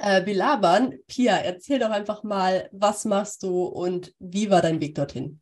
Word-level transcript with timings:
äh, 0.00 0.22
belabern, 0.22 0.94
Pia, 1.06 1.36
erzähl 1.36 1.78
doch 1.78 1.90
einfach 1.90 2.22
mal, 2.22 2.68
was 2.72 3.04
machst 3.04 3.42
du 3.42 3.64
und 3.64 4.14
wie 4.18 4.50
war 4.50 4.62
dein 4.62 4.80
Weg 4.80 4.94
dorthin? 4.94 5.40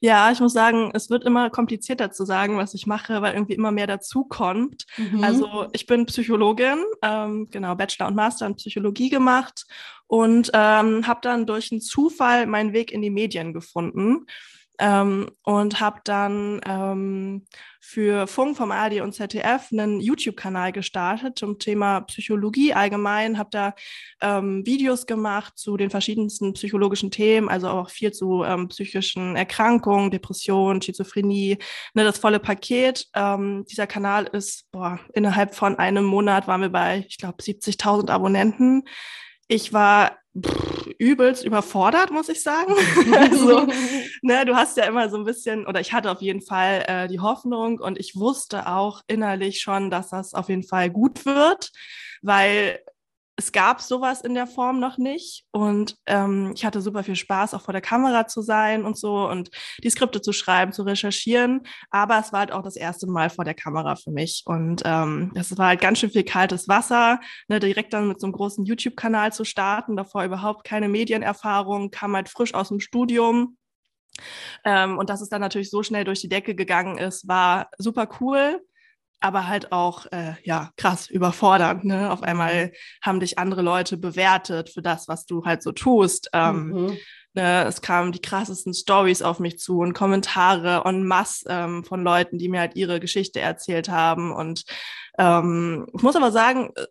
Ja, 0.00 0.30
ich 0.30 0.40
muss 0.40 0.52
sagen, 0.52 0.90
es 0.94 1.10
wird 1.10 1.24
immer 1.24 1.50
komplizierter 1.50 2.12
zu 2.12 2.24
sagen, 2.24 2.56
was 2.56 2.74
ich 2.74 2.86
mache, 2.86 3.22
weil 3.22 3.34
irgendwie 3.34 3.54
immer 3.54 3.72
mehr 3.72 3.86
dazu 3.86 4.24
kommt. 4.24 4.86
Mhm. 4.96 5.24
Also 5.24 5.66
ich 5.72 5.86
bin 5.86 6.06
Psychologin, 6.06 6.78
ähm, 7.02 7.48
genau, 7.50 7.74
Bachelor 7.74 8.08
und 8.08 8.14
Master 8.14 8.46
in 8.46 8.56
Psychologie 8.56 9.08
gemacht 9.08 9.66
und 10.06 10.50
ähm, 10.54 11.06
habe 11.06 11.20
dann 11.22 11.46
durch 11.46 11.72
einen 11.72 11.80
Zufall 11.80 12.46
meinen 12.46 12.72
Weg 12.72 12.92
in 12.92 13.02
die 13.02 13.10
Medien 13.10 13.52
gefunden. 13.52 14.26
Ähm, 14.78 15.30
und 15.42 15.80
habe 15.80 16.00
dann 16.04 16.60
ähm, 16.66 17.46
für 17.80 18.26
Funk 18.26 18.56
vom 18.56 18.72
ARD 18.72 19.00
und 19.00 19.12
ZDF 19.12 19.68
einen 19.70 20.00
YouTube-Kanal 20.00 20.72
gestartet 20.72 21.38
zum 21.38 21.58
Thema 21.58 22.00
Psychologie 22.00 22.74
allgemein, 22.74 23.38
habe 23.38 23.50
da 23.52 23.74
ähm, 24.20 24.66
Videos 24.66 25.06
gemacht 25.06 25.52
zu 25.56 25.76
den 25.76 25.88
verschiedensten 25.88 26.52
psychologischen 26.54 27.10
Themen, 27.10 27.48
also 27.48 27.68
auch 27.68 27.90
viel 27.90 28.12
zu 28.12 28.42
ähm, 28.42 28.68
psychischen 28.68 29.36
Erkrankungen, 29.36 30.10
Depressionen, 30.10 30.82
Schizophrenie, 30.82 31.58
ne, 31.94 32.04
das 32.04 32.18
volle 32.18 32.40
Paket. 32.40 33.06
Ähm, 33.14 33.64
dieser 33.70 33.86
Kanal 33.86 34.24
ist, 34.24 34.70
boah, 34.72 34.98
innerhalb 35.14 35.54
von 35.54 35.78
einem 35.78 36.04
Monat 36.04 36.48
waren 36.48 36.62
wir 36.62 36.70
bei, 36.70 37.04
ich 37.08 37.18
glaube, 37.18 37.42
70.000 37.42 38.10
Abonnenten. 38.10 38.82
Ich 39.48 39.72
war 39.72 40.18
pff, 40.42 40.86
übelst 40.98 41.44
überfordert, 41.44 42.10
muss 42.10 42.28
ich 42.28 42.42
sagen. 42.42 42.74
also, 43.14 43.66
ne, 44.22 44.44
du 44.44 44.54
hast 44.54 44.76
ja 44.76 44.84
immer 44.84 45.08
so 45.08 45.16
ein 45.16 45.24
bisschen, 45.24 45.66
oder 45.66 45.80
ich 45.80 45.92
hatte 45.92 46.10
auf 46.10 46.22
jeden 46.22 46.42
Fall 46.42 46.84
äh, 46.86 47.08
die 47.08 47.20
Hoffnung 47.20 47.78
und 47.80 47.98
ich 47.98 48.16
wusste 48.16 48.66
auch 48.66 49.02
innerlich 49.06 49.60
schon, 49.60 49.90
dass 49.90 50.10
das 50.10 50.34
auf 50.34 50.48
jeden 50.48 50.64
Fall 50.64 50.90
gut 50.90 51.26
wird, 51.26 51.72
weil 52.22 52.80
es 53.36 53.52
gab 53.52 53.82
sowas 53.82 54.22
in 54.22 54.34
der 54.34 54.46
Form 54.46 54.80
noch 54.80 54.96
nicht 54.96 55.44
und 55.52 55.96
ähm, 56.06 56.52
ich 56.54 56.64
hatte 56.64 56.80
super 56.80 57.04
viel 57.04 57.16
Spaß, 57.16 57.52
auch 57.52 57.60
vor 57.60 57.72
der 57.72 57.82
Kamera 57.82 58.26
zu 58.26 58.40
sein 58.40 58.84
und 58.84 58.96
so 58.96 59.28
und 59.28 59.50
die 59.84 59.90
Skripte 59.90 60.22
zu 60.22 60.32
schreiben, 60.32 60.72
zu 60.72 60.82
recherchieren. 60.84 61.60
Aber 61.90 62.18
es 62.18 62.32
war 62.32 62.40
halt 62.40 62.52
auch 62.52 62.62
das 62.62 62.76
erste 62.76 63.06
Mal 63.06 63.28
vor 63.28 63.44
der 63.44 63.54
Kamera 63.54 63.96
für 63.96 64.10
mich 64.10 64.42
und 64.46 64.82
ähm, 64.86 65.32
das 65.34 65.56
war 65.58 65.68
halt 65.68 65.82
ganz 65.82 65.98
schön 65.98 66.10
viel 66.10 66.24
kaltes 66.24 66.66
Wasser, 66.66 67.20
ne, 67.48 67.60
direkt 67.60 67.92
dann 67.92 68.08
mit 68.08 68.20
so 68.20 68.26
einem 68.26 68.32
großen 68.32 68.64
YouTube-Kanal 68.64 69.32
zu 69.32 69.44
starten, 69.44 69.96
davor 69.96 70.24
überhaupt 70.24 70.64
keine 70.64 70.88
Medienerfahrung, 70.88 71.90
kam 71.90 72.16
halt 72.16 72.30
frisch 72.30 72.54
aus 72.54 72.68
dem 72.68 72.80
Studium. 72.80 73.58
Ähm, 74.64 74.96
und 74.96 75.10
dass 75.10 75.20
es 75.20 75.28
dann 75.28 75.42
natürlich 75.42 75.68
so 75.68 75.82
schnell 75.82 76.04
durch 76.04 76.20
die 76.20 76.30
Decke 76.30 76.54
gegangen 76.54 76.96
ist, 76.96 77.28
war 77.28 77.68
super 77.76 78.08
cool 78.20 78.62
aber 79.20 79.48
halt 79.48 79.72
auch 79.72 80.06
äh, 80.12 80.34
ja 80.44 80.70
krass 80.76 81.08
überfordernd. 81.08 81.84
Ne? 81.84 82.10
Auf 82.10 82.22
einmal 82.22 82.72
haben 83.02 83.20
dich 83.20 83.38
andere 83.38 83.62
Leute 83.62 83.96
bewertet 83.96 84.70
für 84.70 84.82
das, 84.82 85.08
was 85.08 85.26
du 85.26 85.44
halt 85.44 85.62
so 85.62 85.72
tust. 85.72 86.28
Ähm, 86.32 86.68
mhm. 86.68 86.98
Ne? 87.36 87.64
Es 87.64 87.80
kamen 87.82 88.12
die 88.12 88.20
krassesten 88.20 88.74
Stories 88.74 89.22
auf 89.22 89.38
mich 89.38 89.58
zu 89.58 89.78
und 89.80 89.92
Kommentare 89.92 90.82
en 90.84 91.06
masse 91.06 91.44
ähm, 91.48 91.84
von 91.84 92.02
Leuten, 92.02 92.38
die 92.38 92.48
mir 92.48 92.60
halt 92.60 92.76
ihre 92.76 93.00
Geschichte 93.00 93.40
erzählt 93.40 93.88
haben 93.88 94.32
und 94.32 94.64
ähm, 95.18 95.86
ich 95.94 96.02
muss 96.02 96.16
aber 96.16 96.30
sagen, 96.30 96.70
äh, 96.76 96.86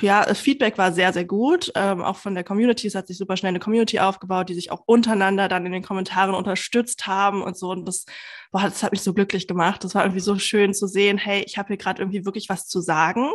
ja, 0.00 0.22
Feedback 0.34 0.78
war 0.78 0.92
sehr, 0.92 1.12
sehr 1.12 1.24
gut. 1.24 1.70
Ähm, 1.74 2.02
auch 2.02 2.16
von 2.16 2.34
der 2.34 2.44
Community. 2.44 2.86
Es 2.86 2.94
hat 2.94 3.06
sich 3.06 3.18
super 3.18 3.36
schnell 3.36 3.50
eine 3.50 3.60
Community 3.60 3.98
aufgebaut, 4.00 4.48
die 4.48 4.54
sich 4.54 4.70
auch 4.70 4.82
untereinander 4.86 5.48
dann 5.48 5.66
in 5.66 5.72
den 5.72 5.82
Kommentaren 5.82 6.34
unterstützt 6.34 7.06
haben 7.06 7.42
und 7.42 7.56
so. 7.56 7.70
Und 7.70 7.86
das, 7.86 8.06
boah, 8.50 8.62
das 8.62 8.82
hat 8.82 8.92
mich 8.92 9.02
so 9.02 9.12
glücklich 9.12 9.46
gemacht. 9.46 9.84
Das 9.84 9.94
war 9.94 10.04
irgendwie 10.04 10.20
so 10.20 10.38
schön 10.38 10.72
zu 10.72 10.86
sehen, 10.86 11.18
hey, 11.18 11.42
ich 11.46 11.58
habe 11.58 11.68
hier 11.68 11.76
gerade 11.76 12.00
irgendwie 12.00 12.24
wirklich 12.24 12.48
was 12.48 12.66
zu 12.66 12.80
sagen. 12.80 13.30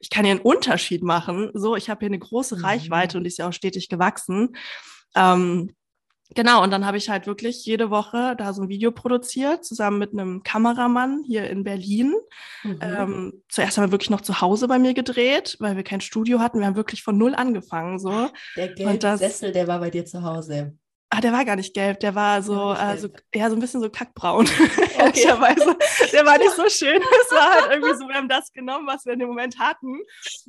Ich 0.00 0.10
kann 0.10 0.24
hier 0.24 0.32
einen 0.32 0.42
Unterschied 0.42 1.02
machen. 1.02 1.50
So, 1.54 1.74
ich 1.74 1.88
habe 1.88 2.00
hier 2.00 2.10
eine 2.10 2.18
große 2.18 2.56
mhm. 2.56 2.64
Reichweite 2.64 3.16
und 3.16 3.24
die 3.24 3.28
ist 3.28 3.38
ja 3.38 3.48
auch 3.48 3.54
stetig 3.54 3.88
gewachsen. 3.88 4.56
Ähm, 5.14 5.74
Genau, 6.34 6.62
und 6.62 6.70
dann 6.70 6.84
habe 6.84 6.96
ich 6.96 7.08
halt 7.08 7.26
wirklich 7.26 7.64
jede 7.64 7.90
Woche 7.90 8.34
da 8.36 8.52
so 8.52 8.62
ein 8.62 8.68
Video 8.68 8.90
produziert, 8.90 9.64
zusammen 9.64 9.98
mit 9.98 10.12
einem 10.12 10.42
Kameramann 10.42 11.22
hier 11.24 11.48
in 11.48 11.62
Berlin. 11.62 12.14
Mhm. 12.64 12.78
Ähm, 12.82 13.42
zuerst 13.48 13.78
haben 13.78 13.84
wir 13.84 13.92
wirklich 13.92 14.10
noch 14.10 14.20
zu 14.20 14.40
Hause 14.40 14.66
bei 14.66 14.78
mir 14.78 14.92
gedreht, 14.92 15.56
weil 15.60 15.76
wir 15.76 15.84
kein 15.84 16.00
Studio 16.00 16.40
hatten. 16.40 16.58
Wir 16.58 16.66
haben 16.66 16.76
wirklich 16.76 17.02
von 17.02 17.16
null 17.16 17.34
angefangen. 17.34 17.98
So. 17.98 18.28
Der 18.56 18.68
gelbe 18.74 19.16
Sessel, 19.16 19.52
der 19.52 19.68
war 19.68 19.78
bei 19.78 19.90
dir 19.90 20.04
zu 20.04 20.22
Hause. 20.22 20.76
Ah, 21.08 21.20
der 21.20 21.32
war 21.32 21.44
gar 21.44 21.54
nicht 21.54 21.72
gelb, 21.72 22.00
der 22.00 22.16
war 22.16 22.42
so, 22.42 22.74
äh, 22.74 22.98
so 22.98 23.08
ja, 23.32 23.48
so 23.48 23.54
ein 23.54 23.60
bisschen 23.60 23.80
so 23.80 23.88
kackbraun, 23.88 24.48
ehrlicherweise. 24.98 25.76
Der 26.16 26.26
war 26.26 26.38
nicht 26.38 26.52
so 26.52 26.62
schön. 26.68 27.00
Es 27.00 27.32
war 27.32 27.52
halt 27.52 27.72
irgendwie 27.72 27.94
so, 27.94 28.08
wir 28.08 28.14
haben 28.14 28.28
das 28.28 28.52
genommen, 28.52 28.86
was 28.86 29.04
wir 29.04 29.12
in 29.12 29.18
dem 29.18 29.28
Moment 29.28 29.58
hatten 29.58 30.00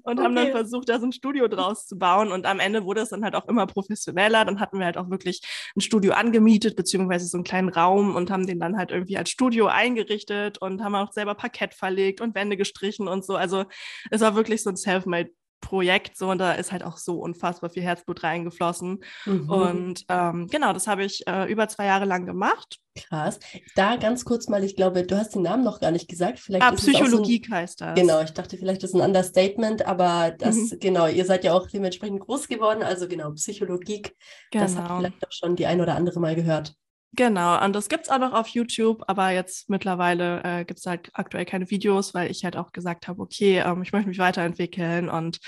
und 0.04 0.18
okay. 0.18 0.24
haben 0.24 0.36
dann 0.36 0.52
versucht, 0.52 0.90
da 0.90 1.00
so 1.00 1.06
ein 1.06 1.12
Studio 1.12 1.48
draus 1.48 1.86
zu 1.88 1.98
bauen. 1.98 2.32
Und 2.32 2.46
am 2.46 2.60
Ende 2.60 2.86
wurde 2.86 3.02
es 3.02 3.10
dann 3.10 3.24
halt 3.24 3.36
auch 3.36 3.48
immer 3.48 3.68
professioneller. 3.68 4.46
Dann 4.46 4.60
hatten 4.60 4.80
wir 4.80 4.86
halt 4.86 4.98
auch 4.98 5.10
wirklich 5.10 5.42
ein 5.76 5.82
Studio 5.82 6.14
angemietet, 6.14 6.76
beziehungsweise 6.76 7.28
so 7.28 7.38
einen 7.38 7.44
kleinen 7.44 7.70
Raum 7.70 8.16
und 8.16 8.32
haben 8.32 8.48
den 8.48 8.60
dann 8.60 8.78
halt 8.78 8.92
irgendwie 8.92 9.18
als 9.18 9.30
Studio 9.30 9.68
eingerichtet 9.68 10.58
und 10.60 10.84
haben 10.84 10.96
auch 10.96 11.12
selber 11.12 11.36
Parkett 11.36 11.74
verlegt 11.74 12.22
und 12.22 12.36
Wände 12.36 12.58
gestrichen 12.58 13.08
und 13.08 13.26
so. 13.26 13.36
Also 13.36 13.66
es 14.12 14.22
war 14.22 14.36
wirklich 14.36 14.64
so 14.64 14.70
ein 14.70 14.78
Selfmade 14.78 15.32
Projekt 15.62 16.18
so 16.18 16.30
und 16.30 16.38
da 16.38 16.54
ist 16.54 16.72
halt 16.72 16.84
auch 16.84 16.98
so 16.98 17.20
unfassbar 17.20 17.70
viel 17.70 17.84
Herzblut 17.84 18.24
reingeflossen. 18.24 19.04
Mhm. 19.26 19.50
Und 19.50 20.06
ähm, 20.10 20.48
genau, 20.48 20.74
das 20.74 20.88
habe 20.88 21.04
ich 21.04 21.26
äh, 21.28 21.52
über 21.52 21.68
zwei 21.68 21.86
Jahre 21.86 22.06
lang 22.06 22.26
gemacht. 22.26 22.80
Krass. 22.96 23.40
Da 23.76 23.96
ganz 23.96 24.26
kurz 24.26 24.48
mal, 24.48 24.64
ich 24.64 24.76
glaube, 24.76 25.04
du 25.04 25.18
hast 25.18 25.36
den 25.36 25.44
Namen 25.44 25.64
noch 25.64 25.80
gar 25.80 25.92
nicht 25.92 26.08
gesagt. 26.08 26.40
Vielleicht 26.40 26.64
ah, 26.64 26.72
Psychologie 26.72 27.44
so 27.46 27.54
ein, 27.54 27.60
heißt 27.60 27.82
das. 27.82 27.96
Genau, 27.96 28.22
ich 28.22 28.32
dachte, 28.32 28.58
vielleicht 28.58 28.84
ist 28.84 28.96
ein 28.96 29.02
Understatement, 29.02 29.86
aber 29.86 30.32
das, 30.38 30.56
mhm. 30.56 30.80
genau, 30.80 31.08
ihr 31.08 31.26
seid 31.26 31.44
ja 31.44 31.54
auch 31.54 31.68
dementsprechend 31.68 32.22
groß 32.22 32.48
geworden. 32.48 32.84
Also 32.84 33.08
genau, 33.08 33.32
Psychologie, 33.32 34.04
genau. 34.52 34.64
das 34.64 34.76
hat 34.76 34.98
vielleicht 34.98 35.28
auch 35.28 35.32
schon 35.32 35.56
die 35.56 35.68
ein 35.68 35.82
oder 35.82 35.96
andere 35.96 36.20
mal 36.20 36.36
gehört. 36.36 36.74
Genau, 37.14 37.64
und 37.64 37.74
das 37.74 37.88
gibt 37.88 38.04
es 38.04 38.10
auch 38.10 38.20
noch 38.20 38.34
auf 38.34 38.50
YouTube, 38.50 39.04
aber 39.08 39.32
jetzt 39.32 39.70
mittlerweile 39.70 40.44
äh, 40.44 40.66
gibt 40.66 40.80
es 40.80 40.86
halt 40.86 41.10
aktuell 41.14 41.46
keine 41.46 41.70
Videos, 41.72 42.14
weil 42.14 42.30
ich 42.30 42.44
halt 42.44 42.58
auch 42.58 42.72
gesagt 42.74 43.08
habe, 43.08 43.22
okay, 43.22 43.60
ähm, 43.66 43.82
ich 43.82 43.94
möchte 43.94 44.10
mich 44.10 44.20
weiterentwickeln 44.20 45.10
und 45.10 45.40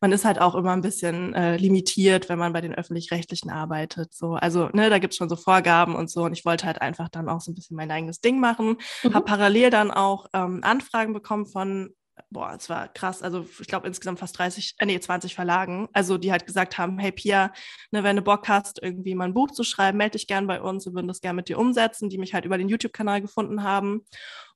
man 0.00 0.12
ist 0.12 0.24
halt 0.24 0.40
auch 0.40 0.54
immer 0.54 0.72
ein 0.72 0.82
bisschen 0.82 1.34
äh, 1.34 1.56
limitiert, 1.56 2.28
wenn 2.28 2.38
man 2.38 2.52
bei 2.52 2.60
den 2.60 2.74
Öffentlich-Rechtlichen 2.74 3.50
arbeitet. 3.50 4.14
So. 4.14 4.34
Also, 4.34 4.68
ne, 4.72 4.90
da 4.90 4.98
gibt 4.98 5.14
es 5.14 5.18
schon 5.18 5.28
so 5.28 5.36
Vorgaben 5.36 5.96
und 5.96 6.10
so 6.10 6.24
und 6.24 6.32
ich 6.32 6.44
wollte 6.44 6.66
halt 6.66 6.82
einfach 6.82 7.08
dann 7.08 7.28
auch 7.28 7.40
so 7.40 7.50
ein 7.50 7.54
bisschen 7.54 7.76
mein 7.76 7.90
eigenes 7.90 8.20
Ding 8.20 8.38
machen. 8.38 8.76
Mhm. 9.02 9.14
Habe 9.14 9.24
parallel 9.24 9.70
dann 9.70 9.90
auch 9.90 10.26
ähm, 10.34 10.60
Anfragen 10.62 11.14
bekommen 11.14 11.46
von 11.46 11.94
boah, 12.30 12.54
es 12.58 12.68
war 12.68 12.88
krass. 12.88 13.22
Also 13.22 13.46
ich 13.60 13.66
glaube 13.66 13.86
insgesamt 13.86 14.18
fast 14.18 14.38
30, 14.38 14.74
äh, 14.78 14.86
nee, 14.86 14.98
20 14.98 15.34
Verlagen, 15.34 15.88
also 15.92 16.18
die 16.18 16.32
halt 16.32 16.46
gesagt 16.46 16.78
haben, 16.78 16.98
hey 16.98 17.12
Pia, 17.12 17.52
ne, 17.90 18.02
wenn 18.02 18.16
du 18.16 18.22
Bock 18.22 18.48
hast, 18.48 18.82
irgendwie 18.82 19.14
mal 19.14 19.24
ein 19.24 19.34
Buch 19.34 19.50
zu 19.50 19.64
schreiben, 19.64 19.98
melde 19.98 20.18
dich 20.18 20.26
gern 20.26 20.46
bei 20.46 20.60
uns, 20.60 20.86
wir 20.86 20.94
würden 20.94 21.08
das 21.08 21.20
gern 21.20 21.36
mit 21.36 21.48
dir 21.48 21.58
umsetzen, 21.58 22.08
die 22.08 22.18
mich 22.18 22.34
halt 22.34 22.44
über 22.44 22.58
den 22.58 22.68
YouTube-Kanal 22.68 23.20
gefunden 23.20 23.62
haben. 23.62 24.04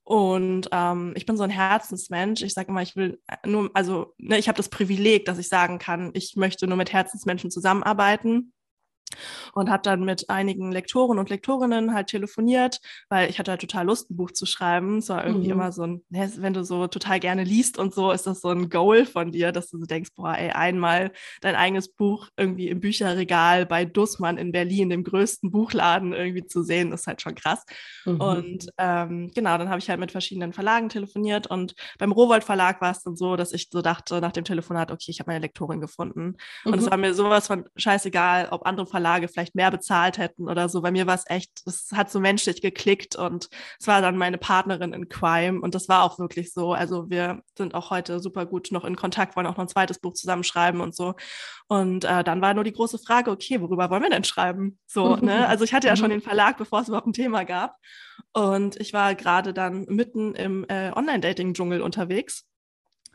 Und 0.03 0.67
ähm, 0.71 1.13
ich 1.15 1.25
bin 1.25 1.37
so 1.37 1.43
ein 1.43 1.49
Herzensmensch. 1.49 2.41
Ich 2.41 2.53
sage 2.53 2.69
immer, 2.69 2.81
ich 2.81 2.95
will 2.95 3.19
nur, 3.45 3.69
also 3.73 4.13
ne, 4.17 4.37
ich 4.37 4.47
habe 4.47 4.57
das 4.57 4.69
Privileg, 4.69 5.25
dass 5.25 5.37
ich 5.37 5.47
sagen 5.47 5.79
kann, 5.79 6.11
ich 6.13 6.35
möchte 6.35 6.67
nur 6.67 6.77
mit 6.77 6.91
Herzensmenschen 6.91 7.51
zusammenarbeiten 7.51 8.51
und 9.53 9.69
habe 9.69 9.83
dann 9.83 10.03
mit 10.03 10.29
einigen 10.29 10.71
Lektoren 10.71 11.19
und 11.19 11.29
Lektorinnen 11.29 11.93
halt 11.93 12.07
telefoniert, 12.07 12.79
weil 13.09 13.29
ich 13.29 13.39
hatte 13.39 13.51
halt 13.51 13.61
total 13.61 13.85
Lust, 13.85 14.09
ein 14.09 14.17
Buch 14.17 14.31
zu 14.31 14.45
schreiben. 14.45 14.97
Es 14.97 15.09
war 15.09 15.25
irgendwie 15.25 15.47
mhm. 15.47 15.53
immer 15.53 15.71
so 15.71 15.83
ein, 15.83 16.03
wenn 16.09 16.53
du 16.53 16.63
so 16.63 16.87
total 16.87 17.19
gerne 17.19 17.43
liest 17.43 17.77
und 17.77 17.93
so, 17.93 18.11
ist 18.11 18.27
das 18.27 18.41
so 18.41 18.49
ein 18.49 18.69
Goal 18.69 19.05
von 19.05 19.31
dir, 19.31 19.51
dass 19.51 19.69
du 19.69 19.77
so 19.77 19.85
denkst, 19.85 20.11
boah, 20.15 20.35
ey, 20.35 20.51
einmal 20.51 21.11
dein 21.41 21.55
eigenes 21.55 21.89
Buch 21.89 22.27
irgendwie 22.37 22.69
im 22.69 22.79
Bücherregal 22.79 23.65
bei 23.65 23.85
Dussmann 23.85 24.37
in 24.37 24.51
Berlin, 24.51 24.89
dem 24.89 25.03
größten 25.03 25.51
Buchladen 25.51 26.13
irgendwie 26.13 26.45
zu 26.45 26.63
sehen, 26.63 26.91
ist 26.91 27.07
halt 27.07 27.21
schon 27.21 27.35
krass. 27.35 27.63
Mhm. 28.05 28.21
Und 28.21 28.69
ähm, 28.77 29.31
genau, 29.33 29.57
dann 29.57 29.69
habe 29.69 29.79
ich 29.79 29.89
halt 29.89 29.99
mit 29.99 30.11
verschiedenen 30.11 30.53
Verlagen 30.53 30.89
telefoniert 30.89 31.47
und 31.47 31.75
beim 31.99 32.11
Rowold 32.11 32.43
Verlag 32.43 32.81
war 32.81 32.91
es 32.91 33.03
dann 33.03 33.15
so, 33.15 33.35
dass 33.35 33.53
ich 33.53 33.69
so 33.71 33.81
dachte 33.81 34.21
nach 34.21 34.31
dem 34.31 34.43
Telefonat, 34.43 34.91
okay, 34.91 35.11
ich 35.11 35.19
habe 35.19 35.31
meine 35.31 35.41
Lektorin 35.41 35.81
gefunden. 35.81 36.37
Mhm. 36.65 36.73
Und 36.73 36.79
es 36.79 36.89
war 36.89 36.97
mir 36.97 37.13
sowas 37.13 37.47
von 37.47 37.65
scheißegal, 37.75 38.49
ob 38.51 38.65
andere 38.65 38.85
Verlage 38.85 39.00
Verlage 39.01 39.27
vielleicht 39.27 39.55
mehr 39.55 39.71
bezahlt 39.71 40.19
hätten 40.19 40.47
oder 40.47 40.69
so. 40.69 40.81
Bei 40.81 40.91
mir 40.91 41.07
war 41.07 41.15
es 41.15 41.23
echt, 41.27 41.51
es 41.65 41.89
hat 41.93 42.11
so 42.11 42.19
menschlich 42.19 42.61
geklickt 42.61 43.15
und 43.15 43.49
es 43.79 43.87
war 43.87 44.01
dann 44.01 44.15
meine 44.15 44.37
Partnerin 44.37 44.93
in 44.93 45.09
Crime 45.09 45.59
und 45.59 45.73
das 45.73 45.89
war 45.89 46.03
auch 46.03 46.19
wirklich 46.19 46.53
so. 46.53 46.73
Also 46.73 47.09
wir 47.09 47.41
sind 47.57 47.73
auch 47.73 47.89
heute 47.89 48.19
super 48.19 48.45
gut 48.45 48.69
noch 48.71 48.85
in 48.85 48.95
Kontakt, 48.95 49.35
wollen 49.35 49.47
auch 49.47 49.57
noch 49.57 49.63
ein 49.63 49.67
zweites 49.67 49.99
Buch 49.99 50.13
zusammenschreiben 50.13 50.81
und 50.81 50.95
so. 50.95 51.15
Und 51.67 52.05
äh, 52.05 52.23
dann 52.23 52.41
war 52.41 52.53
nur 52.53 52.63
die 52.63 52.73
große 52.73 52.99
Frage, 52.99 53.31
okay, 53.31 53.59
worüber 53.59 53.89
wollen 53.89 54.03
wir 54.03 54.09
denn 54.09 54.23
schreiben? 54.23 54.77
So, 54.85 55.15
ne? 55.15 55.47
Also 55.51 55.65
ich 55.65 55.73
hatte 55.73 55.87
ja 55.87 55.97
schon 55.97 56.07
mhm. 56.07 56.15
den 56.15 56.21
Verlag, 56.21 56.57
bevor 56.57 56.81
es 56.81 56.87
überhaupt 56.87 57.07
ein 57.07 57.13
Thema 57.13 57.43
gab. 57.43 57.75
Und 58.31 58.79
ich 58.79 58.93
war 58.93 59.15
gerade 59.15 59.53
dann 59.53 59.85
mitten 59.85 60.35
im 60.35 60.65
äh, 60.69 60.91
Online-Dating-Dschungel 60.95 61.81
unterwegs 61.81 62.45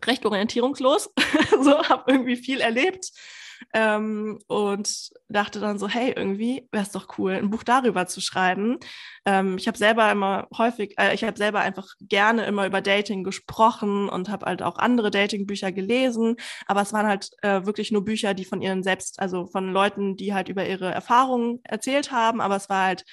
recht 0.04 0.26
orientierungslos, 0.26 1.10
so 1.62 1.88
habe 1.88 2.12
irgendwie 2.12 2.36
viel 2.36 2.60
erlebt, 2.60 3.12
ähm, 3.74 4.38
und 4.46 5.10
dachte 5.28 5.60
dann 5.60 5.78
so, 5.78 5.88
hey, 5.88 6.12
irgendwie 6.14 6.68
wäre 6.72 6.84
es 6.84 6.92
doch 6.92 7.18
cool, 7.18 7.32
ein 7.32 7.50
Buch 7.50 7.62
darüber 7.62 8.06
zu 8.06 8.20
schreiben. 8.20 8.78
Ähm, 9.24 9.56
ich 9.58 9.66
habe 9.66 9.78
selber 9.78 10.10
immer 10.10 10.46
häufig, 10.56 10.94
äh, 10.98 11.14
ich 11.14 11.24
habe 11.24 11.36
selber 11.36 11.60
einfach 11.60 11.88
gerne 12.00 12.44
immer 12.46 12.66
über 12.66 12.80
Dating 12.80 13.24
gesprochen 13.24 14.08
und 14.08 14.28
habe 14.28 14.46
halt 14.46 14.62
auch 14.62 14.78
andere 14.78 15.10
Dating-Bücher 15.10 15.72
gelesen, 15.72 16.36
aber 16.66 16.82
es 16.82 16.92
waren 16.92 17.06
halt 17.06 17.30
äh, 17.42 17.64
wirklich 17.66 17.90
nur 17.92 18.04
Bücher, 18.04 18.34
die 18.34 18.44
von 18.44 18.62
ihren 18.62 18.82
selbst, 18.82 19.20
also 19.20 19.46
von 19.46 19.72
Leuten, 19.72 20.16
die 20.16 20.34
halt 20.34 20.48
über 20.48 20.66
ihre 20.66 20.92
Erfahrungen 20.92 21.60
erzählt 21.64 22.12
haben, 22.12 22.40
aber 22.40 22.56
es 22.56 22.68
war 22.68 22.84
halt 22.86 23.04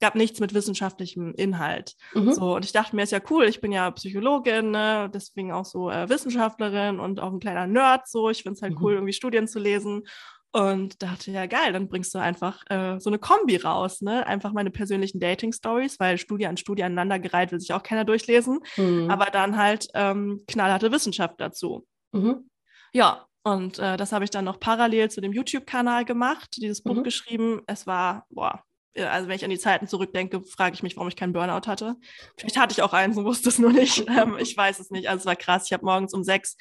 gab 0.00 0.14
nichts 0.14 0.40
mit 0.40 0.54
wissenschaftlichem 0.54 1.34
Inhalt. 1.34 1.94
Mhm. 2.14 2.32
So, 2.32 2.56
und 2.56 2.64
ich 2.64 2.72
dachte 2.72 2.94
mir, 2.94 3.02
ist 3.02 3.12
ja 3.12 3.20
cool, 3.30 3.44
ich 3.44 3.60
bin 3.60 3.72
ja 3.72 3.90
Psychologin, 3.90 4.70
ne? 4.70 5.10
deswegen 5.12 5.52
auch 5.52 5.64
so 5.64 5.90
äh, 5.90 6.08
Wissenschaftlerin 6.08 7.00
und 7.00 7.20
auch 7.20 7.32
ein 7.32 7.40
kleiner 7.40 7.66
Nerd. 7.66 8.08
So, 8.08 8.30
ich 8.30 8.42
finde 8.42 8.56
es 8.56 8.62
halt 8.62 8.74
mhm. 8.74 8.84
cool, 8.84 8.92
irgendwie 8.94 9.12
Studien 9.12 9.48
zu 9.48 9.58
lesen. 9.58 10.04
Und 10.50 11.02
dachte, 11.02 11.30
ja, 11.30 11.44
geil, 11.44 11.74
dann 11.74 11.88
bringst 11.88 12.14
du 12.14 12.18
einfach 12.18 12.62
äh, 12.70 12.98
so 13.00 13.10
eine 13.10 13.18
Kombi 13.18 13.56
raus, 13.56 14.00
ne? 14.00 14.26
Einfach 14.26 14.54
meine 14.54 14.70
persönlichen 14.70 15.20
Dating-Stories, 15.20 16.00
weil 16.00 16.16
Studie 16.16 16.46
an 16.46 16.56
Studie 16.56 16.84
aneinandergereiht 16.84 17.52
will 17.52 17.60
sich 17.60 17.74
auch 17.74 17.82
keiner 17.82 18.06
durchlesen. 18.06 18.60
Mhm. 18.78 19.10
Aber 19.10 19.26
dann 19.26 19.58
halt 19.58 19.88
ähm, 19.92 20.40
knallharte 20.48 20.90
Wissenschaft 20.90 21.34
dazu. 21.38 21.86
Mhm. 22.12 22.48
Ja, 22.94 23.26
und 23.42 23.78
äh, 23.78 23.98
das 23.98 24.12
habe 24.12 24.24
ich 24.24 24.30
dann 24.30 24.46
noch 24.46 24.58
parallel 24.58 25.10
zu 25.10 25.20
dem 25.20 25.32
YouTube-Kanal 25.32 26.06
gemacht, 26.06 26.56
dieses 26.56 26.82
Buch 26.82 26.96
mhm. 26.96 27.04
geschrieben. 27.04 27.60
Es 27.66 27.86
war, 27.86 28.24
boah, 28.30 28.62
also 28.98 29.28
wenn 29.28 29.36
ich 29.36 29.44
an 29.44 29.50
die 29.50 29.58
Zeiten 29.58 29.86
zurückdenke, 29.86 30.42
frage 30.42 30.74
ich 30.74 30.82
mich, 30.82 30.96
warum 30.96 31.08
ich 31.08 31.16
keinen 31.16 31.32
Burnout 31.32 31.66
hatte. 31.66 31.96
Vielleicht 32.36 32.58
hatte 32.58 32.72
ich 32.72 32.82
auch 32.82 32.92
eins 32.92 33.16
und 33.16 33.24
wusste 33.24 33.48
es 33.48 33.58
nur 33.58 33.72
nicht. 33.72 34.06
Ähm, 34.08 34.36
ich 34.38 34.56
weiß 34.56 34.80
es 34.80 34.90
nicht. 34.90 35.08
Also 35.08 35.20
es 35.20 35.26
war 35.26 35.36
krass. 35.36 35.66
Ich 35.66 35.72
habe 35.72 35.84
morgens 35.84 36.14
um 36.14 36.24
sechs 36.24 36.56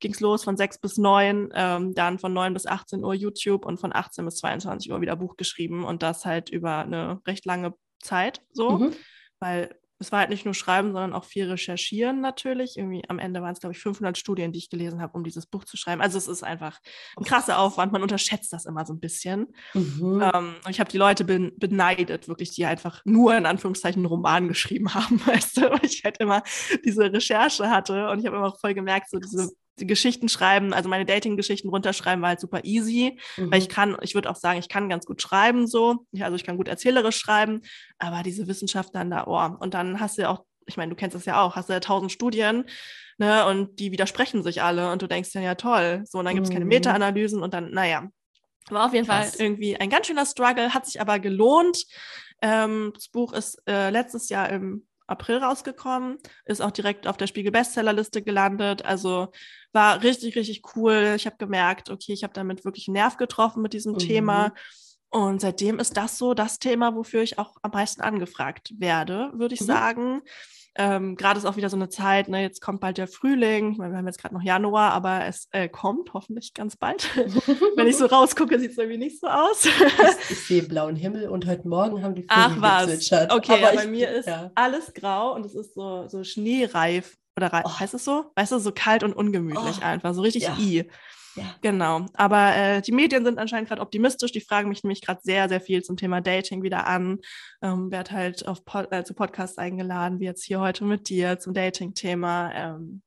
ging 0.00 0.12
es 0.12 0.20
los, 0.20 0.44
von 0.44 0.56
sechs 0.56 0.78
bis 0.78 0.96
neun, 0.96 1.50
ähm, 1.54 1.94
dann 1.94 2.18
von 2.18 2.32
neun 2.32 2.54
bis 2.54 2.66
18 2.66 3.04
Uhr 3.04 3.14
YouTube 3.14 3.64
und 3.64 3.78
von 3.78 3.94
18 3.94 4.24
bis 4.24 4.36
22 4.36 4.90
Uhr 4.90 5.00
wieder 5.00 5.14
Buch 5.14 5.36
geschrieben 5.36 5.84
und 5.84 6.02
das 6.02 6.24
halt 6.24 6.48
über 6.48 6.78
eine 6.78 7.20
recht 7.26 7.44
lange 7.44 7.74
Zeit 8.02 8.40
so, 8.52 8.78
mhm. 8.78 8.96
weil 9.38 9.78
es 10.00 10.10
war 10.10 10.20
halt 10.20 10.30
nicht 10.30 10.46
nur 10.46 10.54
Schreiben, 10.54 10.92
sondern 10.92 11.12
auch 11.12 11.24
viel 11.24 11.48
Recherchieren 11.48 12.22
natürlich. 12.22 12.78
Irgendwie 12.78 13.02
am 13.08 13.18
Ende 13.18 13.42
waren 13.42 13.52
es, 13.52 13.60
glaube 13.60 13.74
ich, 13.74 13.82
500 13.82 14.16
Studien, 14.16 14.50
die 14.50 14.58
ich 14.58 14.70
gelesen 14.70 15.02
habe, 15.02 15.12
um 15.12 15.24
dieses 15.24 15.44
Buch 15.46 15.64
zu 15.64 15.76
schreiben. 15.76 16.00
Also 16.00 16.16
es 16.16 16.26
ist 16.26 16.42
einfach 16.42 16.80
ein 17.18 17.24
krasser 17.24 17.58
Aufwand. 17.58 17.92
Man 17.92 18.00
unterschätzt 18.00 18.50
das 18.54 18.64
immer 18.64 18.86
so 18.86 18.94
ein 18.94 19.00
bisschen. 19.00 19.48
Mhm. 19.74 20.22
Ähm, 20.22 20.54
und 20.64 20.70
ich 20.70 20.80
habe 20.80 20.90
die 20.90 20.96
Leute 20.96 21.24
ben 21.24 21.52
beneidet, 21.58 22.28
wirklich, 22.28 22.50
die 22.52 22.64
einfach 22.64 23.02
nur 23.04 23.36
in 23.36 23.44
Anführungszeichen 23.44 24.00
einen 24.00 24.06
Roman 24.06 24.48
geschrieben 24.48 24.94
haben, 24.94 25.20
weißt 25.26 25.58
du, 25.58 25.70
weil 25.70 25.84
ich 25.84 26.02
halt 26.02 26.18
immer 26.18 26.42
diese 26.82 27.12
Recherche 27.12 27.68
hatte. 27.68 28.08
Und 28.08 28.20
ich 28.20 28.26
habe 28.26 28.36
immer 28.38 28.54
voll 28.54 28.72
gemerkt, 28.72 29.10
so 29.10 29.18
diese 29.18 29.50
die 29.50 29.59
Geschichten 29.76 30.28
schreiben, 30.28 30.72
also 30.72 30.88
meine 30.88 31.06
Dating-Geschichten 31.06 31.68
runterschreiben, 31.68 32.22
war 32.22 32.30
halt 32.30 32.40
super 32.40 32.64
easy, 32.64 33.18
mhm. 33.36 33.50
weil 33.50 33.58
ich 33.60 33.68
kann, 33.68 33.96
ich 34.02 34.14
würde 34.14 34.30
auch 34.30 34.36
sagen, 34.36 34.58
ich 34.58 34.68
kann 34.68 34.88
ganz 34.88 35.06
gut 35.06 35.22
schreiben 35.22 35.66
so, 35.66 36.06
also 36.18 36.36
ich 36.36 36.44
kann 36.44 36.56
gut 36.56 36.68
erzählerisch 36.68 37.16
schreiben, 37.16 37.62
aber 37.98 38.22
diese 38.22 38.46
Wissenschaft 38.46 38.94
dann 38.94 39.10
da, 39.10 39.26
oh, 39.26 39.56
und 39.62 39.74
dann 39.74 40.00
hast 40.00 40.18
du 40.18 40.22
ja 40.22 40.30
auch, 40.30 40.44
ich 40.66 40.76
meine, 40.76 40.90
du 40.90 40.96
kennst 40.96 41.14
das 41.14 41.24
ja 41.24 41.40
auch, 41.42 41.56
hast 41.56 41.68
du 41.68 41.72
ja 41.72 41.80
tausend 41.80 42.12
Studien, 42.12 42.64
ne, 43.18 43.46
und 43.46 43.78
die 43.80 43.92
widersprechen 43.92 44.42
sich 44.42 44.62
alle 44.62 44.92
und 44.92 45.02
du 45.02 45.06
denkst 45.06 45.32
dann, 45.32 45.42
ja 45.42 45.54
toll, 45.54 46.02
so, 46.04 46.18
und 46.18 46.24
dann 46.26 46.34
gibt 46.34 46.44
es 46.44 46.50
mhm. 46.50 46.54
keine 46.54 46.66
Meta-Analysen 46.66 47.42
und 47.42 47.54
dann, 47.54 47.70
naja, 47.70 48.08
war 48.68 48.86
auf 48.86 48.94
jeden 48.94 49.06
Krass. 49.06 49.36
Fall 49.36 49.46
irgendwie 49.46 49.76
ein 49.76 49.90
ganz 49.90 50.06
schöner 50.06 50.26
Struggle, 50.26 50.74
hat 50.74 50.86
sich 50.86 51.00
aber 51.00 51.18
gelohnt. 51.18 51.84
Ähm, 52.42 52.92
das 52.94 53.08
Buch 53.08 53.32
ist 53.32 53.60
äh, 53.66 53.90
letztes 53.90 54.28
Jahr 54.28 54.48
im 54.50 54.86
April 55.10 55.38
rausgekommen, 55.38 56.18
ist 56.44 56.62
auch 56.62 56.70
direkt 56.70 57.06
auf 57.06 57.16
der 57.16 57.26
Spiegel 57.26 57.52
Bestsellerliste 57.52 58.22
gelandet. 58.22 58.84
Also 58.84 59.28
war 59.72 60.02
richtig, 60.02 60.36
richtig 60.36 60.62
cool. 60.74 61.14
Ich 61.16 61.26
habe 61.26 61.36
gemerkt, 61.36 61.90
okay, 61.90 62.12
ich 62.12 62.22
habe 62.22 62.32
damit 62.32 62.64
wirklich 62.64 62.88
einen 62.88 62.94
Nerv 62.94 63.16
getroffen 63.16 63.62
mit 63.62 63.72
diesem 63.72 63.94
mhm. 63.94 63.98
Thema. 63.98 64.54
Und 65.10 65.40
seitdem 65.40 65.78
ist 65.78 65.96
das 65.96 66.18
so 66.18 66.34
das 66.34 66.58
Thema, 66.58 66.94
wofür 66.94 67.22
ich 67.22 67.38
auch 67.38 67.56
am 67.62 67.72
meisten 67.72 68.00
angefragt 68.00 68.72
werde, 68.78 69.32
würde 69.34 69.54
ich 69.54 69.60
mhm. 69.60 69.66
sagen. 69.66 70.22
Ähm, 70.76 71.16
gerade 71.16 71.38
ist 71.38 71.46
auch 71.46 71.56
wieder 71.56 71.68
so 71.68 71.76
eine 71.76 71.88
Zeit, 71.88 72.28
ne, 72.28 72.42
jetzt 72.42 72.60
kommt 72.60 72.80
bald 72.80 72.96
der 72.96 73.08
Frühling. 73.08 73.72
Ich 73.72 73.78
meine, 73.78 73.92
wir 73.92 73.98
haben 73.98 74.06
jetzt 74.06 74.20
gerade 74.20 74.34
noch 74.34 74.42
Januar, 74.42 74.92
aber 74.92 75.26
es 75.26 75.48
äh, 75.50 75.68
kommt 75.68 76.14
hoffentlich 76.14 76.54
ganz 76.54 76.76
bald. 76.76 77.08
Wenn 77.76 77.88
ich 77.88 77.96
so 77.96 78.06
rausgucke, 78.06 78.58
sieht 78.58 78.72
es 78.72 78.78
irgendwie 78.78 78.98
nicht 78.98 79.20
so 79.20 79.26
aus. 79.26 79.66
ich, 79.66 80.30
ich, 80.30 80.46
sehe 80.46 80.62
blauen 80.62 80.94
Himmel 80.94 81.28
und 81.28 81.46
heute 81.46 81.66
Morgen 81.66 82.02
haben 82.02 82.14
die 82.14 82.22
Vögel 82.22 82.36
Ach 82.36 82.60
was, 82.60 82.86
gezwitschert. 82.86 83.32
okay, 83.32 83.52
aber 83.54 83.74
ja, 83.74 83.80
bei 83.80 83.86
mir 83.88 84.10
ist 84.10 84.28
ja. 84.28 84.52
alles 84.54 84.94
grau 84.94 85.34
und 85.34 85.44
es 85.44 85.54
ist 85.54 85.74
so, 85.74 86.06
so 86.06 86.22
schneereif. 86.22 87.16
Oder 87.36 87.62
oh. 87.64 87.80
heißt 87.80 87.94
es 87.94 88.04
so? 88.04 88.26
Weißt 88.36 88.52
du, 88.52 88.58
so 88.58 88.70
kalt 88.72 89.02
und 89.02 89.12
ungemütlich 89.12 89.78
oh. 89.80 89.84
einfach, 89.84 90.14
so 90.14 90.20
richtig 90.22 90.44
ja. 90.44 90.56
i. 90.58 90.88
Ja. 91.36 91.44
Genau. 91.60 92.06
Aber 92.14 92.56
äh, 92.56 92.82
die 92.82 92.92
Medien 92.92 93.24
sind 93.24 93.38
anscheinend 93.38 93.68
gerade 93.68 93.82
optimistisch. 93.82 94.32
Die 94.32 94.40
fragen 94.40 94.68
mich 94.68 94.82
nämlich 94.82 95.00
gerade 95.00 95.20
sehr, 95.22 95.48
sehr 95.48 95.60
viel 95.60 95.82
zum 95.82 95.96
Thema 95.96 96.20
Dating 96.20 96.62
wieder 96.62 96.86
an. 96.86 97.18
Ähm, 97.62 97.90
werd 97.90 98.10
halt 98.10 98.46
auf 98.46 98.64
Pod 98.64 98.92
äh, 98.92 99.04
zu 99.04 99.14
Podcasts 99.14 99.58
eingeladen, 99.58 100.20
wie 100.20 100.24
jetzt 100.24 100.44
hier 100.44 100.60
heute 100.60 100.84
mit 100.84 101.08
dir 101.08 101.38
zum 101.38 101.54
Dating-Thema. 101.54 102.52
Ähm, 102.54 103.02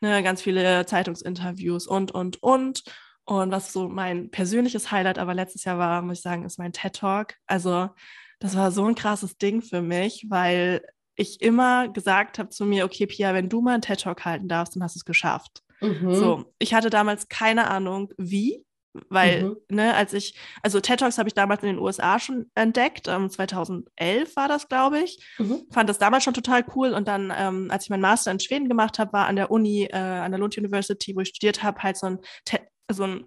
ne, 0.00 0.22
ganz 0.22 0.42
viele 0.42 0.86
Zeitungsinterviews 0.86 1.86
und, 1.86 2.12
und, 2.12 2.42
und. 2.42 2.82
Und 3.24 3.52
was 3.52 3.72
so 3.72 3.88
mein 3.88 4.30
persönliches 4.30 4.90
Highlight 4.90 5.18
aber 5.18 5.34
letztes 5.34 5.64
Jahr 5.64 5.78
war, 5.78 6.02
muss 6.02 6.18
ich 6.18 6.22
sagen, 6.22 6.44
ist 6.44 6.58
mein 6.58 6.72
TED-Talk. 6.72 7.34
Also, 7.46 7.90
das 8.40 8.56
war 8.56 8.72
so 8.72 8.86
ein 8.86 8.94
krasses 8.94 9.36
Ding 9.36 9.62
für 9.62 9.82
mich, 9.82 10.26
weil 10.28 10.82
ich 11.14 11.42
immer 11.42 11.88
gesagt 11.88 12.38
habe 12.38 12.48
zu 12.48 12.64
mir, 12.64 12.86
okay, 12.86 13.06
Pia, 13.06 13.34
wenn 13.34 13.50
du 13.50 13.60
mal 13.60 13.74
einen 13.74 13.82
TED-Talk 13.82 14.24
halten 14.24 14.48
darfst, 14.48 14.74
dann 14.74 14.82
hast 14.82 14.96
du 14.96 15.00
es 15.00 15.04
geschafft. 15.04 15.62
Mhm. 15.80 16.14
So, 16.14 16.44
ich 16.58 16.74
hatte 16.74 16.90
damals 16.90 17.28
keine 17.28 17.70
Ahnung, 17.70 18.12
wie, 18.16 18.64
weil, 19.08 19.44
mhm. 19.44 19.56
ne, 19.70 19.94
als 19.94 20.12
ich, 20.12 20.34
also 20.62 20.80
TED 20.80 21.00
Talks 21.00 21.18
habe 21.18 21.28
ich 21.28 21.34
damals 21.34 21.62
in 21.62 21.68
den 21.68 21.78
USA 21.78 22.18
schon 22.18 22.50
entdeckt, 22.54 23.06
ähm, 23.06 23.30
2011 23.30 24.34
war 24.34 24.48
das, 24.48 24.68
glaube 24.68 25.00
ich. 25.00 25.24
Mhm. 25.38 25.62
Fand 25.70 25.88
das 25.88 25.98
damals 25.98 26.24
schon 26.24 26.34
total 26.34 26.64
cool. 26.74 26.92
Und 26.92 27.06
dann, 27.06 27.32
ähm, 27.36 27.70
als 27.70 27.84
ich 27.84 27.90
meinen 27.90 28.00
Master 28.00 28.32
in 28.32 28.40
Schweden 28.40 28.68
gemacht 28.68 28.98
habe, 28.98 29.12
war 29.12 29.26
an 29.26 29.36
der 29.36 29.50
Uni, 29.50 29.84
äh, 29.84 29.96
an 29.96 30.32
der 30.32 30.40
Lund 30.40 30.58
University, 30.58 31.14
wo 31.14 31.20
ich 31.20 31.28
studiert 31.28 31.62
habe, 31.62 31.82
halt 31.82 31.96
so 31.96 32.06
ein, 32.06 32.18
so 32.90 33.04
ein, 33.04 33.24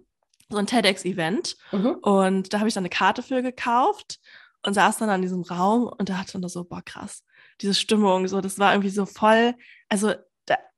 so 0.50 0.58
ein 0.58 0.68
TEDx-Event. 0.68 1.56
Mhm. 1.72 1.96
Und 2.02 2.54
da 2.54 2.60
habe 2.60 2.68
ich 2.68 2.74
dann 2.74 2.82
eine 2.82 2.90
Karte 2.90 3.24
für 3.24 3.42
gekauft 3.42 4.20
und 4.66 4.74
saß 4.74 4.98
dann 4.98 5.10
an 5.10 5.22
diesem 5.22 5.44
Raum 5.44 5.84
und 5.98 6.10
da 6.10 6.18
hatte 6.18 6.40
dann 6.40 6.50
so, 6.50 6.66
boah, 6.66 6.82
krass, 6.84 7.24
diese 7.62 7.74
Stimmung, 7.74 8.28
so, 8.28 8.42
das 8.42 8.60
war 8.60 8.74
irgendwie 8.74 8.90
so 8.90 9.06
voll, 9.06 9.56
also 9.90 10.14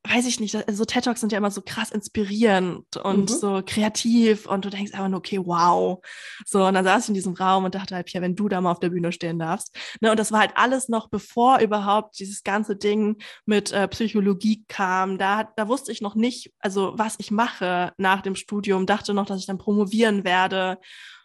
weiß 0.08 0.28
ich 0.28 0.40
nicht, 0.40 0.58
so 0.72 0.86
TED 0.86 1.06
Talks 1.06 1.20
sind 1.20 1.32
ja 1.32 1.38
immer 1.38 1.52
so 1.52 1.62
krass 1.62 1.92
inspirierend 1.92 2.98
und 2.98 3.30
mhm. 3.30 3.36
so 3.36 3.62
kreativ 3.66 4.46
und 4.46 4.66
du 4.66 4.70
denkst 4.70 4.94
einfach 4.94 5.10
nur, 5.10 5.20
okay, 5.20 5.40
wow. 5.44 6.04
So, 6.46 6.66
und 6.66 6.74
dann 6.74 6.86
saß 6.86 7.04
ich 7.04 7.10
in 7.10 7.16
diesem 7.16 7.34
Raum 7.34 7.66
und 7.66 7.76
dachte 7.76 7.96
halt, 7.96 8.10
ja, 8.12 8.22
wenn 8.22 8.36
du 8.36 8.48
da 8.48 8.62
mal 8.62 8.72
auf 8.72 8.80
der 8.80 8.90
Bühne 8.90 9.12
stehen 9.12 9.40
darfst. 9.40 9.76
Ne, 10.02 10.12
und 10.12 10.20
das 10.20 10.32
war 10.32 10.40
halt 10.40 10.52
alles 10.56 10.90
noch 10.90 11.10
bevor 11.10 11.60
überhaupt 11.60 12.20
dieses 12.20 12.44
ganze 12.44 12.76
Ding 12.76 13.18
mit 13.46 13.72
äh, 13.72 13.88
Psychologie 13.88 14.64
kam. 14.68 15.18
Da, 15.18 15.50
da 15.56 15.68
wusste 15.68 15.92
ich 15.92 16.02
noch 16.02 16.16
nicht, 16.16 16.54
also 16.60 16.94
was 16.96 17.16
ich 17.18 17.32
mache 17.32 17.94
nach 17.98 18.22
dem 18.22 18.36
Studium, 18.36 18.86
dachte 18.86 19.14
noch, 19.14 19.26
dass 19.26 19.40
ich 19.40 19.48
dann 19.48 19.58
promovieren 19.58 20.24
werde 20.24 20.80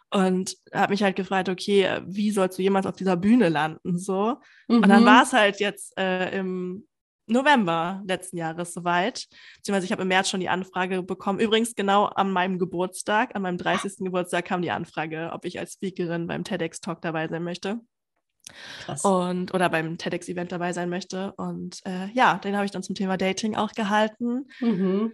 und 0.09 0.57
habe 0.73 0.91
mich 0.91 1.03
halt 1.03 1.15
gefragt, 1.15 1.49
okay, 1.49 2.01
wie 2.05 2.31
sollst 2.31 2.57
du 2.57 2.61
jemals 2.61 2.85
auf 2.85 2.95
dieser 2.95 3.15
Bühne 3.15 3.49
landen? 3.49 3.97
So. 3.97 4.37
Mhm. 4.67 4.77
Und 4.77 4.89
dann 4.89 5.03
mhm. 5.03 5.07
war 5.07 5.23
es 5.23 5.33
halt 5.33 5.59
jetzt 5.59 5.97
äh, 5.97 6.37
im 6.37 6.85
November 7.31 8.01
letzten 8.05 8.37
Jahres 8.37 8.73
soweit. 8.73 9.27
Beziehungsweise 9.57 9.85
ich 9.85 9.91
habe 9.91 10.03
im 10.03 10.07
März 10.07 10.29
schon 10.29 10.39
die 10.39 10.49
Anfrage 10.49 11.03
bekommen. 11.03 11.39
Übrigens 11.39 11.75
genau 11.75 12.05
an 12.05 12.31
meinem 12.31 12.59
Geburtstag, 12.59 13.35
an 13.35 13.41
meinem 13.41 13.57
30. 13.57 13.97
Geburtstag 13.99 14.45
kam 14.45 14.61
die 14.61 14.71
Anfrage, 14.71 15.31
ob 15.33 15.45
ich 15.45 15.59
als 15.59 15.73
Speakerin 15.73 16.27
beim 16.27 16.43
TEDx-Talk 16.43 17.01
dabei 17.01 17.27
sein 17.27 17.43
möchte. 17.43 17.79
Krass. 18.83 19.05
Und, 19.05 19.53
oder 19.53 19.69
beim 19.69 19.97
TEDx-Event 19.97 20.51
dabei 20.51 20.73
sein 20.73 20.89
möchte. 20.89 21.33
Und 21.33 21.79
äh, 21.85 22.07
ja, 22.13 22.37
den 22.37 22.55
habe 22.55 22.65
ich 22.65 22.71
dann 22.71 22.83
zum 22.83 22.95
Thema 22.95 23.17
Dating 23.17 23.55
auch 23.55 23.71
gehalten. 23.71 24.47
Mhm. 24.59 25.13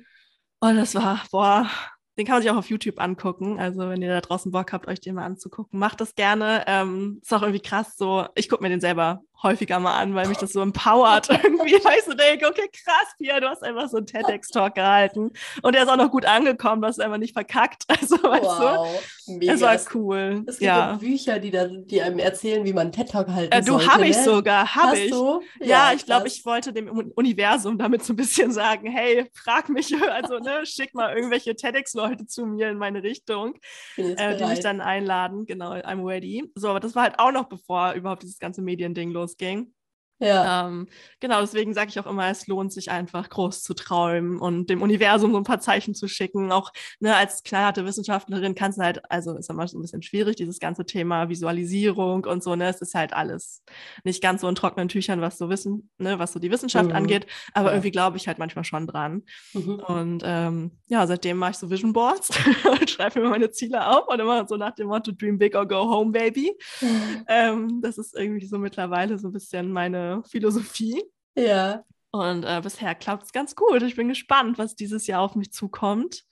Und 0.59 0.75
das 0.75 0.95
war, 0.95 1.23
boah, 1.31 1.69
den 2.17 2.25
kann 2.25 2.35
man 2.35 2.41
sich 2.41 2.51
auch 2.51 2.57
auf 2.57 2.69
YouTube 2.69 2.99
angucken. 2.99 3.59
Also 3.59 3.87
wenn 3.89 4.01
ihr 4.01 4.09
da 4.09 4.21
draußen 4.21 4.51
Bock 4.51 4.73
habt, 4.73 4.87
euch 4.87 4.99
den 4.99 5.15
mal 5.15 5.25
anzugucken, 5.25 5.79
macht 5.79 6.01
das 6.01 6.15
gerne. 6.15 6.63
Ähm, 6.67 7.19
ist 7.21 7.33
auch 7.33 7.41
irgendwie 7.41 7.61
krass 7.61 7.95
so. 7.97 8.25
Ich 8.35 8.49
gucke 8.49 8.63
mir 8.63 8.69
den 8.69 8.81
selber 8.81 9.21
häufiger 9.43 9.79
mal 9.79 9.97
an, 9.97 10.15
weil 10.15 10.27
mich 10.27 10.37
das 10.37 10.51
so 10.51 10.61
empowert 10.61 11.29
irgendwie, 11.43 11.73
weil 11.83 11.99
ich 11.99 12.05
so 12.05 12.13
denke, 12.13 12.47
okay, 12.47 12.69
krass, 12.71 13.13
Pia, 13.17 13.39
du 13.39 13.47
hast 13.47 13.63
einfach 13.63 13.87
so 13.87 13.97
einen 13.97 14.07
TEDx-Talk 14.07 14.75
gehalten 14.75 15.31
und 15.61 15.75
der 15.75 15.83
ist 15.83 15.89
auch 15.89 15.97
noch 15.97 16.09
gut 16.09 16.25
angekommen, 16.25 16.81
du 16.81 16.87
hast 16.87 16.99
einfach 16.99 17.17
nicht 17.17 17.33
verkackt. 17.33 17.83
Also, 17.99 18.21
weißt 18.21 18.43
wow, 18.43 19.01
du, 19.25 19.33
mega. 19.33 19.53
es 19.53 19.61
war 19.61 19.75
cool. 19.95 20.43
Es 20.45 20.59
gibt 20.59 20.67
ja. 20.67 20.93
Bücher, 20.93 21.39
die, 21.39 21.49
da, 21.49 21.67
die 21.67 22.01
einem 22.01 22.19
erzählen, 22.19 22.63
wie 22.63 22.71
man 22.71 22.83
einen 22.83 22.91
TED-Talk 22.91 23.27
halten 23.27 23.51
äh, 23.51 23.61
Du, 23.63 23.85
habe 23.85 24.07
ich 24.07 24.15
ne? 24.15 24.23
sogar, 24.23 24.75
habe 24.75 24.97
ich. 24.97 25.11
Du? 25.11 25.41
Ja, 25.59 25.67
ja 25.67 25.93
ich 25.95 26.05
glaube, 26.05 26.27
ich 26.27 26.45
wollte 26.45 26.73
dem 26.73 26.87
Universum 26.87 27.77
damit 27.77 28.05
so 28.05 28.13
ein 28.13 28.15
bisschen 28.15 28.51
sagen, 28.51 28.89
hey, 28.91 29.25
frag 29.33 29.69
mich, 29.69 29.93
also 30.11 30.37
ne, 30.37 30.63
schick 30.65 30.93
mal 30.93 31.15
irgendwelche 31.15 31.55
TEDx-Leute 31.55 32.06
zu 32.15 32.45
mir 32.45 32.69
in 32.69 32.77
meine 32.77 33.03
Richtung, 33.03 33.55
äh, 33.97 34.37
die 34.37 34.45
mich 34.45 34.59
dann 34.61 34.81
einladen. 34.81 35.45
Genau, 35.45 35.73
I'm 35.73 36.05
ready. 36.05 36.51
So, 36.55 36.69
aber 36.69 36.79
das 36.79 36.95
war 36.95 37.03
halt 37.03 37.19
auch 37.19 37.31
noch 37.31 37.49
bevor 37.49 37.93
überhaupt 37.93 38.23
dieses 38.23 38.39
ganze 38.39 38.61
Mediending 38.61 39.11
los 39.11 39.27
losging. 39.27 39.73
Ja. 40.19 40.67
Ähm, 40.67 40.87
genau, 41.19 41.41
deswegen 41.41 41.73
sage 41.73 41.89
ich 41.89 41.99
auch 41.99 42.07
immer, 42.07 42.27
es 42.27 42.47
lohnt 42.47 42.73
sich 42.73 42.89
einfach 42.89 43.29
groß 43.29 43.61
zu 43.61 43.73
träumen 43.75 44.39
und 44.39 44.69
dem 44.69 44.81
Universum 44.81 45.31
so 45.31 45.37
ein 45.37 45.43
paar 45.43 45.59
Zeichen 45.59 45.93
zu 45.93 46.07
schicken. 46.07 46.51
Auch 46.51 46.71
ne, 46.99 47.15
als 47.15 47.43
knallharte 47.43 47.85
Wissenschaftlerin 47.85 48.55
kannst 48.55 48.79
du 48.79 48.83
halt, 48.83 48.99
also 49.11 49.37
ist 49.37 49.49
immer 49.49 49.67
so 49.67 49.77
ein 49.77 49.81
bisschen 49.81 50.01
schwierig, 50.01 50.35
dieses 50.35 50.59
ganze 50.59 50.85
Thema 50.85 51.29
Visualisierung 51.29 52.25
und 52.25 52.43
so, 52.43 52.55
ne, 52.55 52.67
es 52.67 52.81
ist 52.81 52.95
halt 52.95 53.13
alles 53.13 53.63
nicht 54.03 54.21
ganz 54.23 54.41
so 54.41 54.49
in 54.49 54.55
trockenen 54.55 54.89
Tüchern, 54.89 55.21
was 55.21 55.37
so 55.37 55.49
wissen, 55.49 55.89
ne, 55.99 56.17
was 56.17 56.33
so 56.33 56.39
die 56.39 56.51
Wissenschaft 56.51 56.89
mhm. 56.89 56.95
angeht, 56.95 57.27
aber 57.53 57.67
ja. 57.67 57.73
irgendwie 57.73 57.91
glaube 57.91 58.17
ich 58.17 58.27
halt 58.27 58.39
manchmal 58.39 58.65
schon 58.65 58.87
dran. 58.87 59.23
Mhm. 59.53 59.79
Und 59.87 60.23
ähm, 60.25 60.71
ja, 60.87 61.05
seitdem 61.05 61.37
mache 61.37 61.51
ich 61.51 61.57
so 61.57 61.69
Vision 61.69 61.93
Boards 61.93 62.29
und 62.65 62.89
schreibe 62.89 63.21
mir 63.21 63.29
meine 63.29 63.51
Ziele 63.51 63.87
auf 63.87 64.07
und 64.07 64.19
immer 64.19 64.47
so 64.47 64.57
nach 64.57 64.73
dem 64.73 64.87
Motto 64.87 65.11
Dream 65.11 65.37
Big 65.37 65.55
or 65.55 65.67
Go 65.67 65.89
Home, 65.91 66.11
Baby. 66.11 66.57
Mhm. 66.81 67.25
Ähm, 67.27 67.81
das 67.81 67.99
ist 67.99 68.15
irgendwie 68.17 68.47
so 68.47 68.57
mittlerweile 68.57 69.19
so 69.19 69.27
ein 69.27 69.33
bisschen 69.33 69.71
meine 69.71 70.06
Philosophie. 70.29 71.03
Ja. 71.35 71.83
Und 72.11 72.43
äh, 72.43 72.59
bisher 72.63 72.95
klappt 72.95 73.23
es 73.23 73.31
ganz 73.31 73.55
gut. 73.55 73.81
Ich 73.83 73.95
bin 73.95 74.07
gespannt, 74.07 74.57
was 74.57 74.75
dieses 74.75 75.07
Jahr 75.07 75.21
auf 75.21 75.35
mich 75.35 75.51
zukommt. 75.51 76.23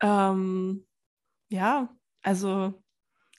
Ähm, 0.00 0.86
ja, 1.50 1.94
also 2.22 2.82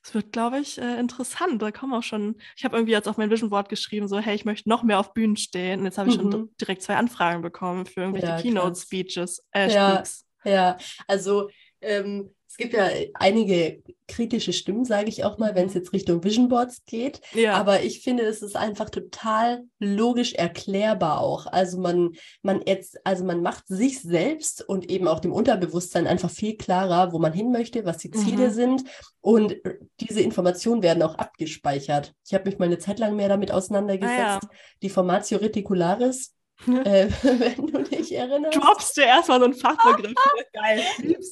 es 0.03 0.13
wird, 0.13 0.33
glaube 0.33 0.59
ich, 0.59 0.77
äh, 0.79 0.99
interessant. 0.99 1.61
Da 1.61 1.71
kommen 1.71 1.93
auch 1.93 2.03
schon, 2.03 2.35
ich 2.57 2.65
habe 2.65 2.75
irgendwie 2.75 2.91
jetzt 2.91 3.07
auf 3.07 3.17
mein 3.17 3.29
Vision 3.29 3.49
Board 3.49 3.69
geschrieben, 3.69 4.07
so, 4.07 4.19
hey, 4.19 4.35
ich 4.35 4.43
möchte 4.43 4.67
noch 4.67 4.83
mehr 4.83 4.99
auf 4.99 5.13
Bühnen 5.13 5.37
stehen. 5.37 5.79
Und 5.79 5.85
jetzt 5.85 5.97
habe 5.97 6.09
ich 6.09 6.17
mhm. 6.17 6.31
schon 6.31 6.55
direkt 6.59 6.81
zwei 6.81 6.97
Anfragen 6.97 7.41
bekommen 7.41 7.85
für 7.85 8.01
irgendwelche 8.01 8.27
ja, 8.27 8.41
Keynote-Speeches. 8.41 9.45
Äh, 9.51 9.73
ja, 9.73 10.03
ja, 10.43 10.77
also 11.07 11.49
ähm, 11.79 12.35
es 12.53 12.57
gibt 12.57 12.73
ja 12.73 12.87
einige 13.15 13.81
kritische 14.07 14.53
Stimmen, 14.53 14.85
sage 14.85 15.09
ich 15.09 15.23
auch 15.23 15.39
mal, 15.39 15.55
wenn 15.55 15.65
es 15.65 15.73
mhm. 15.73 15.79
jetzt 15.79 15.91
Richtung 15.91 16.23
Vision 16.23 16.49
Boards 16.49 16.83
geht. 16.85 17.19
Ja. 17.33 17.55
Aber 17.55 17.81
ich 17.81 18.01
finde, 18.01 18.25
es 18.25 18.43
ist 18.43 18.55
einfach 18.55 18.91
total 18.91 19.63
logisch 19.79 20.33
erklärbar 20.33 21.21
auch. 21.21 21.47
Also 21.47 21.79
man, 21.79 22.11
man 22.43 22.61
jetzt, 22.63 23.03
also 23.07 23.25
man 23.25 23.41
macht 23.41 23.67
sich 23.67 24.03
selbst 24.03 24.61
und 24.69 24.91
eben 24.91 25.07
auch 25.07 25.19
dem 25.19 25.33
Unterbewusstsein 25.33 26.05
einfach 26.05 26.29
viel 26.29 26.55
klarer, 26.55 27.11
wo 27.11 27.17
man 27.17 27.33
hin 27.33 27.51
möchte, 27.51 27.85
was 27.85 27.97
die 27.97 28.11
Ziele 28.11 28.49
mhm. 28.49 28.53
sind. 28.53 28.83
Und 29.19 29.55
diese 29.99 30.21
Informationen 30.21 30.83
werden 30.83 31.01
auch 31.01 31.15
abgespeichert. 31.15 32.13
Ich 32.23 32.35
habe 32.35 32.47
mich 32.47 32.59
mal 32.59 32.65
eine 32.65 32.77
Zeit 32.77 32.99
lang 32.99 33.15
mehr 33.15 33.29
damit 33.29 33.51
auseinandergesetzt. 33.51 34.19
Ah, 34.19 34.39
ja. 34.43 34.49
Die 34.83 34.89
Formatio 34.89 35.39
Reticularis 35.39 36.35
äh, 36.85 37.09
wenn 37.21 37.67
du 37.67 37.83
dich 37.83 38.13
erinnerst. 38.13 38.57
Droppst 38.57 38.97
du 38.97 39.01
erstmal 39.01 39.39
so 39.39 39.45
einen 39.45 39.53
Fachbegriff. 39.53 40.13
Geil. 40.53 40.81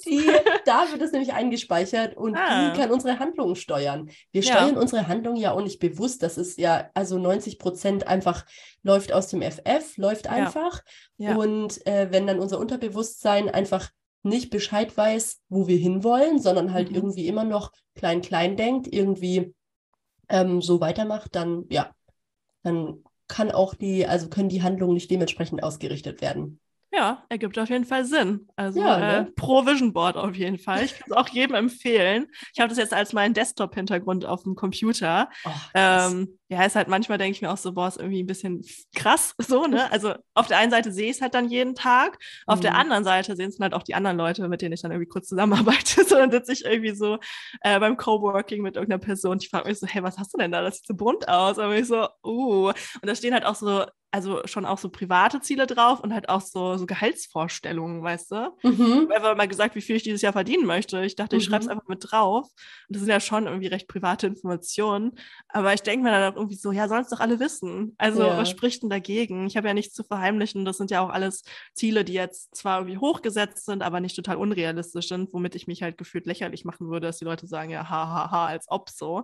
Die, 0.05 0.29
da 0.65 0.85
wird 0.91 1.01
es 1.01 1.11
nämlich 1.11 1.33
eingespeichert 1.33 2.17
und 2.17 2.35
ah. 2.35 2.71
die 2.71 2.79
kann 2.79 2.91
unsere 2.91 3.19
Handlungen 3.19 3.55
steuern. 3.55 4.09
Wir 4.31 4.43
steuern 4.43 4.75
ja. 4.75 4.79
unsere 4.79 5.07
Handlungen 5.07 5.37
ja 5.37 5.51
auch 5.51 5.61
nicht 5.61 5.79
bewusst. 5.79 6.23
Das 6.23 6.37
ist 6.37 6.57
ja, 6.57 6.89
also 6.93 7.17
90 7.17 7.59
Prozent 7.59 8.07
einfach 8.07 8.45
läuft 8.83 9.13
aus 9.13 9.27
dem 9.27 9.41
FF, 9.41 9.97
läuft 9.97 10.27
einfach. 10.27 10.81
Ja. 11.17 11.31
Ja. 11.31 11.35
Und 11.35 11.85
äh, 11.85 12.07
wenn 12.11 12.27
dann 12.27 12.39
unser 12.39 12.59
Unterbewusstsein 12.59 13.49
einfach 13.49 13.89
nicht 14.23 14.49
Bescheid 14.49 14.95
weiß, 14.95 15.41
wo 15.49 15.67
wir 15.67 15.77
hinwollen, 15.77 16.39
sondern 16.39 16.73
halt 16.73 16.89
mhm. 16.89 16.95
irgendwie 16.95 17.27
immer 17.27 17.43
noch 17.43 17.71
klein-klein 17.95 18.55
denkt, 18.55 18.87
irgendwie 18.91 19.53
ähm, 20.29 20.61
so 20.61 20.79
weitermacht, 20.79 21.35
dann 21.35 21.65
ja, 21.69 21.91
dann 22.63 23.03
kann 23.31 23.49
auch 23.49 23.73
die, 23.73 24.05
also 24.05 24.29
können 24.29 24.49
die 24.49 24.61
Handlungen 24.61 24.93
nicht 24.93 25.09
dementsprechend 25.09 25.63
ausgerichtet 25.63 26.21
werden. 26.21 26.59
Ja, 26.93 27.23
ergibt 27.29 27.57
auf 27.57 27.69
jeden 27.69 27.85
Fall 27.85 28.03
Sinn. 28.03 28.49
Also 28.57 28.81
ja, 28.81 28.97
ne? 28.97 29.17
äh, 29.19 29.31
pro 29.31 29.65
Vision 29.65 29.93
Board 29.93 30.17
auf 30.17 30.35
jeden 30.35 30.57
Fall. 30.57 30.83
Ich 30.83 30.93
kann 30.93 31.07
es 31.09 31.15
auch 31.15 31.29
jedem 31.29 31.55
empfehlen. 31.55 32.27
Ich 32.53 32.59
habe 32.59 32.67
das 32.67 32.77
jetzt 32.77 32.93
als 32.93 33.13
meinen 33.13 33.33
Desktop-Hintergrund 33.33 34.25
auf 34.25 34.43
dem 34.43 34.55
Computer. 34.55 35.29
Oh, 35.45 35.49
ähm, 35.73 36.37
ja, 36.49 36.65
ist 36.65 36.75
halt 36.75 36.89
manchmal 36.89 37.17
denke 37.17 37.31
ich 37.31 37.41
mir 37.41 37.49
auch 37.49 37.57
so, 37.57 37.71
boah, 37.71 37.87
ist 37.87 37.97
irgendwie 37.97 38.21
ein 38.21 38.27
bisschen 38.27 38.61
krass 38.93 39.33
so, 39.39 39.67
ne? 39.67 39.89
Also 39.89 40.15
auf 40.33 40.47
der 40.47 40.57
einen 40.57 40.69
Seite 40.69 40.91
sehe 40.91 41.09
ich 41.09 41.15
es 41.15 41.21
halt 41.21 41.33
dann 41.33 41.47
jeden 41.47 41.75
Tag, 41.75 42.19
auf 42.45 42.57
mhm. 42.57 42.63
der 42.63 42.75
anderen 42.75 43.05
Seite 43.05 43.37
sehen 43.37 43.49
es 43.49 43.59
halt 43.59 43.73
auch 43.73 43.83
die 43.83 43.95
anderen 43.95 44.17
Leute, 44.17 44.45
mit 44.49 44.61
denen 44.61 44.73
ich 44.73 44.81
dann 44.81 44.91
irgendwie 44.91 45.09
kurz 45.09 45.27
zusammenarbeite. 45.29 46.01
So, 46.11 46.17
dann 46.17 46.31
sitze 46.31 46.51
ich 46.51 46.65
irgendwie 46.65 46.93
so 46.93 47.19
äh, 47.61 47.79
beim 47.79 47.95
Coworking 47.95 48.61
mit 48.61 48.75
irgendeiner 48.75 48.99
Person. 48.99 49.37
Ich 49.39 49.47
frage 49.47 49.69
mich 49.69 49.79
so, 49.79 49.87
hey, 49.87 50.03
was 50.03 50.17
hast 50.17 50.33
du 50.33 50.37
denn 50.37 50.51
da? 50.51 50.61
Das 50.61 50.77
sieht 50.77 50.87
so 50.87 50.93
bunt 50.93 51.29
aus. 51.29 51.57
Aber 51.57 51.77
ich 51.77 51.87
so, 51.87 52.07
uh. 52.25 52.67
Und 52.67 53.05
da 53.05 53.15
stehen 53.15 53.33
halt 53.33 53.45
auch 53.45 53.55
so 53.55 53.85
also 54.11 54.41
schon 54.45 54.65
auch 54.65 54.77
so 54.77 54.89
private 54.89 55.39
Ziele 55.39 55.65
drauf 55.65 56.01
und 56.01 56.13
halt 56.13 56.27
auch 56.27 56.41
so, 56.41 56.75
so 56.75 56.85
Gehaltsvorstellungen, 56.85 58.03
weißt 58.03 58.31
du? 58.31 58.57
Mhm. 58.63 59.07
Ich 59.09 59.15
habe 59.15 59.15
einfach 59.15 59.37
mal 59.37 59.47
gesagt, 59.47 59.75
wie 59.75 59.81
viel 59.81 59.95
ich 59.95 60.03
dieses 60.03 60.21
Jahr 60.21 60.33
verdienen 60.33 60.65
möchte. 60.65 61.03
Ich 61.05 61.15
dachte, 61.15 61.37
ich 61.37 61.45
mhm. 61.45 61.51
schreibe 61.51 61.63
es 61.63 61.69
einfach 61.69 61.87
mit 61.87 62.11
drauf. 62.11 62.47
Und 62.87 62.95
das 62.95 62.99
sind 62.99 63.09
ja 63.09 63.21
schon 63.21 63.45
irgendwie 63.47 63.67
recht 63.67 63.87
private 63.87 64.27
Informationen. 64.27 65.13
Aber 65.47 65.73
ich 65.73 65.81
denke 65.81 66.03
mir 66.03 66.11
dann 66.11 66.31
auch 66.31 66.35
irgendwie 66.35 66.55
so, 66.55 66.73
ja, 66.73 66.89
sollen 66.89 67.03
es 67.03 67.09
doch 67.09 67.21
alle 67.21 67.39
wissen. 67.39 67.95
Also 67.97 68.23
ja. 68.23 68.37
was 68.37 68.49
spricht 68.49 68.83
denn 68.83 68.89
dagegen? 68.89 69.47
Ich 69.47 69.55
habe 69.55 69.69
ja 69.69 69.73
nichts 69.73 69.95
zu 69.95 70.03
verheimlichen. 70.03 70.65
Das 70.65 70.77
sind 70.77 70.91
ja 70.91 71.01
auch 71.01 71.09
alles 71.09 71.43
Ziele, 71.73 72.03
die 72.03 72.13
jetzt 72.13 72.53
zwar 72.53 72.79
irgendwie 72.79 72.97
hochgesetzt 72.97 73.65
sind, 73.65 73.81
aber 73.81 74.01
nicht 74.01 74.17
total 74.17 74.35
unrealistisch 74.35 75.07
sind, 75.07 75.33
womit 75.33 75.55
ich 75.55 75.67
mich 75.67 75.83
halt 75.83 75.97
gefühlt 75.97 76.25
lächerlich 76.25 76.65
machen 76.65 76.89
würde, 76.89 77.07
dass 77.07 77.19
die 77.19 77.25
Leute 77.25 77.47
sagen, 77.47 77.69
ja, 77.69 77.89
hahaha, 77.89 78.29
ha, 78.29 78.31
ha, 78.31 78.45
als 78.47 78.65
ob 78.69 78.89
so. 78.89 79.23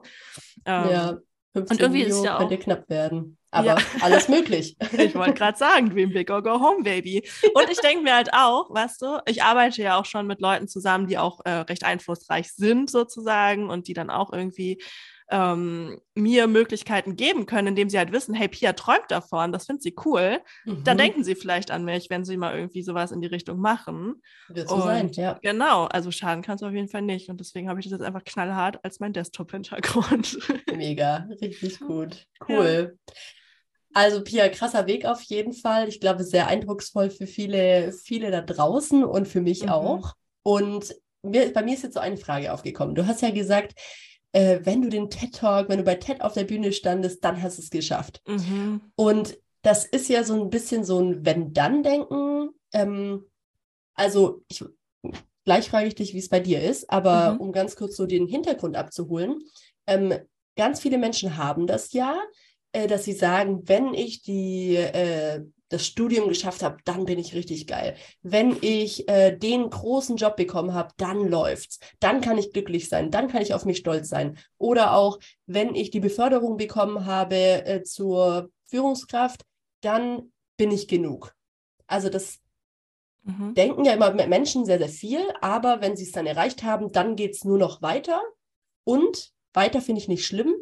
Ähm, 0.65 0.89
ja. 0.89 1.17
15 1.58 1.76
und 1.76 1.82
irgendwie 1.82 2.06
Video 2.06 2.18
ist 2.18 2.26
ja 2.26 2.36
auch, 2.36 2.40
könnte 2.40 2.58
knapp 2.58 2.90
werden. 2.90 3.38
Aber 3.52 3.68
ja. 3.68 3.78
alles 4.02 4.28
möglich. 4.28 4.76
Ich 4.92 5.16
wollte 5.16 5.34
gerade 5.34 5.58
sagen, 5.58 5.90
Dream 5.90 6.12
Big 6.12 6.30
or 6.30 6.44
Go 6.44 6.60
Home, 6.60 6.84
Baby. 6.84 7.28
Und 7.54 7.70
ich 7.70 7.80
denke 7.80 8.04
mir 8.04 8.16
halt 8.16 8.34
auch, 8.34 8.70
weißt 8.70 9.02
du, 9.02 9.20
ich 9.26 9.44
arbeite 9.44 9.82
ja 9.82 10.00
auch 10.00 10.06
schon 10.06 10.28
mit 10.28 10.42
Leuten 10.42 10.68
zusammen, 10.68 11.08
die 11.08 11.18
auch 11.18 11.40
äh, 11.46 11.52
recht 11.52 11.84
einflussreich 11.84 12.52
sind 12.52 12.90
sozusagen 12.90 13.70
und 13.70 13.88
die 13.88 13.94
dann 13.94 14.10
auch 14.10 14.34
irgendwie 14.34 14.82
ähm, 15.30 16.00
mir 16.16 16.48
Möglichkeiten 16.48 17.16
geben 17.16 17.46
können, 17.46 17.70
indem 17.70 17.90
sie 17.90 17.98
halt 17.98 18.12
wissen, 18.12 18.34
hey, 18.34 18.48
Pia 18.48 18.74
träumt 18.74 19.10
davon, 19.10 19.52
das 19.52 19.66
findet 19.66 19.84
sie 19.84 19.96
cool, 20.06 20.40
mhm. 20.66 20.84
dann 20.84 20.98
denken 20.98 21.24
sie 21.24 21.36
vielleicht 21.36 21.70
an 21.72 21.84
mich, 21.84 22.10
wenn 22.10 22.24
sie 22.24 22.38
mal 22.38 22.56
irgendwie 22.56 22.82
sowas 22.82 23.12
in 23.12 23.22
die 23.22 23.28
Richtung 23.28 23.60
machen. 23.60 24.22
Wird 24.48 24.70
so 24.70 24.80
sein, 24.82 25.10
ja. 25.14 25.38
Genau, 25.42 25.86
also 25.86 26.12
schaden 26.12 26.44
kann 26.44 26.56
es 26.56 26.64
auf 26.64 26.72
jeden 26.72 26.88
Fall 26.88 27.02
nicht. 27.02 27.30
Und 27.30 27.40
deswegen 27.40 27.70
habe 27.70 27.80
ich 27.80 27.86
das 27.86 28.00
jetzt 28.00 28.06
einfach 28.06 28.24
knallhart 28.24 28.84
als 28.84 29.00
mein 29.00 29.14
Desktop-Hintergrund. 29.14 30.38
Mega, 30.74 31.28
richtig 31.42 31.80
gut. 31.80 32.26
Cool. 32.48 32.98
Ja. 33.10 33.16
Also 33.94 34.24
Pia, 34.24 34.48
krasser 34.50 34.86
Weg 34.86 35.06
auf 35.06 35.22
jeden 35.24 35.54
Fall. 35.54 35.88
Ich 35.90 36.00
glaube, 36.00 36.24
sehr 36.24 36.48
eindrucksvoll 36.48 37.10
für 37.10 37.28
viele, 37.28 37.92
viele 37.92 38.32
da 38.32 38.42
draußen 38.42 39.04
und 39.04 39.28
für 39.28 39.42
mich 39.42 39.64
mhm. 39.64 39.70
auch. 39.70 40.14
Und 40.44 40.96
mir, 41.24 41.52
bei 41.52 41.64
mir 41.64 41.74
ist 41.74 41.84
jetzt 41.84 41.96
so 41.96 42.00
eine 42.00 42.18
Frage 42.18 42.54
aufgekommen. 42.54 42.96
Du 42.96 43.08
hast 43.08 43.22
ja 43.22 43.32
gesagt, 43.32 43.74
äh, 44.32 44.60
wenn 44.64 44.82
du 44.82 44.90
den 44.90 45.10
TED 45.10 45.36
Talk, 45.36 45.70
wenn 45.70 45.80
du 45.80 45.84
bei 45.84 45.96
TED 45.96 46.22
auf 46.22 46.34
der 46.34 46.44
Bühne 46.44 46.72
standest, 46.74 47.24
dann 47.24 47.42
hast 47.42 47.58
du 47.58 47.62
es 47.62 47.70
geschafft. 47.70 48.22
Mhm. 48.28 48.82
Und 48.96 49.38
das 49.62 49.86
ist 49.86 50.10
ja 50.10 50.24
so 50.24 50.42
ein 50.42 50.50
bisschen 50.50 50.84
so 50.84 51.00
ein 51.00 51.26
Wenn-Dann-Denken. 51.26 52.50
Ähm, 52.74 53.26
also 53.94 54.44
ich, 54.48 54.64
gleich 55.44 55.70
frage 55.70 55.88
ich 55.88 55.96
dich, 55.96 56.14
wie 56.14 56.20
es 56.20 56.30
bei 56.30 56.40
dir 56.40 56.62
ist, 56.62 56.90
aber 56.90 57.34
mhm. 57.34 57.40
um 57.42 57.52
ganz 57.52 57.76
kurz 57.76 57.96
so 57.96 58.06
den 58.06 58.28
Hintergrund 58.28 58.76
abzuholen. 58.76 59.42
Ähm, 59.88 60.14
ganz 60.56 60.82
viele 60.82 60.98
Menschen 60.98 61.38
haben 61.38 61.68
das 61.68 61.94
ja, 61.94 62.20
äh, 62.74 62.88
dass 62.88 63.06
sie 63.06 63.14
sagen, 63.14 63.68
wenn 63.68 63.94
ich 63.94 64.22
die 64.22 64.76
äh, 64.76 65.44
das 65.70 65.86
Studium 65.86 66.30
geschafft 66.30 66.64
habe, 66.64 66.78
dann 66.86 67.06
bin 67.06 67.20
ich 67.20 67.34
richtig 67.34 67.68
geil. 67.68 67.96
Wenn 68.22 68.58
ich 68.62 69.08
äh, 69.10 69.36
den 69.36 69.70
großen 69.70 70.16
Job 70.16 70.36
bekommen 70.38 70.74
habe, 70.74 70.94
dann 70.98 71.28
läuft's. 71.28 71.80
Dann 72.00 72.22
kann 72.22 72.38
ich 72.38 72.54
glücklich 72.54 72.90
sein. 72.90 73.12
Dann 73.12 73.28
kann 73.28 73.42
ich 73.42 73.54
auf 73.54 73.66
mich 73.66 73.78
stolz 73.78 74.10
sein. 74.10 74.38
Oder 74.58 74.94
auch, 74.94 75.20
wenn 75.46 75.76
ich 75.76 75.92
die 75.92 76.00
Beförderung 76.00 76.58
bekommen 76.58 77.06
habe 77.06 77.36
äh, 77.66 77.84
zur 77.84 78.50
Führungskraft, 78.68 79.44
dann 79.82 80.32
bin 80.58 80.72
ich 80.72 80.88
genug. 80.88 81.34
Also 81.86 82.10
das 82.10 82.40
mhm. 83.24 83.54
denken 83.54 83.86
ja 83.86 83.94
immer 83.94 84.14
Menschen 84.14 84.66
sehr, 84.66 84.78
sehr 84.78 84.90
viel, 84.90 85.22
aber 85.42 85.82
wenn 85.82 85.96
sie 85.96 86.04
es 86.04 86.12
dann 86.12 86.28
erreicht 86.28 86.64
haben, 86.64 86.92
dann 86.92 87.16
geht 87.16 87.36
es 87.36 87.44
nur 87.44 87.58
noch 87.58 87.82
weiter. 87.82 88.22
Und 88.84 89.34
weiter 89.54 89.82
finde 89.82 90.02
ich 90.02 90.08
nicht 90.08 90.26
schlimm, 90.26 90.56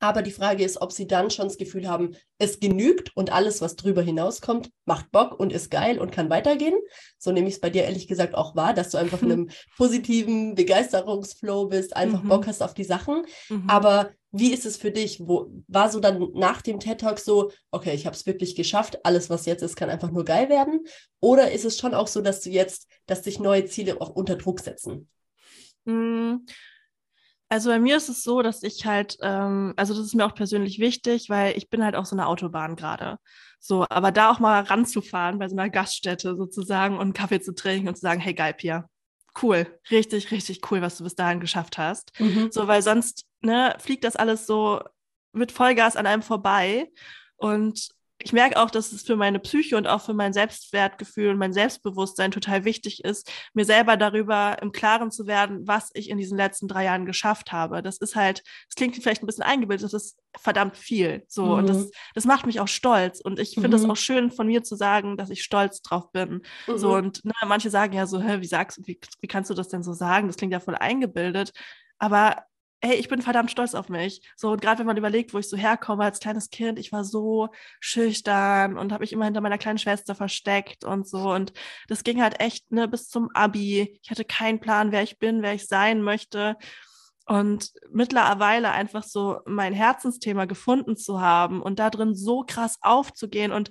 aber 0.00 0.22
die 0.22 0.30
Frage 0.30 0.64
ist, 0.64 0.80
ob 0.80 0.92
sie 0.92 1.06
dann 1.06 1.30
schon 1.30 1.48
das 1.48 1.58
Gefühl 1.58 1.88
haben, 1.88 2.14
es 2.38 2.60
genügt 2.60 3.16
und 3.16 3.32
alles, 3.32 3.60
was 3.60 3.76
drüber 3.76 4.02
hinauskommt, 4.02 4.70
macht 4.84 5.10
Bock 5.10 5.38
und 5.38 5.52
ist 5.52 5.70
geil 5.70 5.98
und 5.98 6.12
kann 6.12 6.30
weitergehen. 6.30 6.74
So 7.18 7.32
nehme 7.32 7.48
ich 7.48 7.54
es 7.54 7.60
bei 7.60 7.70
dir 7.70 7.84
ehrlich 7.84 8.08
gesagt 8.08 8.34
auch 8.34 8.56
wahr, 8.56 8.74
dass 8.74 8.90
du 8.90 8.98
einfach 8.98 9.22
in 9.22 9.32
einem 9.32 9.50
positiven 9.76 10.54
Begeisterungsflow 10.54 11.66
bist, 11.66 11.96
einfach 11.96 12.22
mhm. 12.22 12.28
Bock 12.28 12.46
hast 12.46 12.62
auf 12.62 12.74
die 12.74 12.84
Sachen. 12.84 13.24
Mhm. 13.48 13.68
Aber 13.68 14.10
wie 14.32 14.52
ist 14.52 14.66
es 14.66 14.76
für 14.76 14.90
dich? 14.90 15.20
Wo, 15.20 15.50
war 15.68 15.90
so 15.90 16.00
dann 16.00 16.28
nach 16.34 16.60
dem 16.60 16.80
TED 16.80 17.00
Talk 17.00 17.20
so, 17.20 17.52
okay, 17.70 17.94
ich 17.94 18.04
habe 18.04 18.16
es 18.16 18.26
wirklich 18.26 18.56
geschafft, 18.56 18.98
alles, 19.04 19.30
was 19.30 19.46
jetzt 19.46 19.62
ist, 19.62 19.76
kann 19.76 19.90
einfach 19.90 20.10
nur 20.10 20.24
geil 20.24 20.48
werden? 20.48 20.84
Oder 21.20 21.52
ist 21.52 21.64
es 21.64 21.78
schon 21.78 21.94
auch 21.94 22.08
so, 22.08 22.20
dass 22.20 22.40
du 22.40 22.50
jetzt, 22.50 22.88
dass 23.06 23.22
dich 23.22 23.38
neue 23.38 23.66
Ziele 23.66 24.00
auch 24.00 24.10
unter 24.10 24.36
Druck 24.36 24.60
setzen? 24.60 25.08
Mhm. 25.84 26.46
Also 27.54 27.70
bei 27.70 27.78
mir 27.78 27.96
ist 27.96 28.08
es 28.08 28.24
so, 28.24 28.42
dass 28.42 28.64
ich 28.64 28.84
halt, 28.84 29.16
ähm, 29.22 29.74
also 29.76 29.94
das 29.94 30.06
ist 30.06 30.16
mir 30.16 30.26
auch 30.26 30.34
persönlich 30.34 30.80
wichtig, 30.80 31.30
weil 31.30 31.56
ich 31.56 31.70
bin 31.70 31.84
halt 31.84 31.94
auf 31.94 32.04
so 32.04 32.16
einer 32.16 32.26
Autobahn 32.26 32.74
gerade. 32.74 33.20
So, 33.60 33.86
aber 33.90 34.10
da 34.10 34.32
auch 34.32 34.40
mal 34.40 34.64
ranzufahren 34.64 35.38
bei 35.38 35.48
so 35.48 35.54
einer 35.54 35.70
Gaststätte 35.70 36.34
sozusagen 36.34 36.96
und 36.96 37.02
einen 37.02 37.12
Kaffee 37.12 37.40
zu 37.40 37.54
trinken 37.54 37.86
und 37.86 37.94
zu 37.94 38.00
sagen, 38.00 38.18
hey 38.18 38.34
geil, 38.34 38.54
Pia, 38.54 38.88
cool, 39.40 39.68
richtig, 39.88 40.32
richtig 40.32 40.68
cool, 40.68 40.82
was 40.82 40.98
du 40.98 41.04
bis 41.04 41.14
dahin 41.14 41.38
geschafft 41.38 41.78
hast. 41.78 42.10
Mhm. 42.18 42.50
So, 42.50 42.66
weil 42.66 42.82
sonst 42.82 43.24
ne, 43.40 43.76
fliegt 43.78 44.02
das 44.02 44.16
alles 44.16 44.48
so 44.48 44.82
mit 45.30 45.52
Vollgas 45.52 45.94
an 45.94 46.06
einem 46.06 46.22
vorbei. 46.22 46.90
Und 47.36 47.88
ich 48.24 48.32
merke 48.32 48.58
auch, 48.58 48.70
dass 48.70 48.90
es 48.92 49.02
für 49.02 49.16
meine 49.16 49.38
Psyche 49.38 49.76
und 49.76 49.86
auch 49.86 50.00
für 50.00 50.14
mein 50.14 50.32
Selbstwertgefühl 50.32 51.28
und 51.28 51.36
mein 51.36 51.52
Selbstbewusstsein 51.52 52.30
total 52.30 52.64
wichtig 52.64 53.04
ist, 53.04 53.30
mir 53.52 53.66
selber 53.66 53.98
darüber 53.98 54.56
im 54.62 54.72
Klaren 54.72 55.10
zu 55.10 55.26
werden, 55.26 55.68
was 55.68 55.90
ich 55.92 56.08
in 56.08 56.16
diesen 56.16 56.38
letzten 56.38 56.66
drei 56.66 56.84
Jahren 56.84 57.04
geschafft 57.04 57.52
habe. 57.52 57.82
Das 57.82 57.98
ist 57.98 58.16
halt, 58.16 58.42
das 58.66 58.76
klingt 58.76 58.96
vielleicht 58.96 59.22
ein 59.22 59.26
bisschen 59.26 59.44
eingebildet, 59.44 59.84
das 59.84 59.92
ist 59.92 60.18
verdammt 60.38 60.78
viel. 60.78 61.22
So, 61.28 61.44
mhm. 61.44 61.52
und 61.52 61.68
das, 61.68 61.90
das 62.14 62.24
macht 62.24 62.46
mich 62.46 62.60
auch 62.60 62.68
stolz. 62.68 63.20
Und 63.20 63.38
ich 63.38 63.56
finde 63.56 63.76
es 63.76 63.82
mhm. 63.82 63.90
auch 63.90 63.96
schön 63.96 64.30
von 64.30 64.46
mir 64.46 64.64
zu 64.64 64.74
sagen, 64.74 65.18
dass 65.18 65.28
ich 65.28 65.42
stolz 65.42 65.82
drauf 65.82 66.10
bin. 66.10 66.40
Mhm. 66.66 66.78
So, 66.78 66.94
und 66.94 67.22
ne, 67.26 67.32
manche 67.46 67.68
sagen 67.68 67.92
ja 67.92 68.06
so, 68.06 68.22
hä, 68.22 68.40
wie 68.40 68.46
sagst 68.46 68.80
wie, 68.86 68.98
wie 69.20 69.28
kannst 69.28 69.50
du 69.50 69.54
das 69.54 69.68
denn 69.68 69.82
so 69.82 69.92
sagen? 69.92 70.28
Das 70.28 70.38
klingt 70.38 70.54
ja 70.54 70.60
voll 70.60 70.76
eingebildet. 70.76 71.52
Aber 71.98 72.42
hey, 72.84 72.96
ich 72.96 73.08
bin 73.08 73.22
verdammt 73.22 73.50
stolz 73.50 73.74
auf 73.74 73.88
mich. 73.88 74.20
So, 74.36 74.52
und 74.52 74.60
gerade 74.60 74.80
wenn 74.80 74.86
man 74.86 74.96
überlegt, 74.96 75.32
wo 75.32 75.38
ich 75.38 75.48
so 75.48 75.56
herkomme 75.56 76.04
als 76.04 76.20
kleines 76.20 76.50
Kind, 76.50 76.78
ich 76.78 76.92
war 76.92 77.04
so 77.04 77.48
schüchtern 77.80 78.76
und 78.76 78.92
habe 78.92 79.02
mich 79.02 79.12
immer 79.12 79.24
hinter 79.24 79.40
meiner 79.40 79.58
kleinen 79.58 79.78
Schwester 79.78 80.14
versteckt 80.14 80.84
und 80.84 81.08
so. 81.08 81.32
Und 81.32 81.52
das 81.88 82.04
ging 82.04 82.22
halt 82.22 82.40
echt 82.40 82.70
ne, 82.70 82.86
bis 82.86 83.08
zum 83.08 83.30
Abi. 83.32 83.98
Ich 84.02 84.10
hatte 84.10 84.24
keinen 84.24 84.60
Plan, 84.60 84.92
wer 84.92 85.02
ich 85.02 85.18
bin, 85.18 85.42
wer 85.42 85.54
ich 85.54 85.66
sein 85.66 86.02
möchte. 86.02 86.56
Und 87.26 87.72
mittlerweile 87.90 88.70
einfach 88.72 89.02
so 89.02 89.40
mein 89.46 89.72
Herzensthema 89.72 90.44
gefunden 90.44 90.96
zu 90.96 91.22
haben 91.22 91.62
und 91.62 91.78
da 91.78 91.88
drin 91.88 92.14
so 92.14 92.44
krass 92.46 92.76
aufzugehen 92.82 93.50
und 93.50 93.70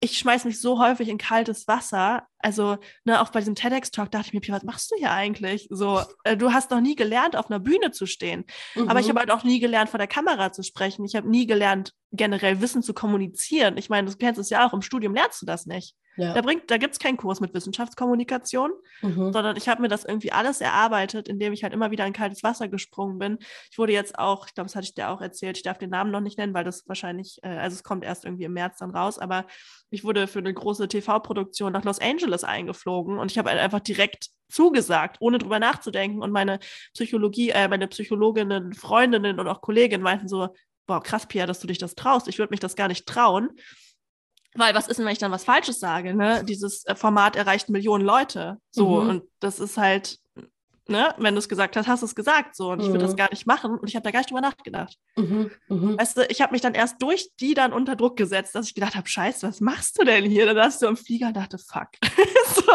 ich 0.00 0.18
schmeiß 0.18 0.44
mich 0.44 0.60
so 0.60 0.78
häufig 0.78 1.08
in 1.08 1.18
kaltes 1.18 1.66
Wasser. 1.66 2.26
Also, 2.38 2.78
ne, 3.04 3.20
auch 3.20 3.30
bei 3.30 3.40
diesem 3.40 3.56
TEDx-Talk 3.56 4.10
dachte 4.10 4.28
ich 4.28 4.32
mir, 4.32 4.54
was 4.54 4.62
machst 4.62 4.90
du 4.90 4.96
hier 4.96 5.10
eigentlich? 5.10 5.66
So, 5.70 6.00
äh, 6.22 6.36
du 6.36 6.52
hast 6.52 6.70
noch 6.70 6.80
nie 6.80 6.94
gelernt, 6.94 7.34
auf 7.34 7.50
einer 7.50 7.58
Bühne 7.58 7.90
zu 7.90 8.06
stehen. 8.06 8.44
Mhm. 8.76 8.88
Aber 8.88 9.00
ich 9.00 9.06
mhm. 9.06 9.10
habe 9.10 9.20
halt 9.20 9.30
auch 9.32 9.42
nie 9.42 9.58
gelernt, 9.58 9.90
vor 9.90 9.98
der 9.98 10.06
Kamera 10.06 10.52
zu 10.52 10.62
sprechen. 10.62 11.04
Ich 11.04 11.16
habe 11.16 11.28
nie 11.28 11.46
gelernt, 11.46 11.94
generell 12.12 12.60
Wissen 12.60 12.82
zu 12.82 12.94
kommunizieren. 12.94 13.76
Ich 13.76 13.90
meine, 13.90 14.10
du 14.10 14.16
kennst 14.16 14.40
es 14.40 14.50
ja 14.50 14.66
auch, 14.66 14.72
im 14.72 14.82
Studium 14.82 15.14
lernst 15.14 15.42
du 15.42 15.46
das 15.46 15.66
nicht. 15.66 15.94
Ja. 16.18 16.34
Da, 16.34 16.40
bringt, 16.40 16.68
da 16.68 16.78
gibt 16.78 16.94
es 16.94 16.98
keinen 16.98 17.16
Kurs 17.16 17.40
mit 17.40 17.54
Wissenschaftskommunikation, 17.54 18.72
mhm. 19.02 19.32
sondern 19.32 19.56
ich 19.56 19.68
habe 19.68 19.82
mir 19.82 19.88
das 19.88 20.04
irgendwie 20.04 20.32
alles 20.32 20.60
erarbeitet, 20.60 21.28
indem 21.28 21.52
ich 21.52 21.62
halt 21.62 21.72
immer 21.72 21.92
wieder 21.92 22.04
in 22.06 22.12
kaltes 22.12 22.42
Wasser 22.42 22.66
gesprungen 22.66 23.18
bin. 23.18 23.38
Ich 23.70 23.78
wurde 23.78 23.92
jetzt 23.92 24.18
auch, 24.18 24.48
ich 24.48 24.54
glaube, 24.54 24.66
das 24.66 24.74
hatte 24.74 24.86
ich 24.86 24.94
dir 24.94 25.10
auch 25.10 25.20
erzählt, 25.20 25.56
ich 25.56 25.62
darf 25.62 25.78
den 25.78 25.90
Namen 25.90 26.10
noch 26.10 26.20
nicht 26.20 26.36
nennen, 26.36 26.54
weil 26.54 26.64
das 26.64 26.88
wahrscheinlich, 26.88 27.38
äh, 27.42 27.48
also 27.48 27.76
es 27.76 27.84
kommt 27.84 28.04
erst 28.04 28.24
irgendwie 28.24 28.44
im 28.44 28.52
März 28.52 28.78
dann 28.78 28.90
raus, 28.90 29.20
aber 29.20 29.46
ich 29.90 30.02
wurde 30.02 30.26
für 30.26 30.40
eine 30.40 30.52
große 30.52 30.88
TV-Produktion 30.88 31.72
nach 31.72 31.84
Los 31.84 32.00
Angeles 32.00 32.42
eingeflogen 32.42 33.18
und 33.18 33.30
ich 33.30 33.38
habe 33.38 33.50
halt 33.50 33.60
einfach 33.60 33.80
direkt 33.80 34.30
zugesagt, 34.50 35.18
ohne 35.20 35.38
drüber 35.38 35.58
nachzudenken. 35.58 36.22
Und 36.22 36.32
meine 36.32 36.58
Psychologie, 36.94 37.50
äh, 37.50 37.68
meine 37.68 37.86
Psychologinnen, 37.86 38.72
Freundinnen 38.72 39.38
und 39.38 39.46
auch 39.46 39.60
Kolleginnen 39.60 40.02
meinten 40.02 40.26
so, 40.26 40.48
boah, 40.88 41.00
krass, 41.00 41.26
Pia, 41.26 41.46
dass 41.46 41.60
du 41.60 41.68
dich 41.68 41.78
das 41.78 41.94
traust. 41.94 42.26
Ich 42.26 42.38
würde 42.38 42.50
mich 42.50 42.58
das 42.58 42.74
gar 42.74 42.88
nicht 42.88 43.06
trauen. 43.06 43.50
Weil 44.54 44.74
was 44.74 44.88
ist 44.88 44.96
denn, 44.96 45.06
wenn 45.06 45.12
ich 45.12 45.18
dann 45.18 45.30
was 45.30 45.44
Falsches 45.44 45.78
sage? 45.78 46.14
Ne? 46.14 46.42
Dieses 46.44 46.84
äh, 46.86 46.96
Format 46.96 47.36
erreicht 47.36 47.68
Millionen 47.68 48.04
Leute. 48.04 48.56
So, 48.70 49.02
mhm. 49.02 49.08
und 49.08 49.22
das 49.38 49.60
ist 49.60 49.76
halt, 49.76 50.18
ne, 50.88 51.14
wenn 51.18 51.34
du 51.34 51.38
es 51.38 51.50
gesagt 51.50 51.76
hast, 51.76 51.86
hast 51.86 52.00
du 52.00 52.06
es 52.06 52.14
gesagt. 52.14 52.56
So, 52.56 52.70
und 52.70 52.78
mhm. 52.78 52.84
ich 52.84 52.90
würde 52.90 53.04
das 53.04 53.14
gar 53.14 53.30
nicht 53.30 53.46
machen. 53.46 53.78
Und 53.78 53.86
ich 53.86 53.94
habe 53.94 54.02
da 54.02 54.10
gar 54.10 54.20
nicht 54.20 54.30
drüber 54.30 54.40
nachgedacht. 54.40 54.96
Mhm. 55.16 55.50
mhm. 55.68 55.98
Weißt 55.98 56.16
du, 56.16 56.26
ich 56.30 56.40
habe 56.40 56.52
mich 56.52 56.62
dann 56.62 56.74
erst 56.74 57.00
durch 57.02 57.28
die 57.38 57.52
dann 57.52 57.74
unter 57.74 57.94
Druck 57.94 58.16
gesetzt, 58.16 58.54
dass 58.54 58.66
ich 58.66 58.74
gedacht 58.74 58.96
habe, 58.96 59.06
scheiße, 59.06 59.46
was 59.46 59.60
machst 59.60 60.00
du 60.00 60.04
denn 60.04 60.24
hier? 60.24 60.46
Dann 60.46 60.56
saß 60.56 60.78
du 60.80 60.86
im 60.86 60.96
Flieger 60.96 61.28
und 61.28 61.36
dachte, 61.36 61.58
fuck. 61.58 61.88
so, 62.54 62.72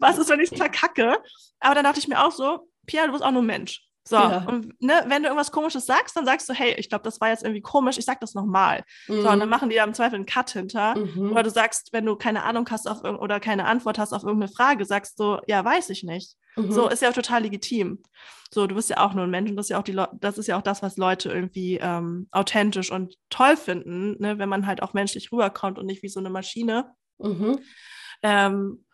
was 0.00 0.18
ist, 0.18 0.30
wenn 0.30 0.40
ich 0.40 0.50
es 0.50 0.58
verkacke? 0.58 1.18
Aber 1.60 1.74
dann 1.74 1.84
dachte 1.84 2.00
ich 2.00 2.08
mir 2.08 2.24
auch 2.24 2.32
so, 2.32 2.68
Pia, 2.86 3.06
du 3.06 3.12
bist 3.12 3.22
auch 3.22 3.30
nur 3.30 3.42
Mensch. 3.42 3.86
So, 4.04 4.16
ja. 4.16 4.44
und 4.48 4.80
ne, 4.82 5.04
wenn 5.06 5.22
du 5.22 5.28
irgendwas 5.28 5.52
Komisches 5.52 5.86
sagst, 5.86 6.16
dann 6.16 6.24
sagst 6.24 6.48
du, 6.48 6.52
hey, 6.52 6.74
ich 6.76 6.88
glaube, 6.88 7.04
das 7.04 7.20
war 7.20 7.28
jetzt 7.28 7.44
irgendwie 7.44 7.60
komisch, 7.60 7.98
ich 7.98 8.04
sag 8.04 8.20
das 8.20 8.34
nochmal. 8.34 8.82
Mhm. 9.06 9.22
So, 9.22 9.28
und 9.28 9.38
dann 9.38 9.40
mhm. 9.40 9.48
machen 9.48 9.70
die 9.70 9.76
da 9.76 9.84
im 9.84 9.94
Zweifel 9.94 10.16
einen 10.16 10.26
Cut 10.26 10.50
hinter. 10.50 10.98
Mhm. 10.98 11.30
Oder 11.30 11.44
du 11.44 11.50
sagst, 11.50 11.92
wenn 11.92 12.04
du 12.04 12.16
keine 12.16 12.42
Ahnung 12.42 12.68
hast 12.68 12.88
auf 12.88 13.04
oder 13.04 13.38
keine 13.38 13.66
Antwort 13.66 13.98
hast 13.98 14.12
auf 14.12 14.24
irgendeine 14.24 14.52
Frage, 14.52 14.84
sagst 14.84 15.20
du, 15.20 15.38
ja, 15.46 15.64
weiß 15.64 15.90
ich 15.90 16.02
nicht. 16.02 16.36
Mhm. 16.56 16.72
So, 16.72 16.88
ist 16.88 17.02
ja 17.02 17.10
auch 17.10 17.14
total 17.14 17.42
legitim. 17.42 18.02
So, 18.52 18.66
du 18.66 18.74
bist 18.74 18.90
ja 18.90 18.98
auch 18.98 19.14
nur 19.14 19.24
ein 19.24 19.30
Mensch 19.30 19.50
und 19.50 19.56
das 19.56 19.66
ist 19.66 19.70
ja 19.70 19.78
auch 19.78 19.84
die 19.84 19.98
das 20.20 20.36
ist 20.36 20.46
ja 20.46 20.58
auch 20.58 20.62
das, 20.62 20.82
was 20.82 20.96
Leute 20.96 21.30
irgendwie 21.30 21.78
ähm, 21.80 22.28
authentisch 22.32 22.90
und 22.90 23.16
toll 23.30 23.56
finden, 23.56 24.20
ne, 24.20 24.38
wenn 24.38 24.48
man 24.48 24.66
halt 24.66 24.82
auch 24.82 24.92
menschlich 24.92 25.32
rüberkommt 25.32 25.78
und 25.78 25.86
nicht 25.86 26.02
wie 26.02 26.08
so 26.08 26.20
eine 26.20 26.28
Maschine. 26.28 26.92
Mhm. 27.18 27.60
Ähm, 28.22 28.84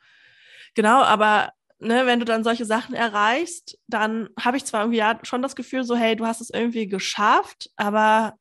genau, 0.75 1.03
aber 1.03 1.53
ne, 1.79 2.07
wenn 2.07 2.19
du 2.19 2.25
dann 2.25 2.45
solche 2.45 2.65
Sachen 2.65 2.95
erreichst, 2.95 3.79
dann 3.87 4.29
habe 4.39 4.57
ich 4.57 4.65
zwar 4.65 4.83
irgendwie 4.83 4.99
ja 4.99 5.19
schon 5.23 5.43
das 5.43 5.57
Gefühl, 5.57 5.85
so, 5.85 5.97
hey, 5.97 6.17
du 6.17 6.27
hast 6.27 6.41
es 6.41 6.51
irgendwie 6.51 6.89
geschafft, 6.89 7.71
aber 7.77 8.35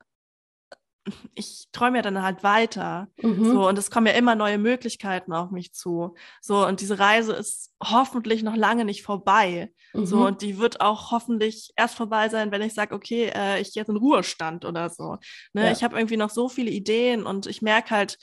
ich 1.35 1.67
träume 1.71 1.97
ja 1.97 2.01
dann 2.01 2.21
halt 2.21 2.43
weiter. 2.43 3.07
Mhm. 3.21 3.45
So, 3.45 3.67
und 3.67 3.77
es 3.77 3.91
kommen 3.91 4.07
ja 4.07 4.13
immer 4.13 4.35
neue 4.35 4.57
Möglichkeiten 4.57 5.33
auf 5.33 5.51
mich 5.51 5.73
zu. 5.73 6.15
So, 6.41 6.65
und 6.65 6.81
diese 6.81 6.99
Reise 6.99 7.33
ist 7.33 7.73
hoffentlich 7.81 8.43
noch 8.43 8.55
lange 8.55 8.85
nicht 8.85 9.03
vorbei. 9.03 9.71
Mhm. 9.93 10.05
So, 10.05 10.25
und 10.25 10.41
die 10.41 10.57
wird 10.57 10.81
auch 10.81 11.11
hoffentlich 11.11 11.71
erst 11.75 11.95
vorbei 11.95 12.29
sein, 12.29 12.51
wenn 12.51 12.61
ich 12.61 12.73
sage, 12.73 12.93
okay, 12.93 13.31
äh, 13.33 13.61
ich 13.61 13.73
gehe 13.73 13.81
jetzt 13.81 13.89
in 13.89 13.97
Ruhestand 13.97 14.65
oder 14.65 14.89
so. 14.89 15.17
Ne? 15.53 15.65
Ja. 15.65 15.71
Ich 15.71 15.83
habe 15.83 15.97
irgendwie 15.97 16.17
noch 16.17 16.29
so 16.29 16.49
viele 16.49 16.71
Ideen 16.71 17.25
und 17.25 17.47
ich 17.47 17.61
merke 17.61 17.91
halt, 17.91 18.17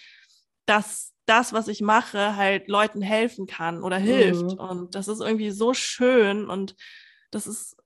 dass 0.67 1.14
das, 1.27 1.53
was 1.53 1.69
ich 1.69 1.81
mache, 1.81 2.37
halt 2.37 2.69
Leuten 2.69 3.03
helfen 3.03 3.47
kann 3.47 3.83
oder 3.83 3.97
hilft. 3.97 4.53
Mhm. 4.53 4.59
Und 4.59 4.95
das 4.95 5.09
ist 5.09 5.21
irgendwie 5.21 5.51
so 5.51 5.75
schön 5.75 6.49
und 6.49 6.77
das 7.31 7.47
ist 7.47 7.77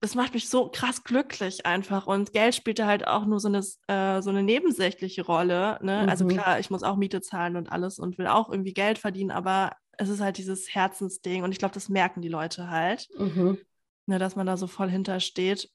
das 0.00 0.14
macht 0.14 0.32
mich 0.32 0.48
so 0.48 0.70
krass 0.70 1.04
glücklich 1.04 1.66
einfach. 1.66 2.06
Und 2.06 2.32
Geld 2.32 2.54
spielt 2.54 2.78
da 2.78 2.86
halt 2.86 3.06
auch 3.06 3.26
nur 3.26 3.38
so 3.38 3.48
eine, 3.48 3.58
äh, 3.86 4.22
so 4.22 4.30
eine 4.30 4.42
nebensächliche 4.42 5.22
Rolle. 5.22 5.78
Ne? 5.82 5.98
Also 6.08 6.24
mhm. 6.24 6.30
Also 6.30 6.42
klar, 6.42 6.58
ich 6.58 6.70
muss 6.70 6.82
auch 6.82 6.96
Miete 6.96 7.20
zahlen 7.20 7.56
und 7.56 7.70
alles 7.70 7.98
und 7.98 8.16
will 8.16 8.26
auch 8.26 8.48
irgendwie 8.48 8.72
Geld 8.72 8.98
verdienen, 8.98 9.30
aber 9.30 9.72
es 9.98 10.08
ist 10.08 10.20
halt 10.20 10.38
dieses 10.38 10.74
Herzensding 10.74 11.44
und 11.44 11.52
ich 11.52 11.58
glaube, 11.58 11.74
das 11.74 11.90
merken 11.90 12.22
die 12.22 12.28
Leute 12.28 12.70
halt, 12.70 13.08
mhm. 13.18 13.58
ne, 14.06 14.18
dass 14.18 14.36
man 14.36 14.46
da 14.46 14.56
so 14.56 14.66
voll 14.66 14.88
hintersteht. 14.88 15.70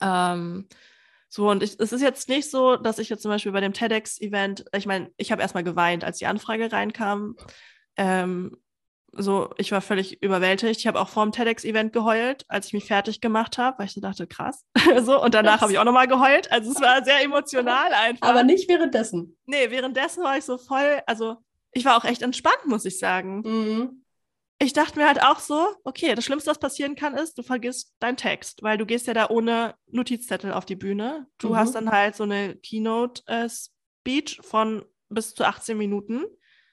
Ähm, 0.00 0.68
so, 1.32 1.48
und 1.48 1.62
ich, 1.62 1.78
es 1.78 1.92
ist 1.92 2.02
jetzt 2.02 2.28
nicht 2.28 2.50
so, 2.50 2.74
dass 2.74 2.98
ich 2.98 3.08
jetzt 3.08 3.22
zum 3.22 3.30
Beispiel 3.30 3.52
bei 3.52 3.60
dem 3.60 3.72
TEDx-Event, 3.72 4.64
ich 4.74 4.84
meine, 4.84 5.12
ich 5.16 5.30
habe 5.30 5.40
erstmal 5.40 5.62
geweint, 5.62 6.02
als 6.02 6.18
die 6.18 6.26
Anfrage 6.26 6.72
reinkam. 6.72 7.36
Ähm, 7.96 8.56
so, 9.12 9.50
ich 9.56 9.70
war 9.70 9.80
völlig 9.80 10.20
überwältigt. 10.24 10.80
Ich 10.80 10.88
habe 10.88 11.00
auch 11.00 11.08
vor 11.08 11.24
dem 11.24 11.30
TEDx-Event 11.30 11.92
geheult, 11.92 12.44
als 12.48 12.66
ich 12.66 12.72
mich 12.72 12.84
fertig 12.84 13.20
gemacht 13.20 13.58
habe, 13.58 13.78
weil 13.78 13.86
ich 13.86 13.92
so 13.92 14.00
dachte, 14.00 14.26
krass. 14.26 14.64
so, 15.02 15.22
und 15.22 15.32
danach 15.34 15.60
habe 15.60 15.70
ich 15.70 15.78
auch 15.78 15.84
nochmal 15.84 16.08
geheult. 16.08 16.50
Also 16.50 16.72
es 16.72 16.80
war 16.80 17.04
sehr 17.04 17.22
emotional 17.22 17.92
einfach. 17.92 18.28
Aber 18.28 18.42
nicht 18.42 18.68
währenddessen. 18.68 19.38
Nee, 19.46 19.70
währenddessen 19.70 20.24
war 20.24 20.36
ich 20.36 20.44
so 20.44 20.58
voll, 20.58 21.00
also 21.06 21.36
ich 21.70 21.84
war 21.84 21.96
auch 21.96 22.04
echt 22.04 22.22
entspannt, 22.22 22.66
muss 22.66 22.84
ich 22.84 22.98
sagen. 22.98 23.42
Mhm. 23.42 23.99
Ich 24.62 24.74
dachte 24.74 24.98
mir 24.98 25.06
halt 25.06 25.22
auch 25.22 25.38
so, 25.38 25.68
okay, 25.84 26.14
das 26.14 26.26
Schlimmste, 26.26 26.50
was 26.50 26.58
passieren 26.58 26.94
kann, 26.94 27.14
ist, 27.14 27.38
du 27.38 27.42
vergisst 27.42 27.94
deinen 27.98 28.18
Text, 28.18 28.62
weil 28.62 28.76
du 28.76 28.84
gehst 28.84 29.06
ja 29.06 29.14
da 29.14 29.30
ohne 29.30 29.74
Notizzettel 29.86 30.52
auf 30.52 30.66
die 30.66 30.76
Bühne. 30.76 31.26
Du 31.38 31.50
mhm. 31.50 31.56
hast 31.56 31.74
dann 31.74 31.90
halt 31.90 32.14
so 32.14 32.24
eine 32.24 32.56
Keynote-Speech 32.56 34.40
von 34.42 34.84
bis 35.08 35.34
zu 35.34 35.44
18 35.44 35.78
Minuten. 35.78 36.24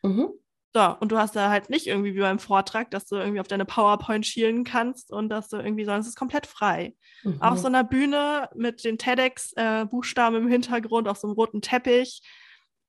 Mhm. 0.04 0.34
So, 0.74 0.96
und 1.00 1.12
du 1.12 1.18
hast 1.18 1.36
da 1.36 1.50
halt 1.50 1.70
nicht 1.70 1.88
irgendwie 1.88 2.14
wie 2.14 2.20
beim 2.20 2.40
Vortrag, 2.40 2.92
dass 2.92 3.08
du 3.08 3.16
irgendwie 3.16 3.40
auf 3.40 3.48
deine 3.48 3.66
PowerPoint 3.66 4.26
schielen 4.26 4.66
kannst 4.66 5.12
und 5.12 5.30
dass 5.30 5.48
du 5.48 5.58
irgendwie, 5.58 5.86
sondern 5.86 6.02
es 6.02 6.08
ist 6.08 6.18
komplett 6.18 6.46
frei. 6.46 6.94
Mhm. 7.24 7.42
Auf 7.42 7.58
so 7.58 7.68
einer 7.68 7.86
Bühne 7.86 8.50
mit 8.54 8.84
den 8.84 8.98
TEDx-Buchstaben 8.98 10.36
im 10.36 10.48
Hintergrund, 10.50 11.08
auf 11.08 11.18
so 11.18 11.28
einem 11.28 11.36
roten 11.36 11.62
Teppich. 11.62 12.22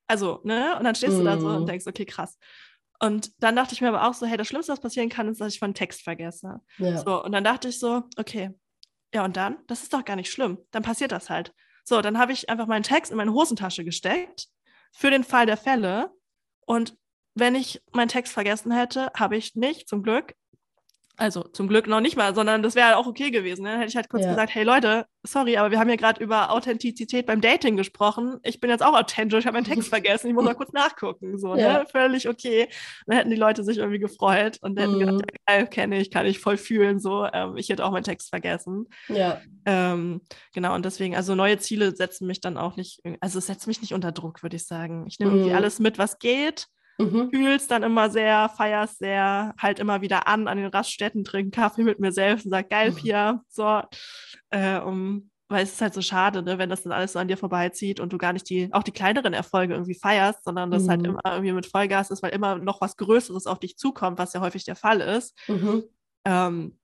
Also, 0.09 0.41
ne? 0.43 0.77
Und 0.77 0.85
dann 0.85 0.97
stehst 0.97 1.19
du 1.19 1.25
da 1.25 1.39
so 1.39 1.47
und 1.47 1.63
mhm. 1.63 1.67
denkst, 1.67 1.87
okay, 1.87 2.05
krass. 2.05 2.37
Und 3.01 3.33
dann 3.43 3.55
dachte 3.55 3.75
ich 3.75 3.81
mir 3.81 3.89
aber 3.89 4.09
auch 4.09 4.15
so, 4.15 4.27
hey, 4.27 4.37
das 4.37 4.49
Schlimmste, 4.49 4.73
was 4.73 4.81
passieren 4.81 5.09
kann, 5.09 5.29
ist, 5.29 5.41
dass 5.41 5.55
ich 5.55 5.59
von 5.61 5.75
Text 5.75 6.03
vergesse. 6.03 6.61
Ja. 6.79 6.99
So, 6.99 7.23
und 7.23 7.33
dann 7.33 7.45
dachte 7.45 7.69
ich 7.69 7.79
so, 7.79 8.03
okay, 8.17 8.51
ja, 9.15 9.25
und 9.25 9.37
dann? 9.37 9.59
Das 9.67 9.83
ist 9.83 9.93
doch 9.93 10.05
gar 10.05 10.17
nicht 10.17 10.31
schlimm. 10.31 10.59
Dann 10.71 10.83
passiert 10.83 11.13
das 11.13 11.31
halt. 11.31 11.55
So, 11.85 12.03
dann 12.03 12.19
habe 12.19 12.33
ich 12.33 12.51
einfach 12.51 12.67
meinen 12.67 12.83
Text 12.83 13.11
in 13.11 13.17
meine 13.17 13.33
Hosentasche 13.33 13.85
gesteckt 13.85 14.49
für 14.93 15.11
den 15.11 15.25
Fall 15.25 15.47
der 15.47 15.57
Fälle. 15.57 16.11
Und 16.67 16.97
wenn 17.35 17.55
ich 17.55 17.83
meinen 17.93 18.09
Text 18.09 18.33
vergessen 18.33 18.73
hätte, 18.73 19.11
habe 19.15 19.37
ich 19.37 19.55
nicht, 19.55 19.89
zum 19.89 20.03
Glück, 20.03 20.35
also 21.19 21.43
zum 21.43 21.67
Glück 21.67 21.89
noch 21.89 22.01
nicht 22.01 22.17
mal, 22.17 22.33
sondern 22.33 22.63
das 22.63 22.77
wäre 22.77 22.87
halt 22.87 22.97
auch 22.97 23.09
okay 23.09 23.33
gewesen. 23.33 23.63
Ne? 23.63 23.71
Dann 23.71 23.79
hätte 23.81 23.91
ich 23.91 23.97
halt 23.97 24.09
kurz 24.09 24.23
ja. 24.23 24.31
gesagt, 24.31 24.55
hey 24.55 24.63
Leute, 24.63 25.05
sorry, 25.25 25.57
aber 25.57 25.73
wir 25.73 25.81
haben 25.81 25.89
ja 25.89 25.97
gerade 25.97 26.23
über 26.23 26.53
Authentizität 26.53 27.27
beim 27.27 27.41
Dating 27.41 27.77
gesprochen. 27.77 28.39
Ich 28.45 28.61
bin 28.61 28.71
jetzt 28.71 28.85
auch 28.85 28.97
authentisch, 28.97 29.41
ich 29.41 29.47
habe 29.47 29.57
meinen 29.57 29.65
Text 29.65 29.89
vergessen, 29.89 30.29
ich 30.29 30.35
muss 30.35 30.45
mal 30.45 30.55
kurz 30.55 30.73
nachgucken. 30.73 31.37
So, 31.37 31.55
ne? 31.55 31.61
ja. 31.61 31.79
ne? 31.81 31.87
Völlig 31.91 32.29
okay. 32.29 32.69
Dann 33.07 33.17
hätten 33.17 33.31
die 33.31 33.37
Leute 33.37 33.65
sich 33.65 33.79
irgendwie 33.79 33.99
gefreut 33.99 34.59
und 34.63 34.79
hätten 34.79 34.95
mhm. 34.95 34.99
gedacht, 35.01 35.23
ja, 35.23 35.57
geil, 35.57 35.67
kenne 35.67 36.01
ich, 36.01 36.13
kann 36.13 36.25
ich 36.25 36.39
voll 36.39 36.57
fühlen. 36.57 37.01
So, 37.01 37.27
ähm, 37.33 37.57
ich 37.57 37.69
hätte 37.69 37.85
auch 37.85 37.91
meinen 37.91 38.05
Text 38.05 38.31
vergessen. 38.31 38.87
Ja. 39.09 39.41
Ähm, 39.67 40.21
genau, 40.55 40.77
und 40.77 40.85
deswegen, 40.85 41.17
also 41.17 41.35
neue 41.35 41.59
Ziele 41.59 41.97
setzen 41.97 42.29
mich 42.29 42.41
dann 42.41 42.57
auch 42.57 42.77
nicht, 42.77 43.01
also 43.21 43.41
es 43.41 43.47
setzt 43.47 43.67
mich 43.67 43.81
nicht 43.81 43.93
unter 43.93 44.13
Druck, 44.13 44.45
würde 44.45 44.55
ich 44.55 44.67
sagen. 44.67 45.05
Ich 45.09 45.19
nehme 45.19 45.33
mhm. 45.33 45.39
irgendwie 45.39 45.57
alles 45.57 45.81
mit, 45.81 45.99
was 45.99 46.21
geht 46.21 46.69
Mhm. 46.99 47.31
Fühlst 47.33 47.71
dann 47.71 47.83
immer 47.85 48.11
sehr, 48.11 48.49
feierst 48.49 48.99
sehr, 48.99 49.55
halt 49.59 49.79
immer 49.79 50.01
wieder 50.01 50.27
an 50.27 50.49
an 50.49 50.59
den 50.59 50.67
Raststätten, 50.67 51.25
trinken 51.25 51.53
Kaffee 51.53 51.85
mit 51.85 52.01
mir 52.01 52.13
selbst 52.13 52.45
und 52.45 52.51
sag, 52.51 52.71
geil, 52.71 52.91
mhm. 52.91 52.97
Pia, 52.97 53.43
so. 53.49 53.83
Äh, 54.51 54.81
um, 54.81 55.31
weil 55.49 55.63
es 55.63 55.73
ist 55.73 55.81
halt 55.81 55.95
so 55.95 56.03
schade, 56.03 56.43
ne, 56.43 56.59
wenn 56.59 56.69
das 56.69 56.83
dann 56.83 56.93
alles 56.93 57.15
so 57.15 57.19
an 57.19 57.29
dir 57.29 57.39
vorbeizieht 57.39 58.01
und 58.01 58.13
du 58.13 58.19
gar 58.19 58.35
nicht 58.35 58.49
die, 58.51 58.69
auch 58.73 58.83
die 58.83 58.93
kleineren 58.93 59.33
Erfolge 59.33 59.75
irgendwie 59.75 59.99
feierst, 59.99 60.45
sondern 60.45 60.71
das 60.71 60.89
halt 60.89 61.01
mhm. 61.01 61.07
halt 61.07 61.21
immer 61.25 61.35
irgendwie 61.35 61.53
mit 61.53 61.67
Vollgas 61.67 62.11
ist, 62.11 62.23
weil 62.23 62.33
immer 62.33 62.57
noch 62.57 62.81
was 62.81 62.97
Größeres 62.97 63.47
auf 63.47 63.59
dich 63.59 63.79
zukommt, 63.79 64.19
was 64.19 64.35
ja 64.35 64.41
häufig 64.41 64.65
der 64.65 64.77
Fall 64.77 65.01
ist, 65.01 65.39
mhm. 65.49 65.85
ähm, 66.27 66.79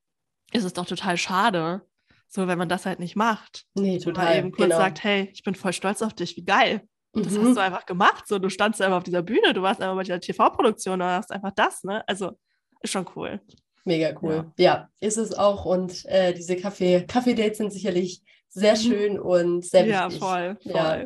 ist 0.52 0.64
es 0.64 0.72
doch 0.72 0.86
total 0.86 1.18
schade, 1.18 1.82
so 2.26 2.46
wenn 2.46 2.58
man 2.58 2.68
das 2.68 2.86
halt 2.86 3.00
nicht 3.00 3.16
macht. 3.16 3.66
Nee, 3.74 3.98
total. 3.98 4.26
Oder 4.26 4.36
eben 4.36 4.52
kurz 4.52 4.68
genau. 4.70 4.78
sagt, 4.78 5.04
hey, 5.04 5.28
ich 5.34 5.42
bin 5.42 5.54
voll 5.54 5.72
stolz 5.72 6.00
auf 6.00 6.14
dich, 6.14 6.36
wie 6.36 6.44
geil. 6.44 6.88
Das 7.14 7.32
mhm. 7.32 7.46
hast 7.46 7.56
du 7.56 7.60
einfach 7.60 7.86
gemacht. 7.86 8.26
So, 8.26 8.38
du 8.38 8.48
standst 8.48 8.82
einfach 8.82 8.98
auf 8.98 9.04
dieser 9.04 9.22
Bühne, 9.22 9.52
du 9.54 9.62
warst 9.62 9.80
einfach 9.80 9.96
bei 9.96 10.02
der 10.02 10.20
TV-Produktion 10.20 11.00
und 11.00 11.06
hast 11.06 11.30
einfach 11.30 11.52
das, 11.54 11.84
ne? 11.84 12.06
Also 12.08 12.32
ist 12.80 12.92
schon 12.92 13.06
cool. 13.16 13.40
Mega 13.84 14.14
cool. 14.22 14.52
Ja, 14.56 14.64
ja 14.64 14.88
ist 15.00 15.18
es 15.18 15.32
auch. 15.34 15.64
Und 15.64 16.04
äh, 16.06 16.32
diese 16.34 16.56
Kaffee, 16.56 17.04
Kaffee-Dates 17.06 17.58
sind 17.58 17.72
sicherlich 17.72 18.22
sehr 18.48 18.74
mhm. 18.74 18.80
schön 18.80 19.18
und 19.18 19.64
sehr 19.64 19.86
wichtig. 19.86 19.94
Ja, 19.94 20.10
voll, 20.10 20.56
voll. 20.62 20.72
Ja. 20.72 21.04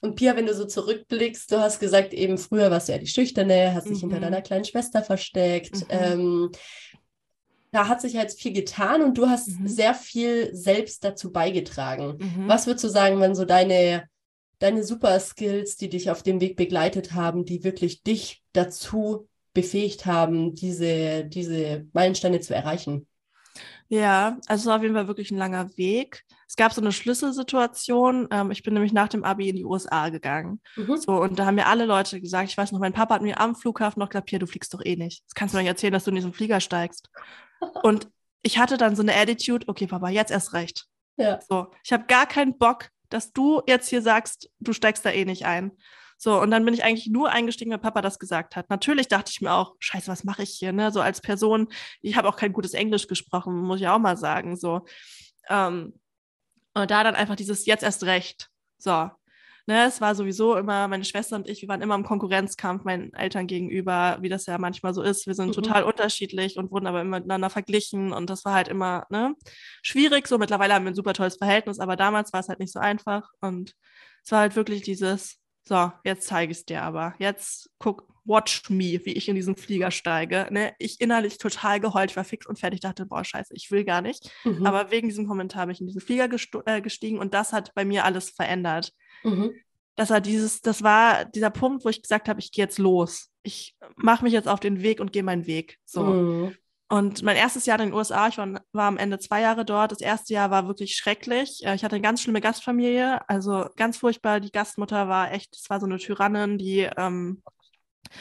Und 0.00 0.14
Pia, 0.14 0.36
wenn 0.36 0.46
du 0.46 0.54
so 0.54 0.64
zurückblickst, 0.64 1.50
du 1.50 1.58
hast 1.58 1.80
gesagt, 1.80 2.14
eben 2.14 2.38
früher 2.38 2.70
warst 2.70 2.88
du 2.88 2.92
ja 2.92 2.98
die 2.98 3.06
Schüchterne, 3.06 3.74
hast 3.74 3.88
dich 3.88 3.98
mhm. 3.98 4.10
hinter 4.10 4.20
deiner 4.20 4.42
kleinen 4.42 4.64
Schwester 4.64 5.02
versteckt. 5.02 5.74
Mhm. 5.74 5.86
Ähm, 5.88 6.50
da 7.72 7.88
hat 7.88 8.00
sich 8.00 8.12
jetzt 8.12 8.40
viel 8.40 8.52
getan 8.52 9.02
und 9.02 9.18
du 9.18 9.28
hast 9.28 9.48
mhm. 9.48 9.66
sehr 9.66 9.94
viel 9.94 10.54
selbst 10.54 11.04
dazu 11.04 11.32
beigetragen. 11.32 12.16
Mhm. 12.18 12.48
Was 12.48 12.66
würdest 12.66 12.84
du 12.84 12.88
sagen, 12.88 13.20
wenn 13.20 13.34
so 13.34 13.44
deine 13.44 14.04
deine 14.58 14.84
super 14.84 15.18
Skills, 15.20 15.76
die 15.76 15.88
dich 15.88 16.10
auf 16.10 16.22
dem 16.22 16.40
Weg 16.40 16.56
begleitet 16.56 17.12
haben, 17.12 17.44
die 17.44 17.64
wirklich 17.64 18.02
dich 18.02 18.42
dazu 18.52 19.28
befähigt 19.54 20.06
haben, 20.06 20.54
diese, 20.54 21.24
diese 21.24 21.86
Meilensteine 21.92 22.40
zu 22.40 22.54
erreichen? 22.54 23.06
Ja, 23.88 24.36
also 24.46 24.62
es 24.62 24.66
war 24.66 24.76
auf 24.76 24.82
jeden 24.82 24.94
Fall 24.94 25.08
wirklich 25.08 25.30
ein 25.30 25.38
langer 25.38 25.76
Weg. 25.76 26.24
Es 26.46 26.56
gab 26.56 26.72
so 26.72 26.80
eine 26.80 26.92
Schlüsselsituation. 26.92 28.28
Ähm, 28.30 28.50
ich 28.50 28.62
bin 28.62 28.74
nämlich 28.74 28.92
nach 28.92 29.08
dem 29.08 29.24
Abi 29.24 29.48
in 29.48 29.56
die 29.56 29.64
USA 29.64 30.10
gegangen. 30.10 30.60
Mhm. 30.76 30.96
So, 30.96 31.12
und 31.12 31.38
da 31.38 31.46
haben 31.46 31.54
mir 31.54 31.66
alle 31.66 31.86
Leute 31.86 32.20
gesagt, 32.20 32.50
ich 32.50 32.58
weiß 32.58 32.72
noch, 32.72 32.80
mein 32.80 32.92
Papa 32.92 33.14
hat 33.14 33.22
mir 33.22 33.40
am 33.40 33.54
Flughafen 33.54 34.00
noch 34.00 34.10
gesagt, 34.10 34.30
du 34.30 34.46
fliegst 34.46 34.72
doch 34.74 34.84
eh 34.84 34.96
nicht. 34.96 35.24
Das 35.26 35.34
kannst 35.34 35.54
du 35.54 35.56
mir 35.56 35.62
nicht 35.62 35.70
erzählen, 35.70 35.92
dass 35.92 36.04
du 36.04 36.10
in 36.10 36.16
diesen 36.16 36.32
Flieger 36.32 36.60
steigst. 36.60 37.10
und 37.82 38.08
ich 38.42 38.58
hatte 38.58 38.76
dann 38.76 38.94
so 38.94 39.02
eine 39.02 39.14
Attitude, 39.14 39.66
okay, 39.68 39.86
Papa, 39.86 40.10
jetzt 40.10 40.30
erst 40.30 40.52
recht. 40.52 40.86
Ja. 41.16 41.40
So, 41.48 41.68
ich 41.82 41.92
habe 41.92 42.04
gar 42.06 42.26
keinen 42.26 42.56
Bock, 42.56 42.90
dass 43.08 43.32
du 43.32 43.62
jetzt 43.66 43.88
hier 43.88 44.02
sagst, 44.02 44.50
du 44.60 44.72
steigst 44.72 45.04
da 45.04 45.10
eh 45.10 45.24
nicht 45.24 45.46
ein. 45.46 45.72
So, 46.20 46.40
und 46.40 46.50
dann 46.50 46.64
bin 46.64 46.74
ich 46.74 46.82
eigentlich 46.82 47.06
nur 47.06 47.30
eingestiegen, 47.30 47.70
weil 47.70 47.78
Papa 47.78 48.02
das 48.02 48.18
gesagt 48.18 48.56
hat. 48.56 48.70
Natürlich 48.70 49.06
dachte 49.06 49.30
ich 49.32 49.40
mir 49.40 49.52
auch, 49.52 49.76
scheiße, 49.78 50.10
was 50.10 50.24
mache 50.24 50.42
ich 50.42 50.50
hier, 50.50 50.72
ne? 50.72 50.90
So 50.90 51.00
als 51.00 51.20
Person, 51.20 51.68
ich 52.02 52.16
habe 52.16 52.28
auch 52.28 52.36
kein 52.36 52.52
gutes 52.52 52.74
Englisch 52.74 53.06
gesprochen, 53.06 53.56
muss 53.56 53.80
ich 53.80 53.86
auch 53.86 54.00
mal 54.00 54.16
sagen. 54.16 54.56
So. 54.56 54.84
Ähm, 55.48 55.94
und 56.74 56.90
da 56.90 57.04
dann 57.04 57.14
einfach 57.14 57.36
dieses 57.36 57.66
jetzt 57.66 57.84
erst 57.84 58.02
recht. 58.02 58.50
So, 58.78 59.10
Ne, 59.68 59.84
es 59.84 60.00
war 60.00 60.14
sowieso 60.14 60.56
immer, 60.56 60.88
meine 60.88 61.04
Schwester 61.04 61.36
und 61.36 61.46
ich, 61.46 61.60
wir 61.60 61.68
waren 61.68 61.82
immer 61.82 61.94
im 61.94 62.02
Konkurrenzkampf 62.02 62.84
meinen 62.84 63.12
Eltern 63.12 63.46
gegenüber, 63.46 64.16
wie 64.22 64.30
das 64.30 64.46
ja 64.46 64.56
manchmal 64.56 64.94
so 64.94 65.02
ist. 65.02 65.26
Wir 65.26 65.34
sind 65.34 65.48
mhm. 65.48 65.52
total 65.52 65.82
unterschiedlich 65.82 66.56
und 66.56 66.70
wurden 66.70 66.86
aber 66.86 67.02
immer 67.02 67.18
miteinander 67.18 67.50
verglichen 67.50 68.14
und 68.14 68.30
das 68.30 68.46
war 68.46 68.54
halt 68.54 68.68
immer 68.68 69.04
ne, 69.10 69.34
schwierig. 69.82 70.26
So 70.26 70.38
mittlerweile 70.38 70.72
haben 70.72 70.86
wir 70.86 70.92
ein 70.92 70.94
super 70.94 71.12
tolles 71.12 71.36
Verhältnis, 71.36 71.80
aber 71.80 71.96
damals 71.96 72.32
war 72.32 72.40
es 72.40 72.48
halt 72.48 72.60
nicht 72.60 72.72
so 72.72 72.78
einfach 72.78 73.28
und 73.42 73.74
es 74.24 74.32
war 74.32 74.40
halt 74.40 74.56
wirklich 74.56 74.80
dieses, 74.80 75.36
so, 75.64 75.92
jetzt 76.02 76.26
zeige 76.26 76.50
ich 76.50 76.60
es 76.60 76.64
dir 76.64 76.80
aber. 76.80 77.14
Jetzt 77.18 77.68
guck, 77.78 78.08
watch 78.24 78.70
me, 78.70 79.00
wie 79.04 79.12
ich 79.12 79.28
in 79.28 79.34
diesen 79.34 79.54
Flieger 79.54 79.90
steige. 79.90 80.46
Ne? 80.50 80.72
Ich 80.78 80.98
innerlich 80.98 81.36
total 81.36 81.78
geheult, 81.78 82.12
ich 82.12 82.16
war 82.16 82.24
fix 82.24 82.46
und 82.46 82.58
fertig, 82.58 82.80
dachte, 82.80 83.04
boah, 83.04 83.22
scheiße, 83.22 83.52
ich 83.54 83.70
will 83.70 83.84
gar 83.84 84.00
nicht. 84.00 84.30
Mhm. 84.44 84.66
Aber 84.66 84.90
wegen 84.90 85.08
diesem 85.08 85.28
Kommentar 85.28 85.66
bin 85.66 85.74
ich 85.74 85.80
in 85.82 85.88
diesen 85.88 86.00
Flieger 86.00 86.30
äh, 86.64 86.80
gestiegen 86.80 87.18
und 87.18 87.34
das 87.34 87.52
hat 87.52 87.74
bei 87.74 87.84
mir 87.84 88.06
alles 88.06 88.30
verändert. 88.30 88.94
Mhm. 89.22 89.52
Das 89.96 90.10
war 90.10 90.20
dieses, 90.20 90.60
das 90.60 90.82
war 90.82 91.24
dieser 91.24 91.50
Punkt, 91.50 91.84
wo 91.84 91.88
ich 91.88 92.02
gesagt 92.02 92.28
habe, 92.28 92.40
ich 92.40 92.52
gehe 92.52 92.64
jetzt 92.64 92.78
los. 92.78 93.30
Ich 93.42 93.76
mache 93.96 94.22
mich 94.22 94.32
jetzt 94.32 94.46
auf 94.46 94.60
den 94.60 94.82
Weg 94.82 95.00
und 95.00 95.12
gehe 95.12 95.24
meinen 95.24 95.46
Weg. 95.46 95.78
So. 95.84 96.04
Mhm. 96.04 96.54
Und 96.90 97.22
mein 97.22 97.36
erstes 97.36 97.66
Jahr 97.66 97.78
in 97.80 97.88
den 97.88 97.94
USA, 97.94 98.28
ich 98.28 98.38
war, 98.38 98.62
war, 98.72 98.88
am 98.88 98.96
Ende 98.96 99.18
zwei 99.18 99.42
Jahre 99.42 99.64
dort. 99.66 99.92
Das 99.92 100.00
erste 100.00 100.32
Jahr 100.32 100.50
war 100.50 100.66
wirklich 100.68 100.96
schrecklich. 100.96 101.64
Äh, 101.64 101.74
ich 101.74 101.84
hatte 101.84 101.96
eine 101.96 102.02
ganz 102.02 102.22
schlimme 102.22 102.40
Gastfamilie, 102.40 103.28
also 103.28 103.66
ganz 103.76 103.98
furchtbar. 103.98 104.40
Die 104.40 104.52
Gastmutter 104.52 105.08
war 105.08 105.32
echt, 105.32 105.54
es 105.54 105.68
war 105.68 105.80
so 105.80 105.86
eine 105.86 105.98
Tyrannin, 105.98 106.56
die 106.56 106.88
ähm, 106.96 107.42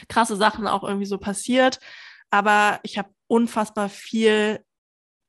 krasse 0.10 0.36
Sachen 0.36 0.68
auch 0.68 0.84
irgendwie 0.84 1.06
so 1.06 1.18
passiert. 1.18 1.80
Aber 2.30 2.80
ich 2.84 2.98
habe 2.98 3.10
unfassbar 3.28 3.88
viel 3.88 4.60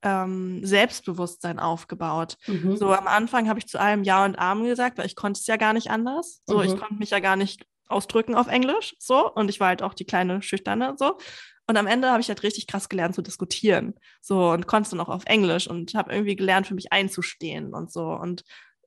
ähm, 0.03 0.65
Selbstbewusstsein 0.65 1.59
aufgebaut. 1.59 2.37
Mhm. 2.47 2.77
So 2.77 2.93
am 2.93 3.07
Anfang 3.07 3.49
habe 3.49 3.59
ich 3.59 3.67
zu 3.67 3.81
allem 3.81 4.05
Ja 4.05 4.25
und 4.25 4.39
Amen 4.39 4.67
gesagt, 4.67 4.99
weil 4.99 5.07
ich 5.07 5.17
konnte 5.17 5.41
es 5.41 5.47
ja 5.47 5.57
gar 5.57 5.73
nicht 5.73 5.91
anders. 5.91 6.43
So, 6.47 6.59
mhm. 6.59 6.65
ich 6.65 6.77
konnte 6.77 6.95
mich 6.95 7.11
ja 7.11 7.21
gar 7.21 7.37
nicht 7.37 7.67
ausdrücken 7.89 8.35
auf 8.35 8.49
Englisch. 8.49 8.95
So, 8.99 9.33
und 9.33 9.49
ich 9.49 9.61
war 9.61 9.69
halt 9.69 9.83
auch 9.83 9.95
die 9.95 10.05
kleine 10.05 10.43
Schüchterne. 10.43 10.95
So. 10.99 11.19
Und 11.67 11.77
am 11.77 11.87
Ende 11.87 12.11
habe 12.11 12.21
ich 12.21 12.29
halt 12.29 12.43
richtig 12.43 12.67
krass 12.67 12.89
gelernt 12.89 13.15
zu 13.15 13.23
diskutieren. 13.23 13.95
So, 14.21 14.51
und 14.51 14.67
konnte 14.67 14.91
dann 14.91 15.01
auch 15.01 15.09
auf 15.09 15.25
Englisch 15.27 15.69
und 15.69 15.95
habe 15.95 16.13
irgendwie 16.13 16.37
gelernt, 16.37 16.67
für 16.67 16.75
mich 16.75 16.93
einzustehen 16.93 17.75
und 17.75 17.93
so. 17.93 18.07
Und 18.07 18.45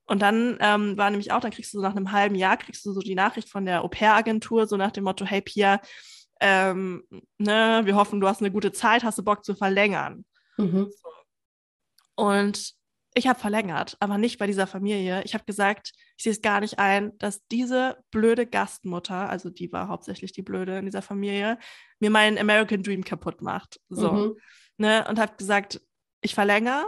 und 0.07 0.21
dann 0.21 0.57
ähm, 0.59 0.97
war 0.97 1.09
nämlich 1.09 1.31
auch, 1.31 1.39
dann 1.39 1.51
kriegst 1.51 1.73
du 1.73 1.77
so 1.77 1.81
nach 1.81 1.95
einem 1.95 2.11
halben 2.11 2.35
Jahr, 2.35 2.57
kriegst 2.57 2.85
du 2.85 2.91
so 2.91 2.99
die 2.99 3.15
Nachricht 3.15 3.47
von 3.47 3.65
der 3.65 3.81
Au-pair-Agentur, 3.81 4.67
so 4.67 4.75
nach 4.75 4.91
dem 4.91 5.05
Motto, 5.05 5.23
hey 5.23 5.41
Pia, 5.41 5.79
ähm, 6.41 7.03
ne, 7.37 7.81
wir 7.85 7.95
hoffen, 7.95 8.19
du 8.19 8.27
hast 8.27 8.41
eine 8.41 8.51
gute 8.51 8.73
Zeit, 8.73 9.05
hast 9.05 9.19
du 9.19 9.23
Bock 9.23 9.45
zu 9.45 9.55
verlängern. 9.55 10.25
Mhm. 10.61 10.91
Und 12.15 12.73
ich 13.13 13.27
habe 13.27 13.39
verlängert, 13.39 13.97
aber 13.99 14.17
nicht 14.17 14.39
bei 14.39 14.47
dieser 14.47 14.67
Familie. 14.67 15.21
Ich 15.23 15.33
habe 15.33 15.43
gesagt, 15.43 15.91
ich 16.17 16.23
sehe 16.23 16.31
es 16.31 16.41
gar 16.41 16.61
nicht 16.61 16.79
ein, 16.79 17.17
dass 17.17 17.45
diese 17.47 17.97
blöde 18.09 18.45
Gastmutter, 18.45 19.29
also 19.29 19.49
die 19.49 19.71
war 19.71 19.89
hauptsächlich 19.89 20.31
die 20.31 20.43
blöde 20.43 20.77
in 20.77 20.85
dieser 20.85 21.01
Familie, 21.01 21.57
mir 21.99 22.09
meinen 22.09 22.37
American 22.37 22.83
Dream 22.83 23.03
kaputt 23.03 23.41
macht. 23.41 23.81
So. 23.89 24.11
Mhm. 24.11 24.37
Ne? 24.77 25.05
Und 25.09 25.19
habe 25.19 25.35
gesagt, 25.35 25.81
ich 26.21 26.33
verlängere, 26.33 26.85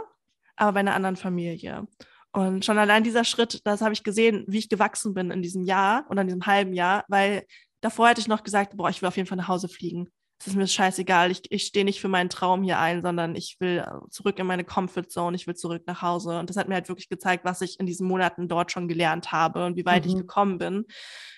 aber 0.56 0.72
bei 0.72 0.80
einer 0.80 0.94
anderen 0.94 1.16
Familie. 1.16 1.86
Und 2.32 2.64
schon 2.64 2.78
allein 2.78 3.04
dieser 3.04 3.24
Schritt, 3.24 3.60
das 3.64 3.82
habe 3.82 3.92
ich 3.92 4.02
gesehen, 4.02 4.44
wie 4.48 4.58
ich 4.58 4.68
gewachsen 4.68 5.14
bin 5.14 5.30
in 5.30 5.42
diesem 5.42 5.62
Jahr 5.62 6.06
oder 6.08 6.22
in 6.22 6.28
diesem 6.28 6.46
halben 6.46 6.72
Jahr, 6.72 7.04
weil 7.08 7.44
davor 7.80 8.08
hätte 8.08 8.20
ich 8.20 8.28
noch 8.28 8.42
gesagt, 8.42 8.76
boah, 8.76 8.88
ich 8.88 9.02
will 9.02 9.08
auf 9.08 9.16
jeden 9.16 9.28
Fall 9.28 9.36
nach 9.36 9.48
Hause 9.48 9.68
fliegen 9.68 10.08
es 10.40 10.48
ist 10.48 10.56
mir 10.56 10.66
scheißegal, 10.66 11.30
ich, 11.30 11.42
ich 11.50 11.64
stehe 11.64 11.84
nicht 11.84 12.00
für 12.00 12.08
meinen 12.08 12.28
Traum 12.28 12.62
hier 12.62 12.78
ein, 12.78 13.02
sondern 13.02 13.34
ich 13.36 13.56
will 13.60 13.78
äh, 13.78 14.10
zurück 14.10 14.38
in 14.38 14.46
meine 14.46 14.64
Comfort 14.64 15.08
Zone, 15.08 15.36
ich 15.36 15.46
will 15.46 15.54
zurück 15.54 15.84
nach 15.86 16.02
Hause. 16.02 16.38
Und 16.38 16.50
das 16.50 16.56
hat 16.56 16.68
mir 16.68 16.74
halt 16.74 16.88
wirklich 16.88 17.08
gezeigt, 17.08 17.44
was 17.44 17.60
ich 17.60 17.78
in 17.80 17.86
diesen 17.86 18.06
Monaten 18.06 18.48
dort 18.48 18.72
schon 18.72 18.88
gelernt 18.88 19.32
habe 19.32 19.64
und 19.64 19.76
wie 19.76 19.86
weit 19.86 20.04
mhm. 20.04 20.10
ich 20.10 20.16
gekommen 20.16 20.58
bin. 20.58 20.84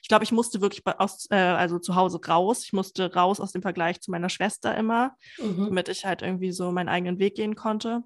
Ich 0.02 0.09
glaube, 0.09 0.24
ich 0.24 0.32
musste 0.32 0.61
wirklich 0.61 0.82
aus, 0.87 1.26
äh, 1.30 1.37
also 1.37 1.78
zu 1.78 1.94
Hause 1.94 2.20
raus. 2.26 2.64
Ich 2.64 2.72
musste 2.72 3.12
raus 3.12 3.38
aus 3.38 3.52
dem 3.52 3.62
Vergleich 3.62 4.00
zu 4.00 4.11
meiner 4.11 4.28
Schwester 4.28 4.76
immer, 4.76 5.14
mhm. 5.38 5.66
damit 5.66 5.88
ich 5.88 6.04
halt 6.04 6.22
irgendwie 6.22 6.52
so 6.52 6.72
meinen 6.72 6.88
eigenen 6.88 7.18
Weg 7.18 7.37
gehen 7.37 7.54
konnte. 7.54 8.02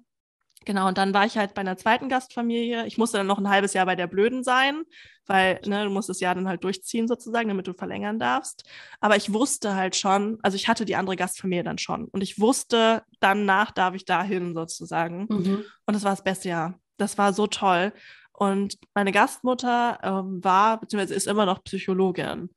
Genau, 0.65 0.87
und 0.87 0.97
dann 0.97 1.13
war 1.13 1.25
ich 1.25 1.37
halt 1.37 1.55
bei 1.55 1.61
einer 1.61 1.77
zweiten 1.77 2.07
Gastfamilie. 2.07 2.85
Ich 2.85 2.99
musste 2.99 3.17
dann 3.17 3.27
noch 3.27 3.39
ein 3.39 3.49
halbes 3.49 3.73
Jahr 3.73 3.87
bei 3.87 3.95
der 3.95 4.05
Blöden 4.05 4.43
sein, 4.43 4.83
weil 5.25 5.59
ne, 5.65 5.85
du 5.85 5.89
musst 5.89 6.09
das 6.09 6.19
Jahr 6.19 6.35
dann 6.35 6.47
halt 6.47 6.63
durchziehen 6.63 7.07
sozusagen, 7.07 7.47
damit 7.47 7.65
du 7.65 7.73
verlängern 7.73 8.19
darfst. 8.19 8.63
Aber 8.99 9.15
ich 9.15 9.33
wusste 9.33 9.75
halt 9.75 9.95
schon, 9.95 10.37
also 10.43 10.55
ich 10.55 10.67
hatte 10.67 10.85
die 10.85 10.95
andere 10.95 11.15
Gastfamilie 11.15 11.63
dann 11.63 11.79
schon 11.79 12.05
und 12.05 12.21
ich 12.21 12.39
wusste, 12.39 13.03
danach 13.19 13.71
darf 13.71 13.95
ich 13.95 14.05
dahin 14.05 14.53
sozusagen. 14.53 15.25
Mhm. 15.29 15.65
Und 15.85 15.93
das 15.95 16.03
war 16.03 16.11
das 16.11 16.23
beste 16.23 16.49
Jahr. 16.49 16.79
Das 16.97 17.17
war 17.17 17.33
so 17.33 17.47
toll. 17.47 17.91
Und 18.31 18.77
meine 18.93 19.11
Gastmutter 19.11 19.99
ähm, 20.03 20.43
war, 20.43 20.79
beziehungsweise 20.79 21.15
ist 21.15 21.27
immer 21.27 21.45
noch 21.47 21.63
Psychologin. 21.63 22.49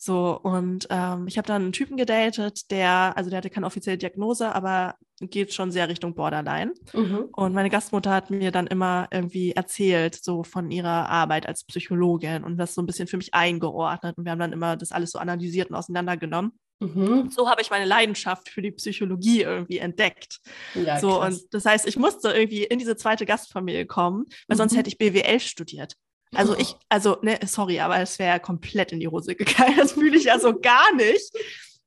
So, 0.00 0.38
und 0.40 0.86
ähm, 0.90 1.26
ich 1.26 1.38
habe 1.38 1.48
dann 1.48 1.62
einen 1.62 1.72
Typen 1.72 1.96
gedatet, 1.96 2.70
der, 2.70 3.12
also 3.16 3.30
der 3.30 3.38
hatte 3.38 3.50
keine 3.50 3.66
offizielle 3.66 3.98
Diagnose, 3.98 4.54
aber 4.54 4.94
geht 5.20 5.52
schon 5.52 5.72
sehr 5.72 5.88
Richtung 5.88 6.14
Borderline. 6.14 6.72
Mhm. 6.92 7.28
Und 7.32 7.52
meine 7.52 7.68
Gastmutter 7.68 8.12
hat 8.12 8.30
mir 8.30 8.52
dann 8.52 8.68
immer 8.68 9.08
irgendwie 9.10 9.52
erzählt, 9.52 10.14
so 10.14 10.44
von 10.44 10.70
ihrer 10.70 11.08
Arbeit 11.08 11.48
als 11.48 11.64
Psychologin 11.64 12.44
und 12.44 12.56
das 12.58 12.74
so 12.74 12.82
ein 12.82 12.86
bisschen 12.86 13.08
für 13.08 13.16
mich 13.16 13.34
eingeordnet. 13.34 14.16
Und 14.16 14.24
wir 14.24 14.30
haben 14.30 14.38
dann 14.38 14.52
immer 14.52 14.76
das 14.76 14.92
alles 14.92 15.10
so 15.10 15.18
analysiert 15.18 15.70
und 15.70 15.74
auseinandergenommen. 15.74 16.52
Mhm. 16.78 17.30
So 17.30 17.50
habe 17.50 17.60
ich 17.60 17.70
meine 17.70 17.84
Leidenschaft 17.84 18.50
für 18.50 18.62
die 18.62 18.70
Psychologie 18.70 19.42
irgendwie 19.42 19.78
entdeckt. 19.78 20.38
Ja, 20.74 21.00
so, 21.00 21.18
krass. 21.18 21.42
und 21.42 21.54
das 21.54 21.64
heißt, 21.64 21.88
ich 21.88 21.96
musste 21.96 22.30
irgendwie 22.30 22.62
in 22.62 22.78
diese 22.78 22.96
zweite 22.96 23.26
Gastfamilie 23.26 23.86
kommen, 23.86 24.26
weil 24.46 24.54
mhm. 24.54 24.58
sonst 24.58 24.76
hätte 24.76 24.88
ich 24.88 24.98
BWL 24.98 25.40
studiert. 25.40 25.94
Also 26.34 26.56
ich, 26.56 26.76
also, 26.88 27.16
ne, 27.22 27.38
sorry, 27.46 27.80
aber 27.80 27.98
es 27.98 28.18
wäre 28.18 28.40
komplett 28.40 28.92
in 28.92 29.00
die 29.00 29.08
Hose 29.08 29.34
gegangen. 29.34 29.76
Das 29.76 29.92
fühle 29.92 30.16
ich 30.16 30.24
ja 30.24 30.38
so 30.38 30.58
gar 30.58 30.94
nicht. 30.94 31.30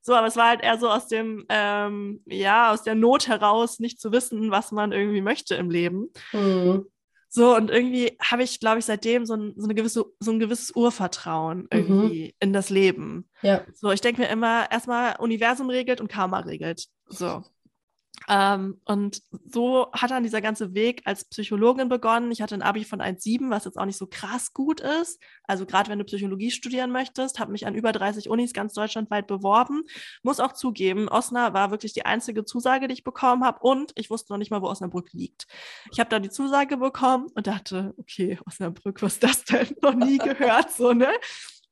So, 0.01 0.15
aber 0.15 0.27
es 0.27 0.35
war 0.35 0.47
halt 0.47 0.63
eher 0.63 0.79
so 0.79 0.89
aus 0.89 1.07
dem, 1.07 1.45
ähm, 1.49 2.21
ja, 2.25 2.71
aus 2.71 2.81
der 2.83 2.95
Not 2.95 3.27
heraus, 3.27 3.79
nicht 3.79 4.01
zu 4.01 4.11
wissen, 4.11 4.49
was 4.49 4.71
man 4.71 4.91
irgendwie 4.91 5.21
möchte 5.21 5.55
im 5.55 5.69
Leben. 5.69 6.07
Mhm. 6.33 6.87
So, 7.29 7.55
und 7.55 7.69
irgendwie 7.69 8.17
habe 8.21 8.43
ich, 8.43 8.59
glaube 8.59 8.79
ich, 8.79 8.85
seitdem 8.85 9.25
so 9.25 9.35
ein, 9.35 9.53
so, 9.55 9.65
eine 9.65 9.75
gewisse, 9.75 10.05
so 10.19 10.31
ein 10.31 10.39
gewisses 10.39 10.75
Urvertrauen 10.75 11.67
irgendwie 11.71 12.25
mhm. 12.25 12.31
in 12.39 12.51
das 12.51 12.69
Leben. 12.69 13.29
Ja. 13.41 13.61
So, 13.73 13.91
ich 13.91 14.01
denke 14.01 14.21
mir 14.21 14.27
immer, 14.27 14.69
erstmal 14.69 15.15
Universum 15.17 15.69
regelt 15.69 16.01
und 16.01 16.09
Karma 16.09 16.39
regelt. 16.39 16.87
So. 17.07 17.43
Ähm, 18.29 18.79
und 18.85 19.21
so 19.49 19.91
hat 19.93 20.11
dann 20.11 20.23
dieser 20.23 20.41
ganze 20.41 20.73
Weg 20.73 21.01
als 21.05 21.25
Psychologin 21.25 21.89
begonnen. 21.89 22.31
Ich 22.31 22.41
hatte 22.41 22.55
ein 22.55 22.61
Abi 22.61 22.85
von 22.85 23.01
1,7, 23.01 23.49
was 23.49 23.65
jetzt 23.65 23.77
auch 23.77 23.85
nicht 23.85 23.97
so 23.97 24.07
krass 24.07 24.53
gut 24.53 24.79
ist. 24.79 25.21
Also 25.43 25.65
gerade 25.65 25.89
wenn 25.89 25.99
du 25.99 26.05
Psychologie 26.05 26.51
studieren 26.51 26.91
möchtest, 26.91 27.39
habe 27.39 27.51
mich 27.51 27.67
an 27.67 27.75
über 27.75 27.91
30 27.91 28.29
Unis 28.29 28.53
ganz 28.53 28.73
deutschlandweit 28.73 29.27
beworben. 29.27 29.83
Muss 30.23 30.39
auch 30.39 30.53
zugeben, 30.53 31.07
Osnabrück 31.09 31.51
war 31.53 31.71
wirklich 31.71 31.93
die 31.93 32.05
einzige 32.05 32.45
Zusage, 32.45 32.87
die 32.87 32.93
ich 32.93 33.03
bekommen 33.03 33.43
habe. 33.43 33.59
Und 33.61 33.91
ich 33.95 34.09
wusste 34.09 34.33
noch 34.33 34.37
nicht 34.37 34.51
mal, 34.51 34.61
wo 34.61 34.67
Osnabrück 34.67 35.11
liegt. 35.13 35.47
Ich 35.91 35.99
habe 35.99 36.09
da 36.09 36.19
die 36.19 36.29
Zusage 36.29 36.77
bekommen 36.77 37.27
und 37.35 37.47
dachte, 37.47 37.93
okay, 37.97 38.37
Osnabrück, 38.45 39.01
was 39.01 39.13
ist 39.13 39.23
das 39.23 39.43
denn? 39.45 39.67
noch 39.81 39.93
nie 39.93 40.17
gehört, 40.17 40.71
so, 40.71 40.93
ne? 40.93 41.09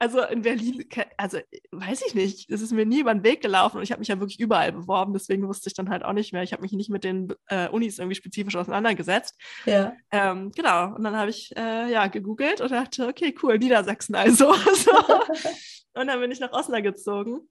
Also 0.01 0.21
in 0.21 0.43
Berlin, 0.43 0.85
also 1.17 1.39
weiß 1.71 2.03
ich 2.07 2.15
nicht, 2.15 2.49
es 2.49 2.61
ist 2.61 2.71
mir 2.71 2.85
nie 2.85 3.01
über 3.01 3.13
den 3.13 3.23
Weg 3.23 3.41
gelaufen 3.41 3.77
und 3.77 3.83
ich 3.83 3.91
habe 3.91 3.99
mich 3.99 4.07
ja 4.07 4.17
wirklich 4.19 4.39
überall 4.39 4.71
beworben, 4.71 5.11
deswegen 5.11 5.45
wusste 5.45 5.67
ich 5.67 5.73
dann 5.73 5.89
halt 5.89 6.05
auch 6.05 6.13
nicht 6.13 6.31
mehr. 6.31 6.41
Ich 6.41 6.53
habe 6.53 6.61
mich 6.61 6.71
nicht 6.71 6.89
mit 6.89 7.03
den 7.03 7.33
äh, 7.47 7.67
Unis 7.67 7.99
irgendwie 7.99 8.15
spezifisch 8.15 8.55
auseinandergesetzt. 8.55 9.35
Ja. 9.65 9.93
Ähm, 10.11 10.53
genau, 10.55 10.95
und 10.95 11.03
dann 11.03 11.17
habe 11.17 11.29
ich 11.29 11.53
äh, 11.57 11.91
ja 11.91 12.07
gegoogelt 12.07 12.61
und 12.61 12.71
dachte, 12.71 13.07
okay, 13.07 13.35
cool, 13.43 13.59
Niedersachsen 13.59 14.15
also. 14.15 14.53
so. 14.73 14.91
und 15.93 16.07
dann 16.07 16.19
bin 16.21 16.31
ich 16.31 16.39
nach 16.39 16.53
Osnabrück 16.53 16.95
gezogen 16.95 17.41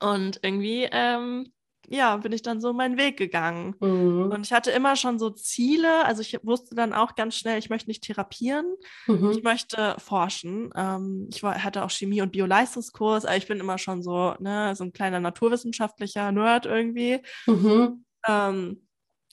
und 0.00 0.40
irgendwie 0.42 0.88
ähm, 0.90 1.52
ja, 1.92 2.16
bin 2.16 2.30
ich 2.30 2.42
dann 2.42 2.60
so 2.60 2.72
meinen 2.72 2.96
Weg 2.96 3.16
gegangen. 3.16 3.74
Mhm. 3.80 4.30
Und 4.30 4.46
ich 4.46 4.52
hatte 4.52 4.70
immer 4.70 4.94
schon 4.94 5.18
so 5.18 5.28
Ziele. 5.30 6.04
Also 6.04 6.22
ich 6.22 6.38
wusste 6.44 6.76
dann 6.76 6.92
auch 6.92 7.16
ganz 7.16 7.34
schnell, 7.34 7.58
ich 7.58 7.68
möchte 7.68 7.90
nicht 7.90 8.04
therapieren, 8.04 8.64
mhm. 9.08 9.32
ich 9.32 9.42
möchte 9.42 9.96
forschen. 9.98 10.70
Ähm, 10.76 11.28
ich 11.32 11.42
war, 11.42 11.62
hatte 11.64 11.84
auch 11.84 11.90
Chemie- 11.90 12.22
und 12.22 12.30
Bioleistungskurs, 12.30 13.24
aber 13.24 13.36
ich 13.36 13.48
bin 13.48 13.58
immer 13.58 13.76
schon 13.76 14.04
so, 14.04 14.34
ne, 14.38 14.74
so 14.76 14.84
ein 14.84 14.92
kleiner 14.92 15.18
naturwissenschaftlicher 15.18 16.30
Nerd 16.30 16.64
irgendwie. 16.64 17.18
Mhm. 17.46 18.04
Ähm, 18.26 18.82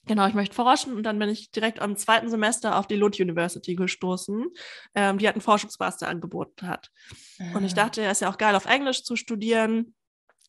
Genau, 0.08 0.26
ich 0.26 0.32
möchte 0.32 0.54
forschen 0.54 0.94
und 0.94 1.02
dann 1.02 1.18
bin 1.18 1.28
ich 1.28 1.50
direkt 1.50 1.80
am 1.80 1.94
zweiten 1.94 2.30
Semester 2.30 2.78
auf 2.78 2.86
die 2.86 2.96
Lund 2.96 3.20
University 3.20 3.74
gestoßen, 3.74 4.46
ähm, 4.94 5.18
die 5.18 5.28
hat 5.28 5.34
einen 5.34 5.42
Forschungsmaster 5.42 6.08
angeboten 6.08 6.66
hat. 6.66 6.90
Und 7.54 7.62
ich 7.62 7.72
ah. 7.72 7.74
dachte, 7.74 8.00
ja, 8.00 8.10
ist 8.10 8.22
ja 8.22 8.30
auch 8.30 8.38
geil, 8.38 8.54
auf 8.54 8.64
Englisch 8.64 9.04
zu 9.04 9.16
studieren. 9.16 9.94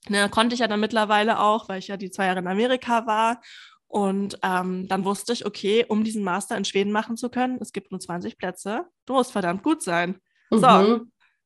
Ne, 0.08 0.30
konnte 0.30 0.54
ich 0.54 0.62
ja 0.62 0.68
dann 0.68 0.80
mittlerweile 0.80 1.40
auch, 1.40 1.68
weil 1.68 1.80
ich 1.80 1.88
ja 1.88 1.98
die 1.98 2.10
zwei 2.10 2.26
Jahre 2.28 2.40
in 2.40 2.48
Amerika 2.48 3.06
war. 3.06 3.42
Und 3.88 4.38
ähm, 4.44 4.88
dann 4.88 5.04
wusste 5.04 5.34
ich, 5.34 5.46
okay, 5.46 5.86
um 5.88 6.04
diesen 6.04 6.24
Master 6.24 6.56
in 6.56 6.64
Schweden 6.64 6.92
machen 6.92 7.18
zu 7.18 7.30
können, 7.30 7.58
es 7.60 7.74
gibt 7.74 7.92
nur 7.92 8.00
20 8.00 8.38
Plätze, 8.38 8.86
du 9.06 9.14
musst 9.14 9.32
verdammt 9.32 9.64
gut 9.64 9.82
sein. 9.82 10.20
Mhm. 10.52 10.60
So, 10.60 11.00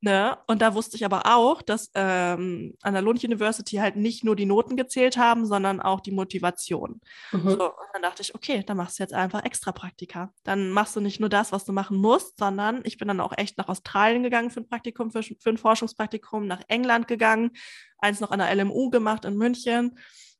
Ne? 0.04 0.38
Und 0.48 0.62
da 0.62 0.76
wusste 0.76 0.98
ich 0.98 1.06
aber 1.06 1.34
auch, 1.34 1.62
dass 1.62 1.90
ähm, 1.96 2.76
an 2.82 2.92
der 2.92 3.02
Lund 3.02 3.24
University 3.24 3.78
halt 3.78 3.96
nicht 3.96 4.26
nur 4.26 4.36
die 4.36 4.46
Noten 4.46 4.76
gezählt 4.76 5.16
haben, 5.16 5.46
sondern 5.46 5.80
auch 5.80 6.02
die 6.02 6.12
Motivation. 6.12 7.00
Mhm. 7.32 7.52
So, 7.52 7.68
und 7.68 7.88
dann 7.94 8.02
dachte 8.02 8.22
ich, 8.22 8.36
okay, 8.36 8.64
dann 8.68 8.76
machst 8.76 9.00
du 9.00 9.04
jetzt 9.04 9.14
einfach 9.14 9.46
extra 9.46 9.72
Praktika. 9.72 10.34
Dann 10.44 10.72
machst 10.72 10.98
du 10.98 11.00
nicht 11.00 11.22
nur 11.22 11.30
das, 11.30 11.54
was 11.54 11.64
du 11.64 11.72
machen 11.72 11.96
musst, 11.96 12.38
sondern 12.38 12.82
ich 12.84 12.98
bin 12.98 13.08
dann 13.08 13.22
auch 13.22 13.32
echt 13.38 13.58
nach 13.58 13.70
Australien 13.70 14.24
gegangen 14.24 14.52
für 14.52 14.60
ein 14.60 14.68
Praktikum, 14.68 15.10
für, 15.10 15.24
für 15.24 15.50
ein 15.50 15.58
Forschungspraktikum, 15.58 16.48
nach 16.48 16.64
England 16.68 17.08
gegangen, 17.08 17.52
eins 17.98 18.20
noch 18.20 18.32
an 18.32 18.40
der 18.40 18.54
LMU 18.54 18.90
gemacht 18.90 19.24
in 19.24 19.38
München. 19.38 19.98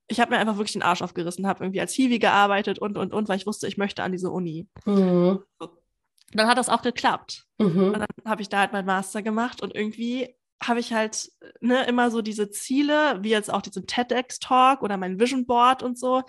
Ich 0.10 0.20
habe 0.20 0.32
mir 0.32 0.40
einfach 0.40 0.58
wirklich 0.58 0.74
den 0.74 0.84
Arsch 0.84 1.02
aufgerissen, 1.02 1.48
habe 1.48 1.64
irgendwie 1.64 1.80
als 1.80 1.94
Hiwi 1.94 2.20
gearbeitet 2.20 2.80
und, 2.80 2.98
und, 2.98 3.14
und, 3.14 3.30
weil 3.30 3.38
ich 3.38 3.48
wusste, 3.48 3.70
ich 3.70 3.78
möchte 3.78 4.04
an 4.04 4.12
diese 4.12 4.30
Uni. 4.30 4.68
Mhm. 4.84 5.40
So 5.58 5.83
dann 6.32 6.48
hat 6.48 6.58
das 6.58 6.70
auch 6.70 6.82
geklappt. 6.82 7.46
Mhm. 7.60 7.94
Und 7.94 8.00
dann 8.00 8.08
habe 8.26 8.42
ich 8.42 8.50
da 8.50 8.60
halt 8.60 8.74
mein 8.74 8.86
Master 8.86 9.22
gemacht 9.22 9.62
und 9.62 9.76
irgendwie 9.76 10.36
habe 10.62 10.80
ich 10.80 10.94
halt 10.94 11.30
ne, 11.62 11.86
immer 11.86 12.10
so 12.12 12.22
diese 12.22 12.50
Ziele, 12.50 13.20
wie 13.22 13.30
jetzt 13.30 13.52
auch 13.52 13.62
diesen 13.62 13.86
TEDx-Talk 13.86 14.82
oder 14.82 14.98
mein 14.98 15.20
Vision 15.20 15.46
Board 15.46 15.84
und 15.84 15.98
so. 15.98 16.24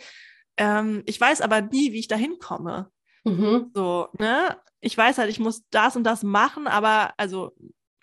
Ähm, 0.56 1.02
ich 1.06 1.20
weiß 1.20 1.40
aber 1.40 1.60
nie, 1.62 1.92
wie 1.92 2.00
ich 2.00 2.08
da 2.08 2.16
hinkomme. 2.16 2.90
Mhm. 3.24 3.70
So, 3.74 4.08
ne? 4.18 4.56
Ich 4.80 4.96
weiß 4.96 5.18
halt, 5.18 5.30
ich 5.30 5.40
muss 5.40 5.62
das 5.70 5.96
und 5.96 6.04
das 6.04 6.22
machen, 6.22 6.66
aber 6.66 7.14
also, 7.16 7.52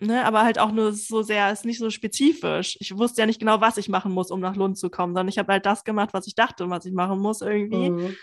ne, 0.00 0.24
aber 0.24 0.42
halt 0.42 0.58
auch 0.58 0.72
nur 0.72 0.92
so 0.92 1.22
sehr, 1.22 1.52
ist 1.52 1.64
nicht 1.64 1.78
so 1.78 1.90
spezifisch. 1.90 2.76
Ich 2.80 2.96
wusste 2.96 3.22
ja 3.22 3.26
nicht 3.26 3.38
genau, 3.38 3.60
was 3.60 3.76
ich 3.76 3.88
machen 3.88 4.12
muss, 4.12 4.30
um 4.30 4.40
nach 4.40 4.56
Lund 4.56 4.76
zu 4.76 4.90
kommen, 4.90 5.12
sondern 5.12 5.28
ich 5.28 5.38
habe 5.38 5.52
halt 5.52 5.64
das 5.64 5.84
gemacht, 5.84 6.10
was 6.12 6.26
ich 6.26 6.34
dachte, 6.34 6.68
was 6.68 6.84
ich 6.84 6.92
machen 6.92 7.20
muss 7.20 7.40
irgendwie. 7.40 7.90
Mhm. 7.90 8.16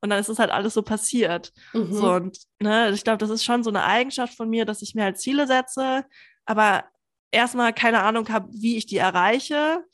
Und 0.00 0.10
dann 0.10 0.18
ist 0.18 0.28
es 0.28 0.38
halt 0.38 0.50
alles 0.50 0.74
so 0.74 0.82
passiert. 0.82 1.52
Mhm. 1.72 1.92
So, 1.92 2.12
und 2.12 2.38
ne, 2.58 2.90
ich 2.90 3.04
glaube, 3.04 3.18
das 3.18 3.30
ist 3.30 3.44
schon 3.44 3.62
so 3.62 3.70
eine 3.70 3.84
Eigenschaft 3.84 4.34
von 4.34 4.48
mir, 4.48 4.64
dass 4.64 4.82
ich 4.82 4.94
mir 4.94 5.04
halt 5.04 5.18
Ziele 5.18 5.46
setze, 5.46 6.04
aber 6.46 6.84
erstmal 7.30 7.72
keine 7.72 8.02
Ahnung 8.02 8.28
habe, 8.30 8.48
wie 8.52 8.76
ich 8.76 8.86
die 8.86 8.96
erreiche. 8.96 9.84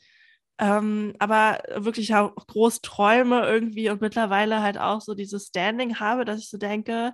Ähm, 0.59 1.13
aber 1.19 1.61
wirklich 1.75 2.15
auch 2.15 2.33
groß 2.35 2.81
träume 2.81 3.45
irgendwie 3.45 3.89
und 3.89 4.01
mittlerweile 4.01 4.61
halt 4.61 4.79
auch 4.79 5.01
so 5.01 5.13
dieses 5.13 5.47
Standing 5.47 5.99
habe, 5.99 6.25
dass 6.25 6.39
ich 6.39 6.49
so 6.49 6.57
denke, 6.57 7.13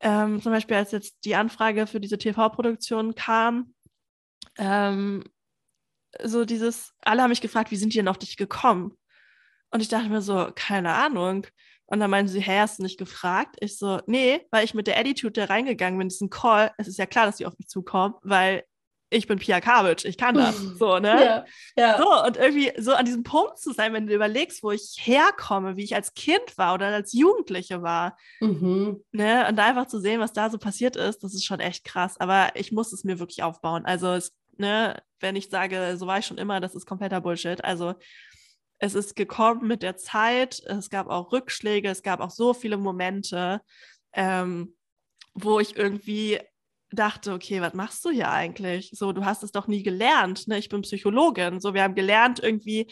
ähm, 0.00 0.40
zum 0.40 0.52
Beispiel 0.52 0.76
als 0.76 0.90
jetzt 0.90 1.16
die 1.24 1.34
Anfrage 1.36 1.86
für 1.86 2.00
diese 2.00 2.16
TV-Produktion 2.16 3.14
kam, 3.14 3.74
ähm, 4.56 5.22
so 6.22 6.44
dieses, 6.44 6.92
alle 7.02 7.22
haben 7.22 7.30
mich 7.30 7.40
gefragt, 7.40 7.70
wie 7.70 7.76
sind 7.76 7.92
die 7.92 7.98
denn 7.98 8.08
auf 8.08 8.18
dich 8.18 8.36
gekommen? 8.36 8.96
Und 9.70 9.80
ich 9.80 9.88
dachte 9.88 10.08
mir 10.08 10.20
so, 10.20 10.50
keine 10.54 10.92
Ahnung. 10.92 11.46
Und 11.92 12.00
dann 12.00 12.10
meinen 12.10 12.26
sie, 12.26 12.40
hä, 12.40 12.60
hast 12.60 12.78
du 12.78 12.84
nicht 12.84 12.98
gefragt? 12.98 13.56
Ich 13.60 13.76
so, 13.76 14.00
nee, 14.06 14.40
weil 14.50 14.64
ich 14.64 14.72
mit 14.72 14.86
der 14.86 14.98
Attitude 14.98 15.32
da 15.32 15.44
reingegangen 15.44 15.98
bin, 15.98 16.08
diesen 16.08 16.30
Call, 16.30 16.70
es 16.78 16.88
ist 16.88 16.98
ja 16.98 17.04
klar, 17.04 17.26
dass 17.26 17.36
die 17.36 17.44
auf 17.44 17.58
mich 17.58 17.68
zukommen, 17.68 18.14
weil 18.22 18.64
ich 19.10 19.26
bin 19.26 19.38
Pia 19.38 19.60
Kavic, 19.60 20.06
ich 20.06 20.16
kann 20.16 20.34
das. 20.34 20.56
So, 20.78 20.98
ne? 20.98 21.22
Ja, 21.22 21.44
ja. 21.76 21.98
So, 21.98 22.24
und 22.24 22.38
irgendwie 22.38 22.72
so 22.78 22.94
an 22.94 23.04
diesem 23.04 23.24
Punkt 23.24 23.58
zu 23.58 23.74
sein, 23.74 23.92
wenn 23.92 24.06
du 24.06 24.14
überlegst, 24.14 24.62
wo 24.62 24.70
ich 24.70 24.96
herkomme, 25.00 25.76
wie 25.76 25.84
ich 25.84 25.94
als 25.94 26.14
Kind 26.14 26.56
war 26.56 26.72
oder 26.72 26.86
als 26.86 27.12
Jugendliche 27.12 27.82
war. 27.82 28.16
Mhm. 28.40 29.04
Ne? 29.12 29.46
Und 29.46 29.56
da 29.56 29.66
einfach 29.66 29.86
zu 29.86 30.00
sehen, 30.00 30.18
was 30.18 30.32
da 30.32 30.48
so 30.48 30.56
passiert 30.56 30.96
ist, 30.96 31.22
das 31.22 31.34
ist 31.34 31.44
schon 31.44 31.60
echt 31.60 31.84
krass. 31.84 32.18
Aber 32.18 32.56
ich 32.56 32.72
muss 32.72 32.94
es 32.94 33.04
mir 33.04 33.18
wirklich 33.18 33.42
aufbauen. 33.42 33.84
Also, 33.84 34.14
es, 34.14 34.34
ne, 34.56 34.96
wenn 35.20 35.36
ich 35.36 35.50
sage, 35.50 35.98
so 35.98 36.06
war 36.06 36.20
ich 36.20 36.26
schon 36.26 36.38
immer, 36.38 36.58
das 36.58 36.74
ist 36.74 36.86
kompletter 36.86 37.20
Bullshit. 37.20 37.62
Also, 37.62 37.96
es 38.82 38.96
ist 38.96 39.14
gekommen 39.14 39.68
mit 39.68 39.84
der 39.84 39.96
Zeit, 39.96 40.60
es 40.66 40.90
gab 40.90 41.06
auch 41.06 41.30
Rückschläge, 41.30 41.88
es 41.88 42.02
gab 42.02 42.18
auch 42.18 42.32
so 42.32 42.52
viele 42.52 42.76
Momente, 42.76 43.60
ähm, 44.12 44.74
wo 45.34 45.60
ich 45.60 45.76
irgendwie 45.76 46.40
dachte, 46.90 47.32
okay, 47.32 47.60
was 47.60 47.74
machst 47.74 48.04
du 48.04 48.10
hier 48.10 48.32
eigentlich? 48.32 48.90
So, 48.92 49.12
du 49.12 49.24
hast 49.24 49.44
es 49.44 49.52
doch 49.52 49.68
nie 49.68 49.84
gelernt. 49.84 50.48
Ne? 50.48 50.58
Ich 50.58 50.68
bin 50.68 50.82
Psychologin. 50.82 51.60
So, 51.60 51.74
wir 51.74 51.84
haben 51.84 51.94
gelernt, 51.94 52.40
irgendwie, 52.42 52.88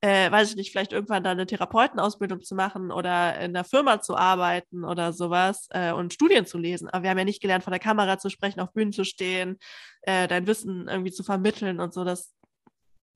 äh, 0.00 0.28
weiß 0.28 0.50
ich 0.50 0.56
nicht, 0.56 0.72
vielleicht 0.72 0.92
irgendwann 0.92 1.22
da 1.22 1.30
eine 1.30 1.46
Therapeutenausbildung 1.46 2.42
zu 2.42 2.56
machen 2.56 2.90
oder 2.90 3.38
in 3.38 3.54
der 3.54 3.64
Firma 3.64 4.00
zu 4.00 4.16
arbeiten 4.16 4.84
oder 4.84 5.12
sowas 5.12 5.68
äh, 5.70 5.92
und 5.92 6.12
Studien 6.12 6.46
zu 6.46 6.58
lesen. 6.58 6.88
Aber 6.88 7.04
wir 7.04 7.10
haben 7.10 7.18
ja 7.18 7.24
nicht 7.24 7.40
gelernt, 7.40 7.62
vor 7.62 7.70
der 7.70 7.78
Kamera 7.78 8.18
zu 8.18 8.28
sprechen, 8.28 8.58
auf 8.58 8.72
Bühnen 8.72 8.92
zu 8.92 9.04
stehen, 9.04 9.56
äh, 10.02 10.26
dein 10.26 10.48
Wissen 10.48 10.88
irgendwie 10.88 11.12
zu 11.12 11.22
vermitteln 11.22 11.78
und 11.78 11.94
so. 11.94 12.02
Das 12.02 12.34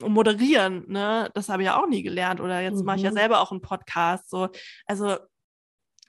moderieren, 0.09 0.85
ne, 0.88 1.31
das 1.35 1.49
habe 1.49 1.62
ich 1.62 1.67
ja 1.67 1.81
auch 1.81 1.88
nie 1.88 2.03
gelernt. 2.03 2.41
Oder 2.41 2.61
jetzt 2.61 2.81
mhm. 2.81 2.85
mache 2.85 2.97
ich 2.97 3.03
ja 3.03 3.11
mhm. 3.11 3.17
selber 3.17 3.41
auch 3.41 3.51
einen 3.51 3.61
Podcast. 3.61 4.29
So, 4.31 4.49
also 4.87 5.17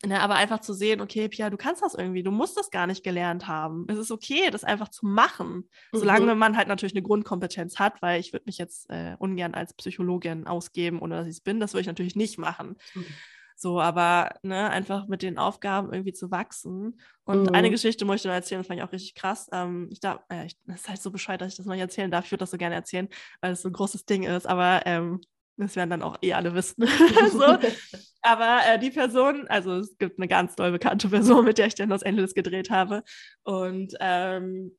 Ne, 0.06 0.20
aber 0.20 0.36
einfach 0.36 0.60
zu 0.60 0.74
sehen, 0.74 1.00
okay, 1.00 1.30
Pia, 1.30 1.50
du 1.50 1.56
kannst 1.56 1.82
das 1.82 1.94
irgendwie, 1.94 2.24
du 2.24 2.32
musst 2.32 2.58
das 2.58 2.72
gar 2.72 2.88
nicht 2.88 3.06
gelernt 3.06 3.48
haben. 3.48 3.86
Es 3.88 3.98
ist 3.98 4.12
okay, 4.12 4.50
das 4.52 4.66
einfach 4.66 4.90
zu 4.90 5.06
machen, 5.06 5.70
mhm. 5.94 5.98
solange 5.98 6.36
man 6.36 6.58
halt 6.58 6.68
natürlich 6.68 6.94
eine 6.94 7.04
Grundkompetenz 7.04 7.80
hat, 7.80 8.02
weil 8.02 8.20
ich 8.20 8.34
würde 8.34 8.44
mich 8.46 8.58
jetzt 8.58 8.90
äh, 8.90 9.16
ungern 9.18 9.54
als 9.54 9.74
Psychologin 9.74 10.46
ausgeben, 10.46 11.00
ohne 11.00 11.16
dass 11.16 11.28
ich 11.28 11.36
es 11.36 11.42
bin. 11.42 11.62
Das 11.62 11.72
würde 11.72 11.82
ich 11.82 11.88
natürlich 11.88 12.18
nicht 12.18 12.38
machen. 12.38 12.76
Mhm. 12.94 13.06
So, 13.56 13.80
aber 13.80 14.36
ne, 14.44 14.70
einfach 14.70 15.08
mit 15.08 15.22
den 15.22 15.38
Aufgaben 15.38 15.92
irgendwie 15.94 16.14
zu 16.14 16.32
wachsen. 16.32 17.00
Und 17.24 17.44
mhm. 17.44 17.56
eine 17.56 17.70
Geschichte 17.70 18.06
möchte 18.06 18.28
ich 18.28 18.30
noch 18.30 18.36
erzählen, 18.36 18.60
das 18.60 18.68
fand 18.68 18.80
ich 18.80 18.86
auch 18.86 18.92
richtig 18.92 19.16
krass. 19.16 19.50
Ähm, 19.52 19.88
ich 19.92 20.00
darf, 20.00 20.22
äh, 20.30 20.46
ich, 20.46 20.58
das 20.66 20.82
ist 20.82 20.90
halt 20.90 21.02
so 21.02 21.12
bescheuert, 21.12 21.42
dass 21.42 21.50
ich 21.54 21.58
das 21.58 21.66
noch 21.66 21.74
nicht 21.74 21.82
erzählen 21.82 22.12
darf. 22.12 22.26
Ich 22.26 22.32
würde 22.32 22.42
das 22.42 22.52
so 22.52 22.58
gerne 22.58 22.76
erzählen, 22.76 23.08
weil 23.42 23.54
es 23.54 23.62
so 23.62 23.70
ein 23.70 23.74
großes 23.74 24.06
Ding 24.06 24.24
ist. 24.24 24.48
Aber 24.48 24.82
ähm, 24.86 25.22
das 25.58 25.76
werden 25.76 25.90
dann 25.90 26.02
auch 26.02 26.18
eh 26.22 26.34
alle 26.34 26.54
wissen. 26.54 26.86
so. 27.32 27.58
Aber 28.22 28.60
äh, 28.66 28.80
die 28.80 28.90
Person, 28.90 29.48
also 29.50 29.78
es 29.80 29.98
gibt 29.98 30.18
eine 30.18 30.28
ganz 30.28 30.56
doll 30.56 30.72
bekannte 30.72 31.10
Person, 31.10 31.46
mit 31.46 31.58
der 31.58 31.68
ich 31.68 31.76
dann 31.76 31.90
Los 31.90 32.04
Angeles 32.04 32.34
gedreht 32.34 32.70
habe. 32.70 33.04
Und 33.44 33.94
ähm, 34.00 34.76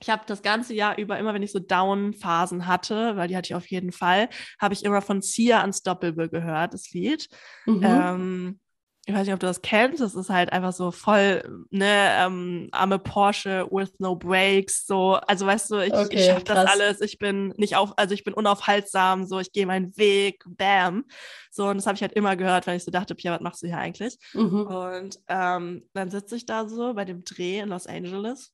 ich 0.00 0.10
habe 0.10 0.22
das 0.26 0.42
ganze 0.42 0.74
Jahr 0.74 0.96
über, 0.98 1.18
immer 1.18 1.34
wenn 1.34 1.42
ich 1.42 1.52
so 1.52 1.58
Down-Phasen 1.58 2.66
hatte, 2.66 3.16
weil 3.16 3.28
die 3.28 3.36
hatte 3.36 3.46
ich 3.46 3.54
auf 3.54 3.66
jeden 3.66 3.92
Fall, 3.92 4.28
habe 4.60 4.74
ich 4.74 4.84
immer 4.84 5.02
von 5.02 5.22
Sia 5.22 5.62
Unstoppable 5.64 6.28
gehört, 6.28 6.74
das 6.74 6.90
Lied. 6.92 7.28
Mhm. 7.66 7.82
Ähm, 7.82 8.60
ich 9.06 9.14
weiß 9.14 9.24
nicht, 9.24 9.32
ob 9.32 9.40
du 9.40 9.46
das 9.46 9.62
kennst, 9.62 10.02
das 10.02 10.14
ist 10.14 10.28
halt 10.28 10.52
einfach 10.52 10.74
so 10.74 10.90
voll, 10.90 11.42
ne, 11.70 12.10
ähm, 12.18 12.68
arme 12.72 12.98
Porsche 12.98 13.66
with 13.70 13.94
no 14.00 14.14
brakes, 14.14 14.84
so, 14.86 15.14
also 15.14 15.46
weißt 15.46 15.70
du, 15.70 15.76
ich, 15.78 15.94
okay, 15.94 16.08
ich 16.10 16.26
schaffe 16.26 16.44
das 16.44 16.66
alles, 16.68 17.00
ich 17.00 17.18
bin 17.18 17.54
nicht 17.56 17.74
auf, 17.74 17.94
also 17.96 18.12
ich 18.12 18.22
bin 18.22 18.34
unaufhaltsam, 18.34 19.24
so, 19.24 19.40
ich 19.40 19.52
gehe 19.52 19.64
meinen 19.64 19.96
Weg, 19.96 20.44
bam, 20.46 21.06
so, 21.50 21.68
und 21.68 21.78
das 21.78 21.86
habe 21.86 21.96
ich 21.96 22.02
halt 22.02 22.12
immer 22.12 22.36
gehört, 22.36 22.66
weil 22.66 22.76
ich 22.76 22.84
so 22.84 22.90
dachte, 22.90 23.14
Pia, 23.14 23.32
was 23.32 23.40
machst 23.40 23.62
du 23.62 23.66
hier 23.66 23.78
eigentlich? 23.78 24.18
Mhm. 24.34 24.66
Und 24.66 25.18
ähm, 25.28 25.88
dann 25.94 26.10
sitze 26.10 26.36
ich 26.36 26.44
da 26.44 26.68
so 26.68 26.92
bei 26.92 27.06
dem 27.06 27.24
Dreh 27.24 27.60
in 27.60 27.70
Los 27.70 27.86
Angeles 27.86 28.52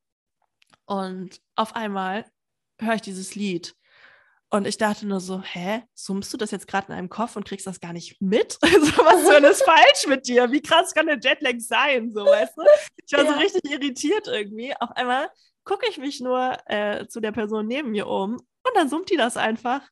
und 0.86 1.40
auf 1.56 1.74
einmal 1.76 2.24
höre 2.80 2.94
ich 2.94 3.02
dieses 3.02 3.34
Lied 3.34 3.74
und 4.54 4.68
ich 4.68 4.78
dachte 4.78 5.04
nur 5.04 5.18
so, 5.18 5.42
hä, 5.42 5.82
summst 5.94 6.32
du 6.32 6.36
das 6.36 6.52
jetzt 6.52 6.68
gerade 6.68 6.86
in 6.86 6.94
einem 6.94 7.08
Kopf 7.08 7.34
und 7.34 7.44
kriegst 7.44 7.66
das 7.66 7.80
gar 7.80 7.92
nicht 7.92 8.20
mit? 8.20 8.56
Also, 8.62 8.86
was 8.98 9.22
ist 9.22 9.28
denn 9.28 9.66
falsch 9.66 10.06
mit 10.06 10.28
dir? 10.28 10.52
Wie 10.52 10.62
krass 10.62 10.94
kann 10.94 11.06
der 11.06 11.18
Jetlag 11.18 11.58
sein? 11.58 12.12
So, 12.12 12.24
weißt 12.24 12.56
du? 12.56 12.62
Ich 13.04 13.12
war 13.16 13.24
ja. 13.24 13.32
so 13.32 13.38
richtig 13.38 13.68
irritiert 13.68 14.28
irgendwie. 14.28 14.72
Auf 14.78 14.92
einmal 14.92 15.28
gucke 15.64 15.86
ich 15.88 15.98
mich 15.98 16.20
nur 16.20 16.56
äh, 16.66 17.06
zu 17.08 17.20
der 17.20 17.32
Person 17.32 17.66
neben 17.66 17.90
mir 17.90 18.06
um 18.06 18.34
und 18.34 18.76
dann 18.76 18.88
summt 18.88 19.10
die 19.10 19.16
das 19.16 19.36
einfach. 19.36 19.82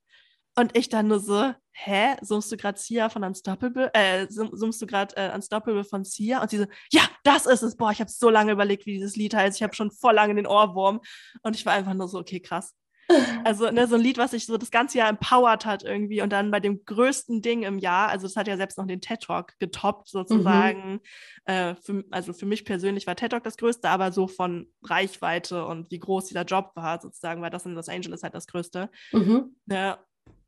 Und 0.54 0.76
ich 0.76 0.88
dann 0.88 1.08
nur 1.08 1.20
so, 1.20 1.54
hä, 1.72 2.16
summst 2.20 2.52
du 2.52 2.56
gerade 2.56 2.78
Sia 2.78 3.08
von 3.08 3.24
Unstoppable? 3.24 3.90
Äh, 3.94 4.26
summst 4.28 4.82
du 4.82 4.86
gerade 4.86 5.16
äh, 5.16 5.34
Unstoppable 5.34 5.84
von 5.84 6.04
Sia? 6.04 6.42
Und 6.42 6.50
sie 6.50 6.58
so, 6.58 6.66
ja, 6.90 7.02
das 7.24 7.46
ist 7.46 7.62
es. 7.62 7.76
Boah, 7.76 7.90
ich 7.90 8.00
habe 8.00 8.10
so 8.10 8.28
lange 8.28 8.52
überlegt, 8.52 8.84
wie 8.86 8.94
dieses 8.94 9.16
Lied 9.16 9.34
heißt. 9.34 9.56
Ich 9.56 9.62
habe 9.62 9.74
schon 9.74 9.90
voll 9.90 10.14
lange 10.14 10.34
den 10.34 10.46
Ohrwurm. 10.46 11.00
Und 11.42 11.56
ich 11.56 11.64
war 11.64 11.72
einfach 11.72 11.94
nur 11.94 12.08
so, 12.08 12.18
okay, 12.18 12.40
krass. 12.40 12.74
Also 13.44 13.70
ne, 13.70 13.86
so 13.86 13.96
ein 13.96 14.00
Lied, 14.00 14.18
was 14.18 14.30
sich 14.30 14.46
so 14.46 14.56
das 14.56 14.70
ganze 14.70 14.98
Jahr 14.98 15.08
empowert 15.08 15.66
hat 15.66 15.82
irgendwie 15.82 16.22
und 16.22 16.30
dann 16.30 16.50
bei 16.50 16.60
dem 16.60 16.84
größten 16.84 17.42
Ding 17.42 17.62
im 17.62 17.78
Jahr, 17.78 18.08
also 18.08 18.26
das 18.26 18.36
hat 18.36 18.48
ja 18.48 18.56
selbst 18.56 18.78
noch 18.78 18.86
den 18.86 19.00
TED 19.00 19.20
Talk 19.20 19.58
getoppt 19.58 20.08
sozusagen. 20.08 20.92
Mhm. 20.92 21.00
Äh, 21.44 21.74
für, 21.74 22.04
also 22.10 22.32
für 22.32 22.46
mich 22.46 22.64
persönlich 22.64 23.06
war 23.06 23.16
TED 23.16 23.32
Talk 23.32 23.44
das 23.44 23.56
größte, 23.56 23.88
aber 23.88 24.12
so 24.12 24.28
von 24.28 24.68
Reichweite 24.84 25.66
und 25.66 25.90
wie 25.90 25.98
groß 25.98 26.26
dieser 26.26 26.44
Job 26.44 26.70
war 26.74 27.00
sozusagen, 27.00 27.42
war 27.42 27.50
das 27.50 27.66
in 27.66 27.74
Los 27.74 27.88
Angeles 27.88 28.22
halt 28.22 28.34
das 28.34 28.46
größte. 28.46 28.88
Mhm. 29.12 29.56
Ja, 29.66 29.98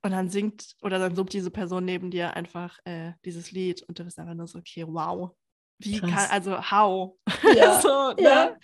und 0.05 0.11
dann 0.11 0.29
singt 0.29 0.77
oder 0.83 0.99
dann 0.99 1.17
summt 1.17 1.33
diese 1.33 1.51
Person 1.51 1.87
neben 1.87 2.11
dir 2.11 2.37
einfach 2.37 2.79
äh, 2.85 3.13
dieses 3.25 3.53
Lied 3.53 3.83
und 3.89 3.99
du 3.99 4.05
bist 4.05 4.19
einfach 4.19 4.35
nur 4.35 4.47
so, 4.47 4.59
okay, 4.59 4.85
wow. 4.87 5.31
Wie 5.79 5.99
Krass. 5.99 6.29
kann, 6.29 6.31
also 6.31 6.71
how? 6.71 7.17
Ja. 7.57 7.81
so, 7.81 8.13
ne? 8.13 8.23
ja. 8.23 8.57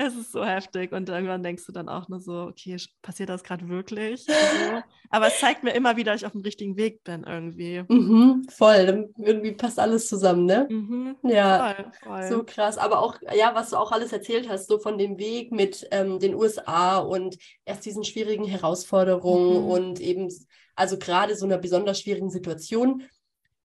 Es 0.00 0.14
ist 0.14 0.30
so 0.30 0.44
heftig 0.44 0.92
und 0.92 1.08
irgendwann 1.08 1.42
denkst 1.42 1.66
du 1.66 1.72
dann 1.72 1.88
auch 1.88 2.08
nur 2.08 2.20
so, 2.20 2.42
okay, 2.42 2.76
passiert 3.02 3.28
das 3.30 3.42
gerade 3.42 3.68
wirklich? 3.68 4.24
Also, 4.28 4.82
aber 5.10 5.26
es 5.26 5.40
zeigt 5.40 5.64
mir 5.64 5.72
immer 5.72 5.96
wieder, 5.96 6.12
dass 6.12 6.20
ich 6.20 6.26
auf 6.26 6.32
dem 6.32 6.42
richtigen 6.42 6.76
Weg 6.76 7.02
bin 7.02 7.24
irgendwie. 7.24 7.82
Mhm, 7.88 8.46
voll, 8.48 9.10
irgendwie 9.18 9.52
passt 9.52 9.80
alles 9.80 10.06
zusammen, 10.06 10.44
ne? 10.44 10.68
Mhm, 10.70 11.16
ja, 11.24 11.74
voll, 11.74 11.92
voll. 12.04 12.28
so 12.28 12.44
krass. 12.44 12.78
Aber 12.78 13.00
auch, 13.00 13.16
ja, 13.34 13.56
was 13.56 13.70
du 13.70 13.76
auch 13.76 13.90
alles 13.90 14.12
erzählt 14.12 14.48
hast, 14.48 14.68
so 14.68 14.78
von 14.78 14.98
dem 14.98 15.18
Weg 15.18 15.50
mit 15.50 15.88
ähm, 15.90 16.20
den 16.20 16.36
USA 16.36 16.98
und 16.98 17.36
erst 17.64 17.84
diesen 17.84 18.04
schwierigen 18.04 18.44
Herausforderungen 18.44 19.64
mhm. 19.64 19.68
und 19.68 20.00
eben, 20.00 20.30
also 20.78 20.98
gerade 20.98 21.34
so 21.36 21.44
einer 21.44 21.58
besonders 21.58 22.00
schwierigen 22.00 22.30
Situation. 22.30 23.02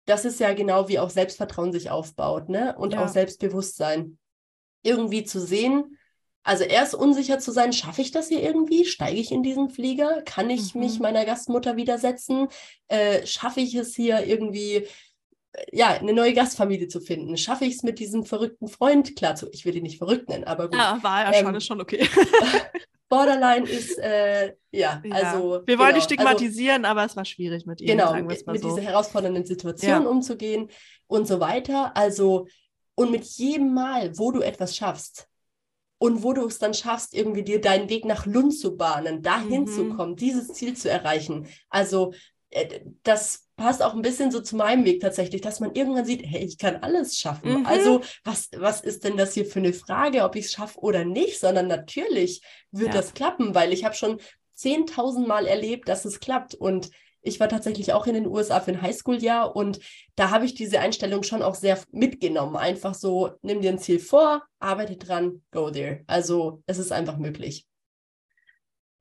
Das 0.05 0.25
ist 0.25 0.39
ja 0.39 0.53
genau 0.53 0.87
wie 0.89 0.99
auch 0.99 1.09
Selbstvertrauen 1.09 1.71
sich 1.71 1.89
aufbaut, 1.89 2.49
ne? 2.49 2.75
Und 2.77 2.93
ja. 2.93 3.03
auch 3.03 3.07
Selbstbewusstsein. 3.07 4.17
Irgendwie 4.85 5.23
zu 5.23 5.39
sehen, 5.39 5.97
also 6.43 6.65
erst 6.65 6.93
unsicher 6.93 7.39
zu 7.39 7.51
sein, 7.51 7.71
schaffe 7.71 8.01
ich 8.01 8.11
das 8.11 8.27
hier 8.27 8.41
irgendwie? 8.41 8.83
Steige 8.83 9.19
ich 9.19 9.31
in 9.31 9.43
diesen 9.43 9.69
Flieger? 9.69 10.21
Kann 10.23 10.49
ich 10.49 10.75
mhm. 10.75 10.81
mich 10.81 10.99
meiner 10.99 11.23
Gastmutter 11.23 11.77
widersetzen? 11.77 12.49
Äh, 12.89 13.25
schaffe 13.25 13.61
ich 13.61 13.75
es 13.75 13.95
hier 13.95 14.25
irgendwie, 14.25 14.85
ja, 15.71 15.89
eine 15.89 16.13
neue 16.13 16.33
Gastfamilie 16.33 16.87
zu 16.87 16.99
finden? 16.99 17.37
Schaffe 17.37 17.65
ich 17.65 17.75
es 17.75 17.83
mit 17.83 17.99
diesem 17.99 18.25
verrückten 18.25 18.67
Freund? 18.67 19.15
Klar, 19.15 19.35
zu, 19.35 19.47
ich 19.51 19.65
will 19.65 19.75
ihn 19.75 19.83
nicht 19.83 19.97
verrückt 19.97 20.29
nennen, 20.29 20.43
aber 20.43 20.69
gut. 20.69 20.77
Ja, 20.77 20.99
war 21.01 21.23
ja 21.23 21.33
ähm, 21.33 21.45
schon, 21.45 21.55
ist 21.55 21.65
schon 21.65 21.81
okay. 21.81 22.07
Borderline 23.09 23.69
ist, 23.69 23.99
äh, 23.99 24.55
ja, 24.71 25.01
ja, 25.03 25.15
also. 25.15 25.61
Wir 25.65 25.77
wollen 25.77 25.89
genau, 25.89 25.95
nicht 25.97 26.05
stigmatisieren, 26.05 26.83
also, 26.83 26.91
aber 26.91 27.05
es 27.05 27.15
war 27.15 27.25
schwierig 27.25 27.65
mit 27.67 27.79
ihm. 27.79 27.87
Genau, 27.87 28.13
mit 28.13 28.39
so. 28.39 28.53
dieser 28.53 28.81
herausfordernden 28.81 29.45
Situation 29.45 30.03
ja. 30.03 30.09
umzugehen 30.09 30.69
und 31.05 31.27
so 31.27 31.39
weiter. 31.39 31.95
Also, 31.95 32.47
und 32.95 33.11
mit 33.11 33.23
jedem 33.23 33.73
Mal, 33.73 34.17
wo 34.17 34.31
du 34.31 34.41
etwas 34.41 34.75
schaffst, 34.75 35.27
und 36.03 36.21
wo 36.21 36.33
du 36.33 36.45
es 36.45 36.59
dann 36.59 36.73
schaffst, 36.73 37.13
irgendwie 37.13 37.43
dir 37.43 37.61
deinen 37.61 37.89
Weg 37.89 38.03
nach 38.03 38.25
Lund 38.25 38.53
zu 38.53 38.75
bahnen, 38.75 39.21
dahin 39.21 39.61
mhm. 39.61 39.67
zu 39.67 39.89
kommen, 39.95 40.17
dieses 40.17 40.49
Ziel 40.49 40.75
zu 40.75 40.89
erreichen. 40.89 41.47
Also 41.69 42.13
das 43.03 43.47
passt 43.55 43.81
auch 43.81 43.93
ein 43.93 44.01
bisschen 44.01 44.31
so 44.31 44.41
zu 44.41 44.55
meinem 44.55 44.85
Weg 44.85 45.01
tatsächlich, 45.01 45.41
dass 45.41 45.59
man 45.59 45.75
irgendwann 45.75 46.05
sieht, 46.05 46.23
hey, 46.25 46.43
ich 46.43 46.57
kann 46.57 46.77
alles 46.77 47.17
schaffen. 47.17 47.59
Mhm. 47.59 47.65
Also 47.65 48.01
was, 48.23 48.49
was 48.55 48.81
ist 48.81 49.03
denn 49.03 49.17
das 49.17 49.33
hier 49.33 49.45
für 49.45 49.59
eine 49.59 49.73
Frage, 49.73 50.23
ob 50.23 50.35
ich 50.35 50.45
es 50.45 50.51
schaffe 50.51 50.79
oder 50.79 51.05
nicht, 51.05 51.39
sondern 51.39 51.67
natürlich 51.67 52.41
wird 52.71 52.93
ja. 52.93 52.93
das 52.93 53.13
klappen, 53.13 53.55
weil 53.55 53.73
ich 53.73 53.85
habe 53.85 53.95
schon 53.95 54.19
10.000 54.57 55.27
Mal 55.27 55.47
erlebt, 55.47 55.87
dass 55.89 56.05
es 56.05 56.19
klappt 56.19 56.55
und 56.55 56.89
ich 57.23 57.39
war 57.39 57.47
tatsächlich 57.47 57.93
auch 57.93 58.05
in 58.05 58.15
den 58.15 58.27
USA 58.27 58.59
für 58.59 58.71
ein 58.71 58.81
Highschool-Jahr 58.81 59.55
und 59.55 59.79
da 60.15 60.29
habe 60.29 60.45
ich 60.45 60.55
diese 60.55 60.79
Einstellung 60.79 61.23
schon 61.23 61.41
auch 61.41 61.55
sehr 61.55 61.79
mitgenommen. 61.91 62.57
Einfach 62.57 62.93
so, 62.93 63.31
nimm 63.41 63.61
dir 63.61 63.71
ein 63.71 63.79
Ziel 63.79 63.99
vor, 63.99 64.43
arbeite 64.59 64.97
dran, 64.97 65.41
go 65.51 65.71
there. 65.71 66.03
Also 66.05 66.61
es 66.65 66.79
ist 66.79 66.91
einfach 66.91 67.17
möglich. 67.17 67.65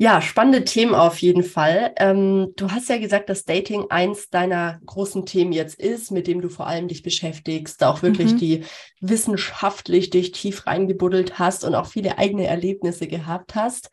Ja, 0.02 0.20
spannende 0.20 0.64
Themen 0.64 0.96
auf 0.96 1.18
jeden 1.18 1.44
Fall. 1.44 1.92
Ähm, 1.96 2.54
du 2.56 2.72
hast 2.72 2.88
ja 2.88 2.98
gesagt, 2.98 3.28
dass 3.28 3.44
Dating 3.44 3.86
eins 3.88 4.30
deiner 4.30 4.80
großen 4.84 5.26
Themen 5.26 5.52
jetzt 5.52 5.78
ist, 5.78 6.10
mit 6.10 6.26
dem 6.26 6.40
du 6.40 6.48
vor 6.48 6.66
allem 6.66 6.88
dich 6.88 7.04
beschäftigst, 7.04 7.84
auch 7.84 8.02
wirklich 8.02 8.32
mhm. 8.32 8.36
die 8.38 8.64
wissenschaftlich 9.00 10.10
dich 10.10 10.32
tief 10.32 10.66
reingebuddelt 10.66 11.38
hast 11.38 11.62
und 11.62 11.76
auch 11.76 11.86
viele 11.86 12.18
eigene 12.18 12.48
Erlebnisse 12.48 13.06
gehabt 13.06 13.54
hast. 13.54 13.90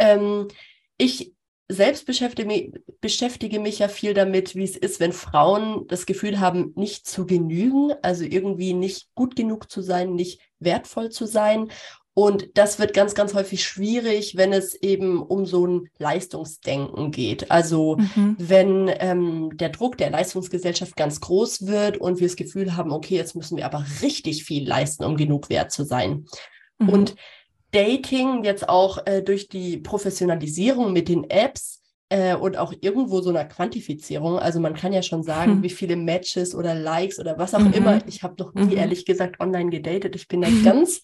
Ähm, 0.00 0.48
ich 0.98 1.34
selbst 1.68 2.04
beschäftige 2.04 2.48
mich, 2.48 2.72
beschäftige 3.00 3.60
mich 3.60 3.78
ja 3.78 3.86
viel 3.86 4.12
damit, 4.12 4.56
wie 4.56 4.64
es 4.64 4.76
ist, 4.76 4.98
wenn 4.98 5.12
Frauen 5.12 5.86
das 5.86 6.04
Gefühl 6.04 6.40
haben, 6.40 6.72
nicht 6.74 7.06
zu 7.06 7.26
genügen, 7.26 7.92
also 8.02 8.24
irgendwie 8.24 8.74
nicht 8.74 9.06
gut 9.14 9.36
genug 9.36 9.70
zu 9.70 9.82
sein, 9.82 10.16
nicht 10.16 10.40
wertvoll 10.58 11.10
zu 11.10 11.26
sein. 11.26 11.70
Und 12.14 12.56
das 12.56 12.78
wird 12.78 12.94
ganz, 12.94 13.16
ganz 13.16 13.34
häufig 13.34 13.64
schwierig, 13.64 14.36
wenn 14.36 14.52
es 14.52 14.74
eben 14.74 15.20
um 15.20 15.46
so 15.46 15.66
ein 15.66 15.88
Leistungsdenken 15.98 17.10
geht. 17.10 17.50
Also 17.50 17.96
mhm. 17.96 18.36
wenn 18.38 18.90
ähm, 19.00 19.56
der 19.56 19.70
Druck 19.70 19.98
der 19.98 20.10
Leistungsgesellschaft 20.10 20.96
ganz 20.96 21.20
groß 21.20 21.66
wird 21.66 21.98
und 21.98 22.20
wir 22.20 22.28
das 22.28 22.36
Gefühl 22.36 22.76
haben, 22.76 22.92
okay, 22.92 23.16
jetzt 23.16 23.34
müssen 23.34 23.56
wir 23.56 23.66
aber 23.66 23.84
richtig 24.00 24.44
viel 24.44 24.66
leisten, 24.66 25.04
um 25.04 25.16
genug 25.16 25.50
wert 25.50 25.72
zu 25.72 25.84
sein. 25.84 26.26
Mhm. 26.78 26.88
Und 26.88 27.14
Dating 27.72 28.44
jetzt 28.44 28.68
auch 28.68 29.04
äh, 29.06 29.20
durch 29.20 29.48
die 29.48 29.78
Professionalisierung 29.78 30.92
mit 30.92 31.08
den 31.08 31.28
Apps 31.28 31.82
äh, 32.14 32.36
und 32.36 32.56
auch 32.56 32.72
irgendwo 32.80 33.20
so 33.20 33.30
einer 33.30 33.44
Quantifizierung. 33.44 34.38
Also 34.38 34.60
man 34.60 34.74
kann 34.74 34.92
ja 34.92 35.02
schon 35.02 35.24
sagen, 35.24 35.54
hm. 35.54 35.62
wie 35.64 35.70
viele 35.70 35.96
Matches 35.96 36.54
oder 36.54 36.72
Likes 36.74 37.18
oder 37.18 37.38
was 37.38 37.54
auch 37.54 37.58
mhm. 37.58 37.72
immer. 37.72 37.98
Ich 38.06 38.22
habe 38.22 38.36
noch 38.38 38.54
nie 38.54 38.74
mhm. 38.74 38.76
ehrlich 38.76 39.04
gesagt 39.04 39.40
online 39.40 39.70
gedatet. 39.70 40.14
Ich 40.14 40.28
bin 40.28 40.42
da 40.42 40.48
ganz, 40.62 41.02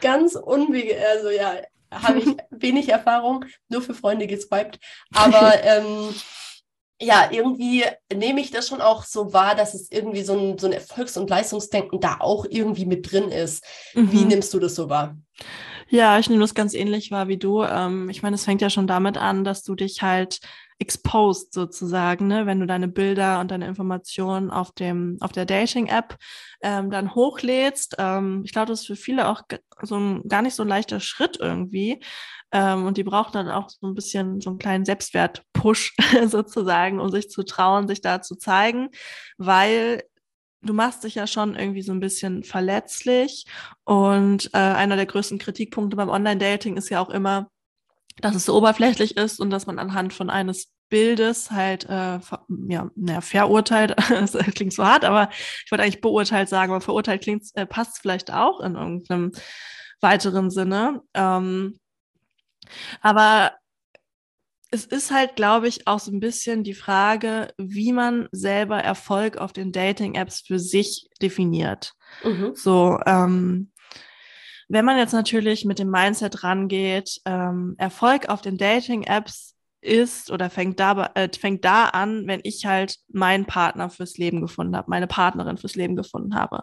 ganz 0.00 0.34
unwege, 0.34 0.96
also 1.14 1.30
ja, 1.30 1.54
habe 1.92 2.18
ich 2.18 2.26
wenig 2.50 2.88
Erfahrung, 2.88 3.44
nur 3.68 3.82
für 3.82 3.94
Freunde 3.94 4.26
geswiped. 4.26 4.80
Aber 5.14 5.52
ähm, 5.62 6.12
ja, 7.00 7.28
irgendwie 7.30 7.84
nehme 8.12 8.40
ich 8.40 8.50
das 8.50 8.66
schon 8.66 8.80
auch 8.80 9.04
so 9.04 9.32
wahr, 9.32 9.54
dass 9.54 9.74
es 9.74 9.92
irgendwie 9.92 10.22
so 10.22 10.36
ein, 10.36 10.58
so 10.58 10.66
ein 10.66 10.72
Erfolgs- 10.72 11.16
und 11.16 11.30
Leistungsdenken 11.30 12.00
da 12.00 12.16
auch 12.18 12.44
irgendwie 12.48 12.86
mit 12.86 13.12
drin 13.12 13.30
ist. 13.30 13.64
Mhm. 13.94 14.12
Wie 14.12 14.24
nimmst 14.24 14.52
du 14.52 14.58
das 14.58 14.74
so 14.74 14.88
wahr? 14.88 15.16
Ja, 15.90 16.18
ich 16.18 16.28
nehme 16.28 16.42
das 16.42 16.54
ganz 16.54 16.74
ähnlich 16.74 17.10
wahr 17.10 17.28
wie 17.28 17.38
du. 17.38 17.62
Ähm, 17.62 18.10
ich 18.10 18.22
meine, 18.22 18.34
es 18.34 18.44
fängt 18.44 18.60
ja 18.60 18.68
schon 18.70 18.86
damit 18.86 19.16
an, 19.16 19.42
dass 19.44 19.62
du 19.62 19.74
dich 19.74 20.02
halt 20.02 20.40
exposed 20.78 21.52
sozusagen, 21.54 22.28
ne? 22.28 22.46
wenn 22.46 22.60
du 22.60 22.66
deine 22.66 22.88
Bilder 22.88 23.40
und 23.40 23.50
deine 23.50 23.66
Informationen 23.66 24.50
auf 24.50 24.70
dem 24.72 25.16
auf 25.20 25.32
der 25.32 25.44
Dating-App 25.46 26.16
ähm, 26.62 26.90
dann 26.90 27.14
hochlädst. 27.14 27.96
Ähm, 27.98 28.42
ich 28.44 28.52
glaube, 28.52 28.66
das 28.68 28.80
ist 28.80 28.86
für 28.86 28.96
viele 28.96 29.28
auch 29.28 29.42
so 29.82 29.96
ein 29.96 30.22
gar 30.28 30.42
nicht 30.42 30.54
so 30.54 30.62
ein 30.62 30.68
leichter 30.68 31.00
Schritt 31.00 31.38
irgendwie. 31.40 32.00
Ähm, 32.52 32.86
und 32.86 32.96
die 32.96 33.04
brauchen 33.04 33.32
dann 33.32 33.48
auch 33.50 33.68
so 33.70 33.86
ein 33.86 33.94
bisschen 33.94 34.40
so 34.40 34.50
einen 34.50 34.58
kleinen 34.58 34.84
Selbstwert-Push 34.84 35.96
sozusagen, 36.26 37.00
um 37.00 37.10
sich 37.10 37.30
zu 37.30 37.44
trauen, 37.44 37.88
sich 37.88 38.00
da 38.00 38.22
zu 38.22 38.36
zeigen, 38.36 38.88
weil 39.38 40.02
du 40.62 40.72
machst 40.72 41.04
dich 41.04 41.14
ja 41.14 41.26
schon 41.26 41.54
irgendwie 41.54 41.82
so 41.82 41.92
ein 41.92 42.00
bisschen 42.00 42.42
verletzlich. 42.42 43.46
Und 43.84 44.50
äh, 44.52 44.58
einer 44.58 44.96
der 44.96 45.06
größten 45.06 45.38
Kritikpunkte 45.38 45.96
beim 45.96 46.08
Online-Dating 46.08 46.76
ist 46.76 46.90
ja 46.90 47.00
auch 47.00 47.10
immer, 47.10 47.50
dass 48.20 48.34
es 48.34 48.44
so 48.44 48.56
oberflächlich 48.56 49.16
ist 49.16 49.40
und 49.40 49.50
dass 49.50 49.66
man 49.66 49.78
anhand 49.78 50.12
von 50.12 50.30
eines 50.30 50.72
Bildes 50.88 51.50
halt 51.50 51.84
äh, 51.84 52.18
ja, 52.68 52.90
naja, 52.96 53.20
verurteilt, 53.20 53.94
das 54.08 54.32
klingt 54.54 54.72
so 54.72 54.84
hart, 54.84 55.04
aber 55.04 55.28
ich 55.30 55.70
wollte 55.70 55.84
eigentlich 55.84 56.00
beurteilt 56.00 56.48
sagen, 56.48 56.72
aber 56.72 56.80
verurteilt 56.80 57.22
klingt, 57.22 57.44
äh, 57.54 57.66
passt 57.66 57.98
vielleicht 58.00 58.32
auch 58.32 58.60
in 58.60 58.74
irgendeinem 58.74 59.32
weiteren 60.00 60.50
Sinne. 60.50 61.02
Ähm, 61.14 61.78
aber 63.00 63.52
es 64.70 64.84
ist 64.84 65.10
halt, 65.10 65.36
glaube 65.36 65.68
ich, 65.68 65.86
auch 65.86 65.98
so 65.98 66.10
ein 66.10 66.20
bisschen 66.20 66.62
die 66.62 66.74
Frage, 66.74 67.52
wie 67.56 67.92
man 67.92 68.28
selber 68.32 68.78
Erfolg 68.78 69.38
auf 69.38 69.52
den 69.52 69.72
Dating-Apps 69.72 70.42
für 70.46 70.58
sich 70.58 71.08
definiert. 71.22 71.94
Mhm. 72.22 72.52
So, 72.54 72.98
ähm, 73.06 73.70
wenn 74.68 74.84
man 74.84 74.98
jetzt 74.98 75.12
natürlich 75.12 75.64
mit 75.64 75.78
dem 75.78 75.90
Mindset 75.90 76.44
rangeht, 76.44 77.20
ähm, 77.24 77.74
Erfolg 77.78 78.28
auf 78.28 78.42
den 78.42 78.58
Dating-Apps 78.58 79.54
ist 79.80 80.30
oder 80.30 80.50
fängt 80.50 80.78
da, 80.80 81.12
äh, 81.14 81.28
fängt 81.38 81.64
da 81.64 81.86
an, 81.86 82.26
wenn 82.26 82.40
ich 82.42 82.66
halt 82.66 82.96
meinen 83.08 83.46
Partner 83.46 83.88
fürs 83.88 84.18
Leben 84.18 84.42
gefunden 84.42 84.76
habe, 84.76 84.90
meine 84.90 85.06
Partnerin 85.06 85.56
fürs 85.56 85.76
Leben 85.76 85.96
gefunden 85.96 86.34
habe. 86.34 86.62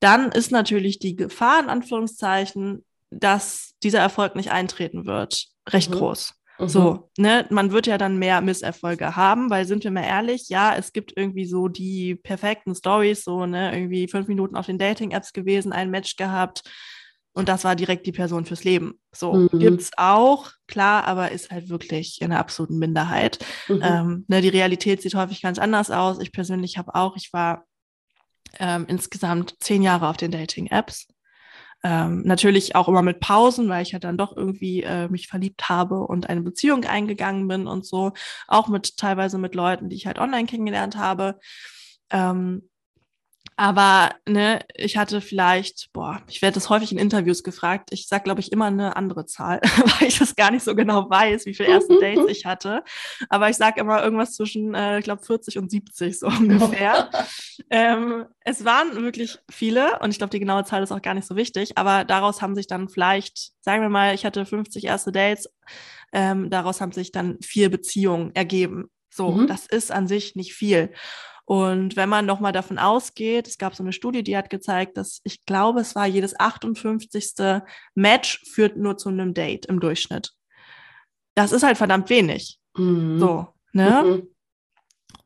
Dann 0.00 0.30
ist 0.32 0.50
natürlich 0.50 0.98
die 0.98 1.16
Gefahr, 1.16 1.62
in 1.62 1.70
Anführungszeichen, 1.70 2.84
dass 3.10 3.74
dieser 3.82 4.00
Erfolg 4.00 4.36
nicht 4.36 4.50
eintreten 4.50 5.06
wird, 5.06 5.46
recht 5.68 5.90
mhm. 5.90 5.94
groß. 5.94 6.34
Mhm. 6.60 6.68
So, 6.68 7.10
ne, 7.16 7.46
man 7.50 7.72
wird 7.72 7.86
ja 7.86 7.98
dann 7.98 8.18
mehr 8.18 8.40
Misserfolge 8.40 9.16
haben, 9.16 9.50
weil 9.50 9.66
sind 9.66 9.84
wir 9.84 9.90
mal 9.90 10.04
ehrlich, 10.04 10.48
ja, 10.48 10.74
es 10.76 10.92
gibt 10.92 11.16
irgendwie 11.16 11.46
so 11.46 11.68
die 11.68 12.14
perfekten 12.14 12.74
Stories, 12.74 13.24
so, 13.24 13.46
ne, 13.46 13.74
irgendwie 13.74 14.08
fünf 14.08 14.28
Minuten 14.28 14.56
auf 14.56 14.66
den 14.66 14.78
Dating-Apps 14.78 15.32
gewesen, 15.32 15.72
ein 15.72 15.90
Match 15.90 16.16
gehabt 16.16 16.62
und 17.32 17.48
das 17.48 17.64
war 17.64 17.76
direkt 17.76 18.06
die 18.06 18.12
Person 18.12 18.44
fürs 18.44 18.64
Leben. 18.64 19.00
So, 19.12 19.34
mhm. 19.34 19.58
gibt's 19.58 19.90
auch, 19.96 20.50
klar, 20.66 21.04
aber 21.06 21.30
ist 21.30 21.50
halt 21.50 21.68
wirklich 21.68 22.20
in 22.20 22.30
der 22.30 22.40
absoluten 22.40 22.78
Minderheit. 22.78 23.38
Mhm. 23.68 23.80
Ähm, 23.82 24.24
ne, 24.28 24.40
die 24.40 24.48
Realität 24.48 25.00
sieht 25.00 25.14
häufig 25.14 25.40
ganz 25.40 25.58
anders 25.58 25.90
aus. 25.90 26.20
Ich 26.20 26.32
persönlich 26.32 26.76
habe 26.76 26.94
auch, 26.94 27.16
ich 27.16 27.32
war 27.32 27.64
ähm, 28.58 28.84
insgesamt 28.88 29.54
zehn 29.60 29.82
Jahre 29.82 30.08
auf 30.08 30.16
den 30.16 30.32
Dating-Apps. 30.32 31.06
Ähm, 31.82 32.22
natürlich 32.24 32.76
auch 32.76 32.88
immer 32.88 33.02
mit 33.02 33.20
Pausen, 33.20 33.68
weil 33.68 33.82
ich 33.82 33.92
halt 33.94 34.04
dann 34.04 34.18
doch 34.18 34.36
irgendwie 34.36 34.82
äh, 34.82 35.08
mich 35.08 35.28
verliebt 35.28 35.68
habe 35.68 36.00
und 36.06 36.28
eine 36.28 36.42
Beziehung 36.42 36.84
eingegangen 36.84 37.48
bin 37.48 37.66
und 37.66 37.86
so. 37.86 38.12
Auch 38.48 38.68
mit 38.68 38.96
teilweise 38.98 39.38
mit 39.38 39.54
Leuten, 39.54 39.88
die 39.88 39.96
ich 39.96 40.06
halt 40.06 40.18
online 40.18 40.46
kennengelernt 40.46 40.96
habe. 40.96 41.38
Ähm, 42.10 42.69
aber 43.56 44.14
ne, 44.26 44.60
ich 44.74 44.96
hatte 44.96 45.20
vielleicht, 45.20 45.92
boah, 45.92 46.22
ich 46.28 46.40
werde 46.40 46.54
das 46.54 46.70
häufig 46.70 46.92
in 46.92 46.98
Interviews 46.98 47.42
gefragt. 47.42 47.90
Ich 47.92 48.08
sage, 48.08 48.24
glaube 48.24 48.40
ich, 48.40 48.52
immer 48.52 48.66
eine 48.66 48.96
andere 48.96 49.26
Zahl, 49.26 49.60
weil 50.00 50.08
ich 50.08 50.18
das 50.18 50.34
gar 50.34 50.50
nicht 50.50 50.62
so 50.62 50.74
genau 50.74 51.10
weiß, 51.10 51.46
wie 51.46 51.54
viele 51.54 51.68
erste 51.68 51.98
Dates 52.00 52.26
ich 52.28 52.46
hatte. 52.46 52.82
Aber 53.28 53.50
ich 53.50 53.56
sage 53.56 53.80
immer 53.80 54.02
irgendwas 54.02 54.32
zwischen, 54.32 54.74
äh, 54.74 54.98
ich 54.98 55.04
glaube, 55.04 55.22
40 55.22 55.58
und 55.58 55.70
70 55.70 56.18
so 56.18 56.26
ungefähr. 56.40 57.10
ähm, 57.70 58.24
es 58.40 58.64
waren 58.64 58.96
wirklich 59.02 59.38
viele 59.50 59.98
und 60.00 60.10
ich 60.10 60.18
glaube, 60.18 60.30
die 60.30 60.40
genaue 60.40 60.64
Zahl 60.64 60.82
ist 60.82 60.92
auch 60.92 61.02
gar 61.02 61.14
nicht 61.14 61.26
so 61.26 61.36
wichtig. 61.36 61.76
Aber 61.76 62.04
daraus 62.04 62.42
haben 62.42 62.54
sich 62.54 62.66
dann 62.66 62.88
vielleicht, 62.88 63.52
sagen 63.60 63.82
wir 63.82 63.90
mal, 63.90 64.14
ich 64.14 64.24
hatte 64.24 64.46
50 64.46 64.84
erste 64.84 65.12
Dates. 65.12 65.50
Ähm, 66.12 66.50
daraus 66.50 66.80
haben 66.80 66.92
sich 66.92 67.12
dann 67.12 67.38
vier 67.42 67.70
Beziehungen 67.70 68.34
ergeben. 68.34 68.90
So, 69.10 69.32
mhm. 69.32 69.46
das 69.46 69.66
ist 69.66 69.92
an 69.92 70.06
sich 70.08 70.34
nicht 70.34 70.54
viel. 70.54 70.92
Und 71.50 71.96
wenn 71.96 72.08
man 72.08 72.26
nochmal 72.26 72.52
davon 72.52 72.78
ausgeht, 72.78 73.48
es 73.48 73.58
gab 73.58 73.74
so 73.74 73.82
eine 73.82 73.92
Studie, 73.92 74.22
die 74.22 74.36
hat 74.36 74.50
gezeigt, 74.50 74.96
dass 74.96 75.20
ich 75.24 75.44
glaube, 75.46 75.80
es 75.80 75.96
war 75.96 76.06
jedes 76.06 76.38
58. 76.38 77.34
Match 77.96 78.44
führt 78.52 78.76
nur 78.76 78.96
zu 78.96 79.08
einem 79.08 79.34
Date 79.34 79.66
im 79.66 79.80
Durchschnitt. 79.80 80.30
Das 81.34 81.50
ist 81.50 81.64
halt 81.64 81.76
verdammt 81.76 82.08
wenig. 82.08 82.60
Mhm. 82.76 83.18
So, 83.18 83.48
ne? 83.72 84.02
Mhm. 84.04 84.29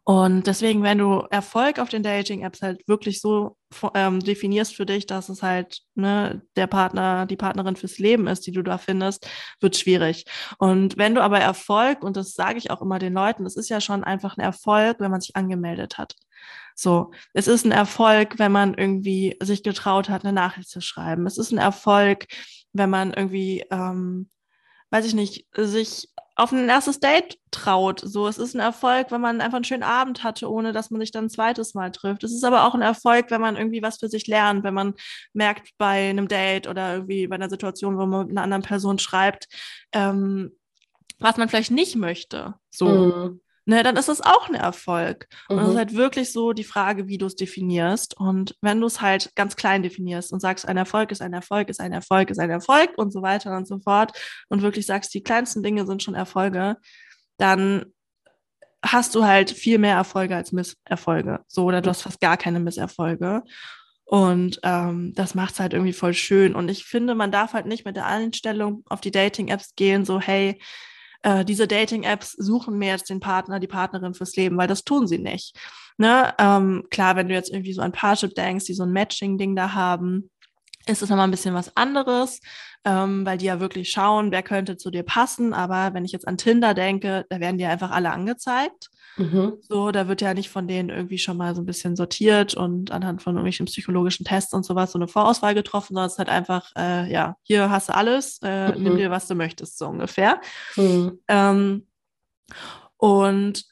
Und 0.07 0.47
deswegen, 0.47 0.83
wenn 0.83 0.99
du 0.99 1.27
Erfolg 1.31 1.79
auf 1.79 1.89
den 1.89 2.03
Dating-Apps 2.03 2.61
halt 2.61 2.87
wirklich 2.87 3.23
so 3.23 3.57
ähm, 3.95 4.21
definierst 4.21 4.77
für 4.77 4.85
dich, 4.85 5.07
dass 5.07 5.31
es 5.31 5.43
halt 5.43 5.79
ne, 5.95 6.43
der 6.57 6.67
Partner, 6.67 7.25
die 7.25 7.37
Partnerin 7.37 7.75
fürs 7.77 7.99
Leben 7.99 8.27
ist, 8.27 8.47
die 8.47 8.53
du 8.53 8.63
da 8.63 8.77
findest, 8.77 9.27
wird 9.61 9.77
schwierig. 9.77 10.27
Und 10.59 10.99
wenn 10.99 11.15
du 11.15 11.23
aber 11.23 11.41
Erfolg, 11.41 12.05
und 12.05 12.19
das 12.19 12.35
sage 12.35 12.59
ich 12.59 12.71
auch 12.71 12.83
immer 12.83 12.99
den 12.99 13.15
Leuten, 13.15 13.47
es 13.47 13.57
ist 13.57 13.71
ja 13.71 13.81
schon 13.81 14.05
einfach 14.05 14.37
ein 14.37 14.43
Erfolg, 14.43 15.01
wenn 15.01 15.11
man 15.11 15.23
sich 15.23 15.37
angemeldet 15.37 15.97
hat. 15.97 16.15
So, 16.75 17.13
es 17.33 17.47
ist 17.47 17.65
ein 17.65 17.73
Erfolg, 17.73 18.39
wenn 18.39 18.53
man 18.53 18.75
irgendwie 18.75 19.37
sich 19.43 19.63
getraut 19.63 20.11
hat, 20.11 20.25
eine 20.25 20.35
Nachricht 20.35 20.69
zu 20.69 20.83
schreiben. 20.83 21.27
Es 21.27 21.39
ist 21.39 21.51
ein 21.51 21.59
Erfolg, 21.59 22.27
wenn 22.75 22.91
man 22.91 23.15
irgendwie, 23.15 23.65
ähm, 23.71 24.29
weiß 24.95 25.07
ich 25.07 25.15
nicht, 25.15 25.45
sich 25.57 26.09
auf 26.37 26.53
ein 26.53 26.69
erstes 26.69 27.01
Date 27.01 27.41
traut. 27.51 27.99
So, 27.99 28.29
es 28.29 28.39
ist 28.39 28.55
ein 28.55 28.61
Erfolg, 28.61 29.11
wenn 29.11 29.21
man 29.21 29.41
einfach 29.41 29.57
einen 29.57 29.65
schönen 29.65 29.83
Abend 29.83 30.23
hatte, 30.23 30.49
ohne 30.49 30.73
dass 30.73 30.93
man 30.93 31.01
sich 31.01 31.11
dann 31.11 31.25
ein 31.25 31.31
zweites 31.31 31.75
Mal 31.75 31.91
trifft. 31.91 32.23
Es 32.23 32.33
ist 32.33 32.45
aber 32.45 32.65
auch 32.65 32.75
ein 32.75 32.83
Erfolg, 32.83 33.33
wenn 33.33 33.41
man 33.41 33.57
irgendwie 33.57 33.83
was 33.83 33.99
für 33.99 34.09
sich 34.09 34.29
lernt, 34.29 34.63
wenn 34.63 34.73
man 34.73 34.95
merkt 35.33 35.71
bei 35.79 36.11
einem 36.11 36.29
Date 36.29 36.69
oder 36.69 36.95
irgendwie 36.95 37.27
bei 37.27 37.35
einer 37.35 37.51
Situation, 37.51 37.99
wo 37.99 38.07
man 38.07 38.29
mit 38.29 38.37
einer 38.37 38.43
anderen 38.43 38.63
Person 38.63 39.01
schreibt, 39.01 39.49
ähm, 39.91 40.53
was 41.19 41.39
man 41.39 41.49
vielleicht 41.49 41.73
nicht 41.73 41.97
möchte. 41.97 42.55
So. 42.71 42.87
Mhm 42.87 43.41
ne, 43.67 43.83
dann 43.83 43.97
ist 43.97 44.09
das 44.09 44.21
auch 44.21 44.49
ein 44.49 44.55
Erfolg. 44.55 45.27
Mhm. 45.49 45.57
Und 45.57 45.63
es 45.63 45.69
ist 45.69 45.75
mhm. 45.75 45.79
halt 45.79 45.95
wirklich 45.95 46.33
so 46.33 46.53
die 46.53 46.65
Frage, 46.65 47.09
wie 47.09 47.19
du 47.19 47.27
es 47.27 47.37
definierst. 47.37 48.17
Und 48.19 48.57
wenn 48.61 48.81
du 48.81 48.87
es 48.87 49.01
halt 49.01 49.35
ganz 49.35 49.57
klein 49.57 49.83
definierst 49.83 50.33
und 50.33 50.41
sagst, 50.41 50.67
ein 50.67 50.77
Erfolg 50.77 51.11
ist 51.11 51.23
ein 51.23 51.33
Erfolg, 51.33 51.71
ist 51.71 51.81
ein 51.81 51.93
Erfolg, 51.93 52.31
ist 52.31 52.39
ein 52.39 52.51
Erfolg 52.51 52.91
und 52.97 53.13
so 53.13 53.23
weiter 53.23 53.57
und 53.57 53.67
so 53.67 53.79
fort 53.79 54.13
und 54.49 54.63
wirklich 54.63 54.87
sagst, 54.87 55.15
die 55.15 55.23
kleinsten 55.23 55.63
Dinge 55.63 55.87
sind 55.87 56.03
schon 56.03 56.15
Erfolge, 56.15 56.77
dann 57.39 57.87
hast 58.83 59.15
du 59.15 59.25
halt 59.25 59.51
viel 59.51 59.79
mehr 59.79 59.97
Erfolge 59.97 60.37
als 60.37 60.53
Misserfolge. 60.53 61.41
So, 61.49 61.65
oder 61.65 61.81
du 61.81 61.89
hast 61.91 62.03
fast 62.03 62.21
gar 62.21 62.37
keine 62.37 62.61
Misserfolge. 62.61 63.43
Und 64.05 64.61
ähm, 64.63 65.15
das 65.15 65.35
macht 65.35 65.55
es 65.55 65.61
halt 65.61 65.73
irgendwie 65.73 65.95
voll 65.95 66.13
schön. 66.13 66.55
Und 66.55 66.69
ich 66.69 66.85
finde, 66.85 67.15
man 67.15 67.33
darf 67.33 67.55
halt 67.55 67.65
nicht 67.65 67.87
mit 67.87 67.97
der 67.97 68.07
Einstellung 68.07 68.85
auf 68.91 69.01
die 69.01 69.11
Dating-Apps 69.11 69.75
gehen, 69.77 70.05
so, 70.05 70.21
hey, 70.21 70.61
äh, 71.25 71.45
diese 71.45 71.67
Dating-Apps 71.67 72.33
suchen 72.33 72.79
mir 72.79 72.91
jetzt 72.91 73.09
den 73.09 73.21
Partner, 73.21 73.59
die 73.59 73.67
Partnerin 73.67 74.15
fürs 74.15 74.37
Leben, 74.37 74.57
weil 74.59 74.69
das 74.69 74.85
tun 74.85 75.09
sie 75.09 75.19
nicht. 75.19 75.59
Ne? 75.97 76.35
Ähm, 76.39 76.85
klar, 76.91 77.17
wenn 77.17 77.29
du 77.29 77.35
jetzt 77.35 77.51
irgendwie 77.51 77.73
so 77.73 77.83
an 77.83 77.93
Parship 77.93 78.35
denkst, 78.35 78.67
die 78.67 78.75
so 78.75 78.83
ein 78.83 78.93
Matching-Ding 78.93 79.57
da 79.57 79.73
haben, 79.73 80.31
ist 80.87 81.03
es 81.03 81.09
nochmal 81.09 81.27
ein 81.27 81.31
bisschen 81.31 81.55
was 81.55 81.75
anderes, 81.77 82.41
ähm, 82.85 83.25
weil 83.25 83.39
die 83.39 83.47
ja 83.47 83.59
wirklich 83.59 83.91
schauen, 83.91 84.33
wer 84.33 84.43
könnte 84.43 84.77
zu 84.77 84.91
dir 84.91 85.03
passen. 85.03 85.55
Aber 85.55 85.95
wenn 85.95 86.05
ich 86.05 86.13
jetzt 86.13 86.29
an 86.29 86.37
Tinder 86.37 86.75
denke, 86.75 87.25
da 87.31 87.41
werden 87.41 87.57
die 87.57 87.65
einfach 87.65 87.91
alle 87.91 88.11
angezeigt. 88.11 88.91
Mhm. 89.17 89.59
So, 89.61 89.91
da 89.91 90.09
wird 90.09 90.21
ja 90.21 90.35
nicht 90.35 90.51
von 90.51 90.67
denen 90.67 90.89
irgendwie 90.89 91.19
schon 91.19 91.37
mal 91.37 91.55
so 91.55 91.63
ein 91.63 91.67
bisschen 91.67 91.97
sortiert 91.97 92.55
und 92.55 92.91
anhand 92.91 93.23
von 93.23 93.35
irgendwelchen 93.35 93.67
psychologischen 93.67 94.25
Tests 94.25 94.53
und 94.53 94.65
sowas 94.65 94.93
so 94.93 94.99
eine 94.99 95.09
Vorauswahl 95.09 95.55
getroffen, 95.55 95.95
sondern 95.95 96.07
es 96.07 96.15
ist 96.15 96.19
halt 96.19 96.29
einfach, 96.29 96.71
äh, 96.77 97.11
ja, 97.13 97.37
hier 97.43 97.71
hast 97.71 97.89
du 97.89 97.95
alles, 97.95 98.41
äh, 98.43 98.77
mhm. 98.77 98.83
nimm 98.83 98.97
dir, 98.97 99.11
was 99.11 99.29
du 99.29 99.35
möchtest, 99.35 99.79
so 99.79 99.87
ungefähr. 99.87 100.41
Mhm. 100.77 101.21
Ähm, 101.29 101.87
und 102.97 103.65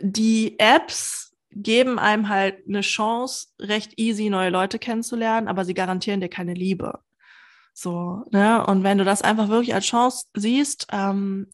die 0.00 0.58
Apps 0.58 1.34
geben 1.50 1.98
einem 1.98 2.28
halt 2.28 2.66
eine 2.68 2.80
Chance, 2.80 3.48
recht 3.60 3.98
easy 3.98 4.30
neue 4.30 4.50
Leute 4.50 4.78
kennenzulernen, 4.78 5.48
aber 5.48 5.64
sie 5.64 5.74
garantieren 5.74 6.20
dir 6.20 6.28
keine 6.28 6.54
Liebe. 6.54 7.00
So, 7.72 8.24
ne? 8.30 8.64
Und 8.66 8.82
wenn 8.82 8.98
du 8.98 9.04
das 9.04 9.22
einfach 9.22 9.48
wirklich 9.48 9.74
als 9.74 9.86
Chance 9.86 10.26
siehst, 10.34 10.86
ähm, 10.92 11.48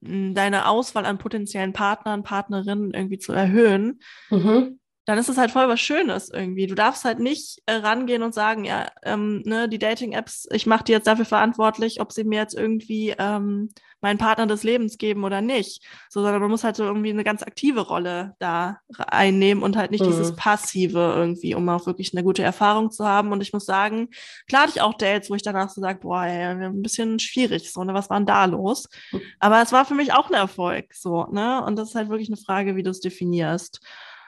deine 0.00 0.66
Auswahl 0.66 1.06
an 1.06 1.18
potenziellen 1.18 1.72
Partnern, 1.72 2.22
Partnerinnen 2.22 2.92
irgendwie 2.94 3.18
zu 3.18 3.32
erhöhen, 3.32 4.00
mhm 4.30 4.80
dann 5.10 5.18
ist 5.18 5.28
es 5.28 5.38
halt 5.38 5.50
voll 5.50 5.68
was 5.68 5.80
Schönes 5.80 6.30
irgendwie. 6.30 6.68
Du 6.68 6.76
darfst 6.76 7.04
halt 7.04 7.18
nicht 7.18 7.60
äh, 7.66 7.72
rangehen 7.72 8.22
und 8.22 8.32
sagen, 8.32 8.64
ja, 8.64 8.86
ähm, 9.02 9.42
ne, 9.44 9.68
die 9.68 9.80
Dating-Apps, 9.80 10.46
ich 10.52 10.66
mache 10.66 10.84
die 10.84 10.92
jetzt 10.92 11.08
dafür 11.08 11.24
verantwortlich, 11.24 12.00
ob 12.00 12.12
sie 12.12 12.22
mir 12.22 12.38
jetzt 12.38 12.54
irgendwie 12.54 13.14
ähm, 13.18 13.70
meinen 14.00 14.18
Partner 14.18 14.46
des 14.46 14.62
Lebens 14.62 14.98
geben 14.98 15.24
oder 15.24 15.40
nicht. 15.40 15.82
So, 16.08 16.22
sondern 16.22 16.40
man 16.40 16.50
muss 16.50 16.64
halt 16.64 16.76
so 16.76 16.84
irgendwie 16.84 17.10
eine 17.10 17.24
ganz 17.24 17.42
aktive 17.42 17.80
Rolle 17.80 18.34
da 18.38 18.78
einnehmen 18.98 19.62
und 19.62 19.76
halt 19.76 19.90
nicht 19.90 20.02
mhm. 20.02 20.08
dieses 20.08 20.36
Passive 20.36 21.14
irgendwie, 21.16 21.54
um 21.54 21.68
auch 21.68 21.86
wirklich 21.86 22.14
eine 22.14 22.22
gute 22.22 22.42
Erfahrung 22.42 22.90
zu 22.90 23.06
haben. 23.06 23.32
Und 23.32 23.42
ich 23.42 23.52
muss 23.52 23.66
sagen, 23.66 24.08
klar 24.48 24.62
hatte 24.62 24.72
ich 24.74 24.80
auch 24.80 24.94
Dates, 24.94 25.30
wo 25.30 25.34
ich 25.34 25.42
danach 25.42 25.70
so 25.70 25.80
sage, 25.80 26.00
boah, 26.00 26.24
ey, 26.24 26.44
ein 26.44 26.82
bisschen 26.82 27.18
schwierig, 27.18 27.72
so, 27.72 27.84
ne, 27.84 27.94
was 27.94 28.10
war 28.10 28.18
denn 28.18 28.26
da 28.26 28.44
los? 28.44 28.88
Mhm. 29.12 29.22
Aber 29.38 29.62
es 29.62 29.72
war 29.72 29.84
für 29.84 29.94
mich 29.94 30.12
auch 30.12 30.28
ein 30.28 30.34
Erfolg, 30.34 30.94
so, 30.94 31.26
ne? 31.30 31.64
Und 31.64 31.76
das 31.76 31.90
ist 31.90 31.94
halt 31.94 32.08
wirklich 32.08 32.28
eine 32.28 32.36
Frage, 32.36 32.76
wie 32.76 32.82
du 32.82 32.90
es 32.90 33.00
definierst 33.00 33.80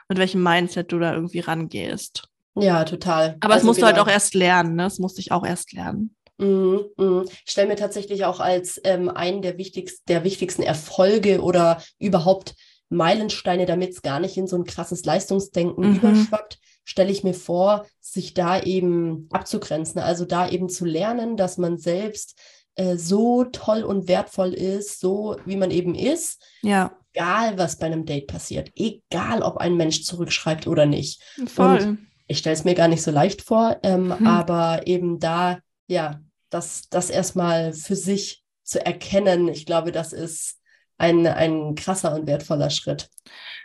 mit 0.09 0.17
welchem 0.17 0.43
Mindset 0.43 0.91
du 0.91 0.99
da 0.99 1.13
irgendwie 1.13 1.39
rangehst. 1.39 2.27
Ja, 2.55 2.83
total. 2.83 3.37
Aber 3.39 3.55
also 3.55 3.65
musst 3.65 3.81
du 3.81 3.85
halt 3.85 3.97
auch 3.97 4.07
erst 4.07 4.35
lernen, 4.35 4.75
ne? 4.75 4.83
Das 4.83 4.99
musste 4.99 5.21
ich 5.21 5.31
auch 5.31 5.45
erst 5.45 5.73
lernen. 5.73 6.15
Mm, 6.43 7.03
mm. 7.03 7.25
Ich 7.45 7.51
stelle 7.51 7.67
mir 7.67 7.75
tatsächlich 7.75 8.25
auch 8.25 8.39
als 8.39 8.79
ähm, 8.83 9.09
einen 9.09 9.41
der, 9.41 9.57
wichtigst, 9.57 10.03
der 10.07 10.23
wichtigsten 10.23 10.63
Erfolge 10.63 11.41
oder 11.41 11.81
überhaupt 11.99 12.55
Meilensteine, 12.89 13.65
damit 13.65 13.91
es 13.91 14.01
gar 14.01 14.19
nicht 14.19 14.37
in 14.37 14.47
so 14.47 14.55
ein 14.55 14.65
krasses 14.65 15.05
Leistungsdenken 15.05 15.89
mhm. 15.89 15.95
überschwappt, 15.95 16.59
stelle 16.83 17.11
ich 17.11 17.23
mir 17.23 17.33
vor, 17.33 17.85
sich 17.99 18.33
da 18.33 18.61
eben 18.61 19.27
abzugrenzen. 19.31 20.01
Also 20.01 20.25
da 20.25 20.49
eben 20.49 20.69
zu 20.69 20.85
lernen, 20.85 21.37
dass 21.37 21.57
man 21.57 21.77
selbst 21.77 22.37
äh, 22.75 22.97
so 22.97 23.45
toll 23.45 23.83
und 23.83 24.07
wertvoll 24.07 24.53
ist, 24.53 24.99
so 24.99 25.37
wie 25.45 25.55
man 25.55 25.71
eben 25.71 25.95
ist. 25.95 26.41
Ja 26.61 26.97
egal, 27.13 27.57
was 27.57 27.77
bei 27.77 27.85
einem 27.85 28.05
Date 28.05 28.27
passiert, 28.27 28.71
egal, 28.75 29.41
ob 29.41 29.57
ein 29.57 29.77
Mensch 29.77 30.03
zurückschreibt 30.03 30.67
oder 30.67 30.85
nicht. 30.85 31.21
Voll. 31.45 31.79
Und 31.79 32.07
ich 32.27 32.39
stelle 32.39 32.55
es 32.55 32.63
mir 32.63 32.73
gar 32.73 32.87
nicht 32.87 33.03
so 33.03 33.11
leicht 33.11 33.41
vor, 33.41 33.77
ähm, 33.83 34.17
hm. 34.17 34.27
aber 34.27 34.87
eben 34.87 35.19
da, 35.19 35.59
ja, 35.87 36.19
das, 36.53 36.89
das 36.89 37.09
erstmal 37.09 37.73
für 37.73 37.95
sich 37.95 38.43
zu 38.63 38.85
erkennen, 38.85 39.47
ich 39.47 39.65
glaube, 39.65 39.91
das 39.91 40.13
ist 40.13 40.59
ein, 40.97 41.27
ein 41.27 41.75
krasser 41.75 42.15
und 42.15 42.27
wertvoller 42.27 42.69
Schritt. 42.69 43.09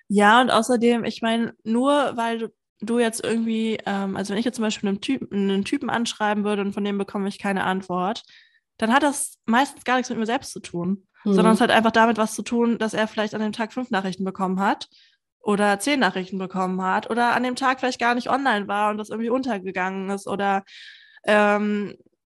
Ja, 0.08 0.40
und 0.40 0.50
außerdem, 0.50 1.04
ich 1.04 1.22
meine, 1.22 1.54
nur 1.62 2.16
weil 2.16 2.38
du, 2.38 2.48
du 2.80 2.98
jetzt 2.98 3.22
irgendwie, 3.22 3.78
ähm, 3.86 4.16
also 4.16 4.30
wenn 4.32 4.38
ich 4.38 4.44
jetzt 4.44 4.56
zum 4.56 4.64
Beispiel 4.64 4.88
einen 4.88 5.00
Typen, 5.00 5.28
einen 5.32 5.64
Typen 5.64 5.90
anschreiben 5.90 6.44
würde 6.44 6.62
und 6.62 6.72
von 6.72 6.84
dem 6.84 6.98
bekomme 6.98 7.28
ich 7.28 7.38
keine 7.38 7.64
Antwort, 7.64 8.22
dann 8.78 8.92
hat 8.92 9.02
das 9.02 9.38
meistens 9.44 9.84
gar 9.84 9.96
nichts 9.96 10.08
mit 10.08 10.18
mir 10.18 10.26
selbst 10.26 10.52
zu 10.52 10.60
tun 10.60 11.04
mhm. 11.24 11.34
sondern 11.34 11.54
es 11.54 11.60
hat 11.60 11.70
einfach 11.70 11.90
damit 11.90 12.18
was 12.18 12.34
zu 12.34 12.42
tun, 12.42 12.78
dass 12.78 12.94
er 12.94 13.08
vielleicht 13.08 13.34
an 13.34 13.40
dem 13.40 13.52
Tag 13.52 13.72
fünf 13.72 13.90
Nachrichten 13.90 14.24
bekommen 14.24 14.60
hat 14.60 14.88
oder 15.40 15.78
zehn 15.78 16.00
Nachrichten 16.00 16.38
bekommen 16.38 16.82
hat 16.82 17.10
oder 17.10 17.34
an 17.34 17.42
dem 17.42 17.56
Tag 17.56 17.80
vielleicht 17.80 18.00
gar 18.00 18.14
nicht 18.14 18.30
online 18.30 18.68
war 18.68 18.90
und 18.90 18.98
das 18.98 19.10
irgendwie 19.10 19.30
untergegangen 19.30 20.10
ist 20.10 20.26
oder 20.26 20.64
ähm, 21.24 21.96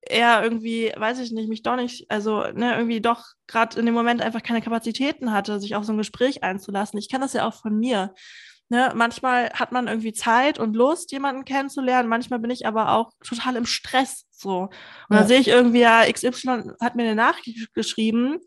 er 0.08 0.42
irgendwie, 0.42 0.92
weiß 0.96 1.18
ich 1.20 1.32
nicht, 1.32 1.48
mich 1.48 1.62
doch 1.62 1.76
nicht, 1.76 2.10
also 2.10 2.42
ne, 2.52 2.74
irgendwie 2.74 3.00
doch 3.00 3.24
gerade 3.46 3.78
in 3.78 3.86
dem 3.86 3.94
Moment 3.94 4.22
einfach 4.22 4.42
keine 4.42 4.62
Kapazitäten 4.62 5.32
hatte, 5.32 5.60
sich 5.60 5.74
auf 5.74 5.84
so 5.84 5.92
ein 5.92 5.98
Gespräch 5.98 6.42
einzulassen. 6.42 6.98
Ich 6.98 7.08
kenne 7.08 7.24
das 7.24 7.32
ja 7.32 7.46
auch 7.46 7.54
von 7.54 7.78
mir. 7.78 8.14
Ne, 8.70 8.92
manchmal 8.94 9.50
hat 9.54 9.72
man 9.72 9.88
irgendwie 9.88 10.12
Zeit 10.12 10.58
und 10.58 10.76
Lust, 10.76 11.10
jemanden 11.12 11.46
kennenzulernen. 11.46 12.08
Manchmal 12.08 12.38
bin 12.38 12.50
ich 12.50 12.66
aber 12.66 12.92
auch 12.92 13.12
total 13.26 13.56
im 13.56 13.64
Stress. 13.64 14.26
So. 14.30 14.62
Und 14.62 14.70
ja. 15.10 15.18
dann 15.18 15.26
sehe 15.26 15.40
ich 15.40 15.48
irgendwie, 15.48 15.80
ja, 15.80 16.04
XY 16.10 16.72
hat 16.80 16.94
mir 16.94 17.04
eine 17.04 17.14
Nachricht 17.14 17.72
geschrieben 17.72 18.40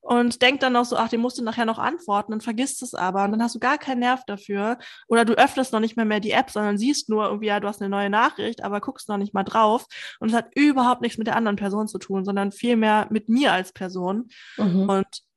und 0.00 0.42
denkt 0.42 0.62
dann 0.62 0.72
noch 0.72 0.84
so, 0.84 0.96
ach, 0.96 1.08
den 1.08 1.20
musst 1.20 1.38
du 1.38 1.44
nachher 1.44 1.64
noch 1.64 1.78
antworten 1.78 2.32
und 2.32 2.42
vergisst 2.42 2.82
es 2.82 2.94
aber 2.94 3.24
und 3.24 3.32
dann 3.32 3.42
hast 3.42 3.54
du 3.54 3.58
gar 3.58 3.78
keinen 3.78 4.00
Nerv 4.00 4.24
dafür. 4.26 4.78
Oder 5.08 5.24
du 5.24 5.34
öffnest 5.34 5.72
noch 5.72 5.80
nicht 5.80 5.96
mehr 5.96 6.06
mehr 6.06 6.20
die 6.20 6.30
App, 6.30 6.50
sondern 6.50 6.78
siehst 6.78 7.08
nur 7.08 7.26
irgendwie, 7.26 7.46
ja, 7.46 7.60
du 7.60 7.68
hast 7.68 7.80
eine 7.80 7.90
neue 7.90 8.10
Nachricht, 8.10 8.62
aber 8.62 8.80
guckst 8.80 9.08
noch 9.08 9.18
nicht 9.18 9.34
mal 9.34 9.44
drauf. 9.44 9.86
Und 10.20 10.28
es 10.28 10.34
hat 10.34 10.54
überhaupt 10.54 11.02
nichts 11.02 11.18
mit 11.18 11.26
der 11.26 11.36
anderen 11.36 11.56
Person 11.56 11.88
zu 11.88 11.98
tun, 11.98 12.24
sondern 12.24 12.52
vielmehr 12.52 13.06
mit 13.10 13.28
mir 13.28 13.52
als 13.52 13.72
Person. 13.72 14.28
Mhm. 14.56 14.88
und 14.88 15.28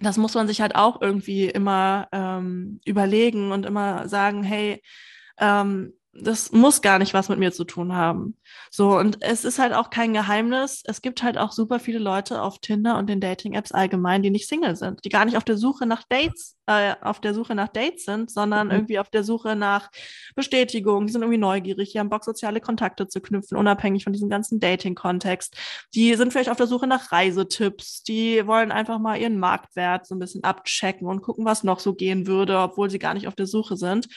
das 0.00 0.16
muss 0.16 0.34
man 0.34 0.46
sich 0.46 0.60
halt 0.60 0.76
auch 0.76 1.00
irgendwie 1.00 1.46
immer 1.46 2.06
ähm, 2.12 2.80
überlegen 2.84 3.50
und 3.50 3.66
immer 3.66 4.08
sagen, 4.08 4.44
hey, 4.44 4.80
ähm, 5.38 5.92
das 6.22 6.52
muss 6.52 6.82
gar 6.82 6.98
nicht 6.98 7.14
was 7.14 7.28
mit 7.28 7.38
mir 7.38 7.52
zu 7.52 7.64
tun 7.64 7.94
haben. 7.94 8.36
So, 8.70 8.96
und 8.96 9.18
es 9.20 9.44
ist 9.44 9.58
halt 9.58 9.72
auch 9.72 9.90
kein 9.90 10.12
Geheimnis. 10.12 10.82
Es 10.84 11.02
gibt 11.02 11.22
halt 11.22 11.38
auch 11.38 11.52
super 11.52 11.80
viele 11.80 11.98
Leute 11.98 12.42
auf 12.42 12.58
Tinder 12.58 12.98
und 12.98 13.08
den 13.08 13.20
Dating-Apps 13.20 13.72
allgemein, 13.72 14.22
die 14.22 14.30
nicht 14.30 14.48
Single 14.48 14.76
sind, 14.76 15.04
die 15.04 15.08
gar 15.08 15.24
nicht 15.24 15.36
auf 15.36 15.44
der 15.44 15.56
Suche 15.56 15.86
nach 15.86 16.02
Dates, 16.08 16.56
äh, 16.66 16.94
auf 17.00 17.20
der 17.20 17.34
Suche 17.34 17.54
nach 17.54 17.68
Dates 17.68 18.04
sind, 18.04 18.30
sondern 18.30 18.68
mhm. 18.68 18.72
irgendwie 18.74 18.98
auf 18.98 19.10
der 19.10 19.24
Suche 19.24 19.56
nach 19.56 19.90
Bestätigung. 20.34 21.06
Die 21.06 21.12
sind 21.12 21.22
irgendwie 21.22 21.38
neugierig, 21.38 21.92
die 21.92 21.98
haben 21.98 22.10
Bock, 22.10 22.24
soziale 22.24 22.60
Kontakte 22.60 23.08
zu 23.08 23.20
knüpfen, 23.20 23.56
unabhängig 23.56 24.04
von 24.04 24.12
diesem 24.12 24.28
ganzen 24.28 24.60
Dating-Kontext. 24.60 25.56
Die 25.94 26.14
sind 26.14 26.32
vielleicht 26.32 26.50
auf 26.50 26.56
der 26.56 26.66
Suche 26.66 26.86
nach 26.86 27.12
Reisetipps, 27.12 28.02
die 28.02 28.46
wollen 28.46 28.72
einfach 28.72 28.98
mal 28.98 29.18
ihren 29.18 29.38
Marktwert 29.38 30.06
so 30.06 30.14
ein 30.14 30.18
bisschen 30.18 30.44
abchecken 30.44 31.06
und 31.06 31.22
gucken, 31.22 31.44
was 31.44 31.64
noch 31.64 31.80
so 31.80 31.94
gehen 31.94 32.26
würde, 32.26 32.58
obwohl 32.58 32.90
sie 32.90 32.98
gar 32.98 33.14
nicht 33.14 33.28
auf 33.28 33.34
der 33.34 33.46
Suche 33.46 33.76
sind. 33.76 34.08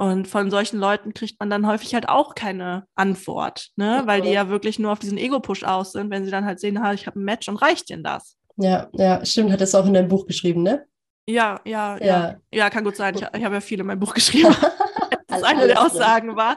Und 0.00 0.28
von 0.28 0.50
solchen 0.50 0.78
Leuten 0.78 1.12
kriegt 1.12 1.38
man 1.40 1.50
dann 1.50 1.66
häufig 1.66 1.92
halt 1.92 2.08
auch 2.08 2.34
keine 2.34 2.86
Antwort, 2.94 3.68
ne? 3.76 4.00
weil 4.06 4.22
die 4.22 4.30
ja 4.30 4.48
wirklich 4.48 4.78
nur 4.78 4.92
auf 4.92 4.98
diesen 4.98 5.18
Ego-Push 5.18 5.62
aus 5.64 5.92
sind, 5.92 6.08
wenn 6.08 6.24
sie 6.24 6.30
dann 6.30 6.46
halt 6.46 6.58
sehen, 6.58 6.82
ha, 6.82 6.94
ich 6.94 7.06
habe 7.06 7.20
ein 7.20 7.24
Match 7.24 7.50
und 7.50 7.56
reicht 7.56 7.90
denen 7.90 8.02
das. 8.02 8.38
Ja, 8.56 8.88
ja, 8.94 9.22
stimmt, 9.26 9.52
hat 9.52 9.60
es 9.60 9.74
auch 9.74 9.84
in 9.84 9.92
deinem 9.92 10.08
Buch 10.08 10.26
geschrieben, 10.26 10.62
ne? 10.62 10.86
Ja, 11.26 11.60
ja, 11.66 11.98
ja. 11.98 12.06
Ja, 12.06 12.36
ja 12.50 12.70
kann 12.70 12.82
gut 12.82 12.96
sein. 12.96 13.14
Ich, 13.14 13.20
ich 13.20 13.44
habe 13.44 13.56
ja 13.56 13.60
viel 13.60 13.78
in 13.78 13.84
meinem 13.84 14.00
Buch 14.00 14.14
geschrieben. 14.14 14.56
das 15.26 15.42
eine 15.42 15.66
der 15.66 15.84
Aussagen 15.84 16.34
war. 16.34 16.56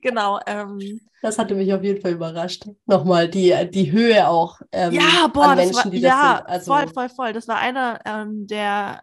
Genau. 0.00 0.38
Ähm, 0.46 1.00
das 1.20 1.36
hatte 1.36 1.56
mich 1.56 1.74
auf 1.74 1.82
jeden 1.82 2.00
Fall 2.00 2.12
überrascht. 2.12 2.64
Nochmal 2.86 3.28
die, 3.28 3.52
die 3.72 3.90
Höhe 3.90 4.28
auch 4.28 4.60
ähm, 4.70 4.92
ja, 4.92 5.26
boah, 5.32 5.48
an 5.48 5.56
Menschen, 5.56 5.74
war, 5.74 5.90
die 5.90 6.00
das 6.00 6.10
ja, 6.10 6.36
sind. 6.36 6.48
Also, 6.48 6.72
voll, 6.72 6.88
voll, 6.88 7.08
voll. 7.08 7.32
Das 7.32 7.48
war 7.48 7.58
einer 7.58 7.98
ähm, 8.04 8.46
der 8.46 9.02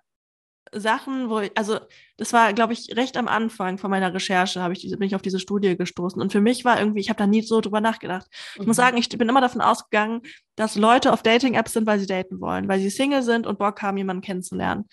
Sachen, 0.74 1.30
wo 1.30 1.40
ich, 1.40 1.52
also 1.56 1.80
das 2.18 2.34
war, 2.34 2.54
glaube 2.54 2.74
ich, 2.74 2.96
recht 2.96 3.18
am 3.18 3.28
Anfang 3.28 3.78
von 3.78 3.92
meiner 3.92 4.14
Recherche, 4.14 4.62
habe 4.62 4.74
ich 4.74 4.80
diese, 4.80 4.98
bin 4.98 5.08
ich 5.08 5.16
auf 5.16 5.22
diese 5.22 5.40
Studie 5.40 5.76
gestoßen. 5.76 6.22
Und 6.22 6.32
für 6.32 6.42
mich 6.42 6.64
war 6.64 6.80
irgendwie, 6.80 7.02
ich 7.02 7.10
habe 7.10 7.18
da 7.18 7.28
nie 7.28 7.42
so 7.42 7.62
drüber 7.62 7.82
nachgedacht. 7.82 8.28
Ich 8.56 8.62
mhm. 8.62 8.68
muss 8.68 8.78
sagen, 8.78 8.98
ich 8.98 9.10
bin 9.10 9.28
immer 9.28 9.42
davon 9.42 9.62
ausgegangen, 9.62 10.22
dass 10.56 10.76
Leute 10.76 11.12
auf 11.12 11.24
Dating-Apps 11.24 11.74
sind, 11.74 11.88
weil 11.88 12.00
sie 12.00 12.08
daten 12.08 12.40
wollen, 12.40 12.68
weil 12.68 12.80
sie 12.80 12.90
Single 12.90 13.24
sind 13.24 13.48
und 13.48 13.60
Bock 13.60 13.82
haben, 13.82 13.98
jemanden 13.98 14.22
kennenzulernen. 14.22 14.86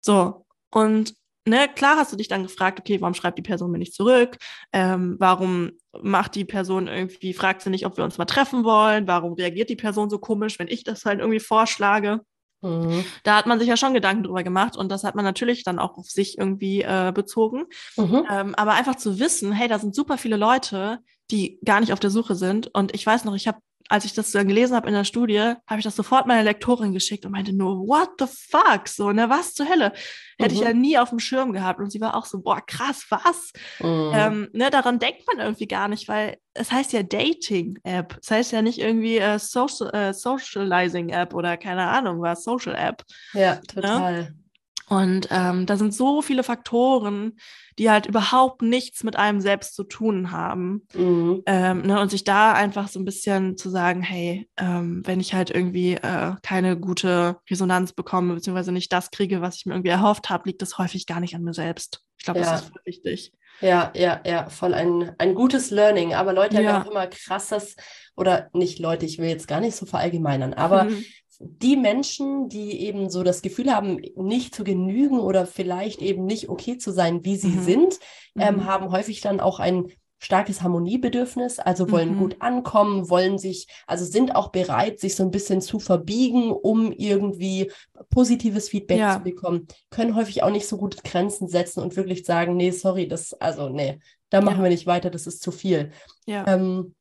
So. 0.00 0.46
Und 0.70 1.14
ne, 1.46 1.68
klar 1.74 1.96
hast 1.96 2.12
du 2.12 2.16
dich 2.16 2.28
dann 2.28 2.42
gefragt, 2.42 2.80
okay, 2.80 3.00
warum 3.00 3.14
schreibt 3.14 3.38
die 3.38 3.42
Person 3.42 3.70
mir 3.70 3.78
nicht 3.78 3.94
zurück? 3.94 4.36
Ähm, 4.72 5.16
warum 5.18 5.72
macht 6.02 6.34
die 6.34 6.44
Person 6.44 6.86
irgendwie, 6.88 7.32
fragt 7.34 7.62
sie 7.62 7.70
nicht, 7.70 7.86
ob 7.86 7.96
wir 7.96 8.04
uns 8.04 8.18
mal 8.18 8.24
treffen 8.24 8.64
wollen? 8.64 9.06
Warum 9.06 9.34
reagiert 9.34 9.70
die 9.70 9.76
Person 9.76 10.10
so 10.10 10.18
komisch, 10.18 10.58
wenn 10.58 10.68
ich 10.68 10.84
das 10.84 11.04
halt 11.04 11.20
irgendwie 11.20 11.40
vorschlage? 11.40 12.20
Mhm. 12.64 13.04
Da 13.22 13.36
hat 13.36 13.46
man 13.46 13.58
sich 13.58 13.68
ja 13.68 13.76
schon 13.76 13.94
Gedanken 13.94 14.24
drüber 14.24 14.42
gemacht 14.42 14.76
und 14.76 14.90
das 14.90 15.04
hat 15.04 15.14
man 15.14 15.24
natürlich 15.24 15.64
dann 15.64 15.78
auch 15.78 15.98
auf 15.98 16.08
sich 16.08 16.38
irgendwie 16.38 16.82
äh, 16.82 17.12
bezogen. 17.14 17.66
Mhm. 17.96 18.26
Ähm, 18.30 18.54
aber 18.54 18.72
einfach 18.72 18.96
zu 18.96 19.18
wissen, 19.18 19.52
hey, 19.52 19.68
da 19.68 19.78
sind 19.78 19.94
super 19.94 20.18
viele 20.18 20.36
Leute, 20.36 20.98
die 21.30 21.58
gar 21.64 21.80
nicht 21.80 21.92
auf 21.92 22.00
der 22.00 22.10
Suche 22.10 22.34
sind. 22.34 22.74
Und 22.74 22.94
ich 22.94 23.06
weiß 23.06 23.24
noch, 23.24 23.34
ich 23.34 23.46
habe 23.46 23.58
als 23.88 24.04
ich 24.04 24.14
das 24.14 24.30
dann 24.30 24.48
gelesen 24.48 24.74
habe 24.74 24.88
in 24.88 24.94
der 24.94 25.04
Studie, 25.04 25.54
habe 25.66 25.78
ich 25.78 25.84
das 25.84 25.96
sofort 25.96 26.26
meiner 26.26 26.42
Lektorin 26.42 26.92
geschickt 26.92 27.26
und 27.26 27.32
meinte 27.32 27.52
nur, 27.52 27.86
what 27.86 28.10
the 28.18 28.26
fuck? 28.26 28.88
So, 28.88 29.12
ne, 29.12 29.28
was 29.28 29.54
zur 29.54 29.68
Hölle? 29.68 29.92
Hätte 30.38 30.54
mhm. 30.54 30.60
ich 30.60 30.66
ja 30.66 30.72
nie 30.72 30.98
auf 30.98 31.10
dem 31.10 31.18
Schirm 31.18 31.52
gehabt. 31.52 31.80
Und 31.80 31.90
sie 31.90 32.00
war 32.00 32.16
auch 32.16 32.24
so, 32.24 32.40
boah, 32.40 32.60
krass, 32.66 33.06
was? 33.10 33.52
Mhm. 33.80 34.12
Ähm, 34.14 34.48
ne, 34.52 34.70
daran 34.70 34.98
denkt 34.98 35.22
man 35.26 35.44
irgendwie 35.44 35.66
gar 35.66 35.88
nicht, 35.88 36.08
weil 36.08 36.38
es 36.54 36.72
heißt 36.72 36.92
ja 36.92 37.02
Dating-App. 37.02 38.18
Es 38.22 38.30
heißt 38.30 38.52
ja 38.52 38.62
nicht 38.62 38.78
irgendwie 38.78 39.18
äh, 39.18 39.38
Social, 39.38 39.90
äh, 39.90 40.14
Socializing-App 40.14 41.34
oder 41.34 41.56
keine 41.56 41.86
Ahnung 41.88 42.22
was, 42.22 42.44
Social-App. 42.44 43.04
Ja, 43.34 43.56
ne? 43.56 43.60
total. 43.62 44.22
Ne? 44.22 44.43
Und 44.88 45.28
ähm, 45.30 45.66
da 45.66 45.76
sind 45.76 45.94
so 45.94 46.20
viele 46.20 46.42
Faktoren, 46.42 47.38
die 47.78 47.90
halt 47.90 48.06
überhaupt 48.06 48.62
nichts 48.62 49.02
mit 49.02 49.16
einem 49.16 49.40
selbst 49.40 49.74
zu 49.74 49.84
tun 49.84 50.30
haben. 50.30 50.86
Mhm. 50.94 51.42
Ähm, 51.46 51.82
ne, 51.82 52.00
und 52.00 52.10
sich 52.10 52.24
da 52.24 52.52
einfach 52.52 52.88
so 52.88 53.00
ein 53.00 53.04
bisschen 53.04 53.56
zu 53.56 53.70
sagen, 53.70 54.02
hey, 54.02 54.48
ähm, 54.58 55.02
wenn 55.04 55.20
ich 55.20 55.34
halt 55.34 55.50
irgendwie 55.50 55.94
äh, 55.94 56.34
keine 56.42 56.78
gute 56.78 57.38
Resonanz 57.50 57.92
bekomme, 57.92 58.34
beziehungsweise 58.34 58.72
nicht 58.72 58.92
das 58.92 59.10
kriege, 59.10 59.40
was 59.40 59.56
ich 59.56 59.66
mir 59.66 59.74
irgendwie 59.74 59.90
erhofft 59.90 60.28
habe, 60.28 60.48
liegt 60.48 60.62
das 60.62 60.78
häufig 60.78 61.06
gar 61.06 61.20
nicht 61.20 61.34
an 61.34 61.42
mir 61.42 61.54
selbst. 61.54 62.02
Ich 62.18 62.24
glaube, 62.24 62.40
ja. 62.40 62.52
das 62.52 62.62
ist 62.62 62.68
voll 62.68 62.82
wichtig. 62.84 63.32
Ja, 63.60 63.92
ja, 63.94 64.20
ja, 64.26 64.48
voll 64.48 64.74
ein, 64.74 65.12
ein 65.18 65.34
gutes 65.34 65.70
Learning. 65.70 66.12
Aber 66.12 66.32
Leute 66.32 66.60
ja. 66.60 66.72
haben 66.72 66.86
auch 66.86 66.90
immer 66.90 67.06
krasses, 67.06 67.76
oder 68.16 68.48
nicht 68.52 68.78
Leute, 68.78 69.06
ich 69.06 69.18
will 69.18 69.28
jetzt 69.28 69.48
gar 69.48 69.60
nicht 69.60 69.76
so 69.76 69.86
verallgemeinern, 69.86 70.54
aber 70.54 70.84
mhm 70.84 71.04
die 71.44 71.76
Menschen, 71.76 72.48
die 72.48 72.80
eben 72.80 73.10
so 73.10 73.22
das 73.22 73.42
Gefühl 73.42 73.74
haben, 73.74 74.00
nicht 74.16 74.54
zu 74.54 74.64
genügen 74.64 75.20
oder 75.20 75.46
vielleicht 75.46 76.02
eben 76.02 76.24
nicht 76.24 76.48
okay 76.48 76.78
zu 76.78 76.92
sein, 76.92 77.24
wie 77.24 77.36
sie 77.36 77.48
mhm. 77.48 77.62
sind, 77.62 77.98
ähm, 78.38 78.56
mhm. 78.56 78.64
haben 78.64 78.90
häufig 78.90 79.20
dann 79.20 79.40
auch 79.40 79.60
ein 79.60 79.88
starkes 80.18 80.62
Harmoniebedürfnis, 80.62 81.58
also 81.58 81.90
wollen 81.90 82.14
mhm. 82.14 82.18
gut 82.18 82.36
ankommen, 82.40 83.10
wollen 83.10 83.38
sich, 83.38 83.68
also 83.86 84.04
sind 84.04 84.34
auch 84.34 84.48
bereit, 84.48 84.98
sich 84.98 85.16
so 85.16 85.22
ein 85.22 85.30
bisschen 85.30 85.60
zu 85.60 85.78
verbiegen, 85.78 86.50
um 86.50 86.92
irgendwie 86.92 87.70
positives 88.10 88.70
Feedback 88.70 88.98
ja. 88.98 89.18
zu 89.18 89.22
bekommen, 89.22 89.68
können 89.90 90.16
häufig 90.16 90.42
auch 90.42 90.50
nicht 90.50 90.66
so 90.66 90.78
gut 90.78 91.04
Grenzen 91.04 91.48
setzen 91.48 91.82
und 91.82 91.96
wirklich 91.96 92.24
sagen, 92.24 92.56
nee, 92.56 92.70
sorry, 92.70 93.06
das, 93.06 93.34
also 93.34 93.68
nee, 93.68 93.98
da 94.30 94.40
machen 94.40 94.58
ja. 94.58 94.62
wir 94.64 94.70
nicht 94.70 94.86
weiter, 94.86 95.10
das 95.10 95.26
ist 95.26 95.42
zu 95.42 95.52
viel. 95.52 95.90
Ja. 96.26 96.46
Ähm, 96.46 96.94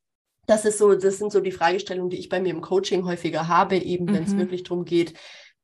das 0.45 0.65
ist 0.65 0.77
so, 0.77 0.93
das 0.93 1.17
sind 1.17 1.31
so 1.31 1.39
die 1.39 1.51
Fragestellungen, 1.51 2.09
die 2.09 2.19
ich 2.19 2.29
bei 2.29 2.41
mir 2.41 2.49
im 2.49 2.61
Coaching 2.61 3.05
häufiger 3.05 3.47
habe, 3.47 3.77
eben 3.77 4.07
wenn 4.13 4.23
es 4.23 4.33
mhm. 4.33 4.39
wirklich 4.39 4.63
darum 4.63 4.85
geht, 4.85 5.13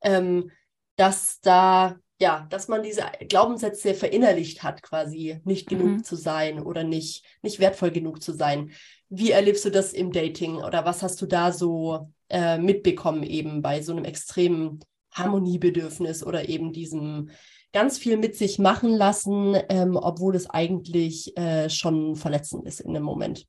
ähm, 0.02 0.52
dass 0.96 1.40
da, 1.42 1.98
ja, 2.20 2.48
dass 2.50 2.68
man 2.68 2.84
diese 2.84 3.04
Glaubenssätze 3.28 3.94
verinnerlicht 3.94 4.64
hat, 4.64 4.82
quasi 4.82 5.40
nicht 5.44 5.68
genug 5.68 5.88
mhm. 5.88 6.04
zu 6.04 6.16
sein 6.16 6.62
oder 6.62 6.84
nicht, 6.84 7.26
nicht 7.42 7.60
wertvoll 7.60 7.92
genug 7.92 8.22
zu 8.22 8.34
sein. 8.34 8.72
Wie 9.10 9.32
erlebst 9.32 9.66
du 9.66 9.70
das 9.70 9.94
im 9.94 10.12
Dating 10.12 10.58
oder 10.58 10.86
was 10.86 11.02
hast 11.04 11.22
du 11.22 11.26
da 11.26 11.52
so 11.52 12.10
äh, 12.30 12.58
mitbekommen, 12.58 13.24
eben 13.24 13.62
bei 13.62 13.82
so 13.82 13.92
einem 13.92 14.06
extremen 14.06 14.80
Harmoniebedürfnis 15.12 16.24
oder 16.24 16.48
eben 16.48 16.72
diesem 16.72 17.32
ganz 17.74 17.98
viel 17.98 18.18
mit 18.18 18.36
sich 18.36 18.60
machen 18.60 18.92
lassen, 18.92 19.58
ähm, 19.70 19.96
obwohl 19.96 20.36
es 20.36 20.50
eigentlich 20.50 21.36
äh, 21.38 21.70
schon 21.70 22.16
verletzend 22.16 22.66
ist 22.66 22.80
in 22.80 22.94
dem 22.94 23.04
Moment? 23.04 23.46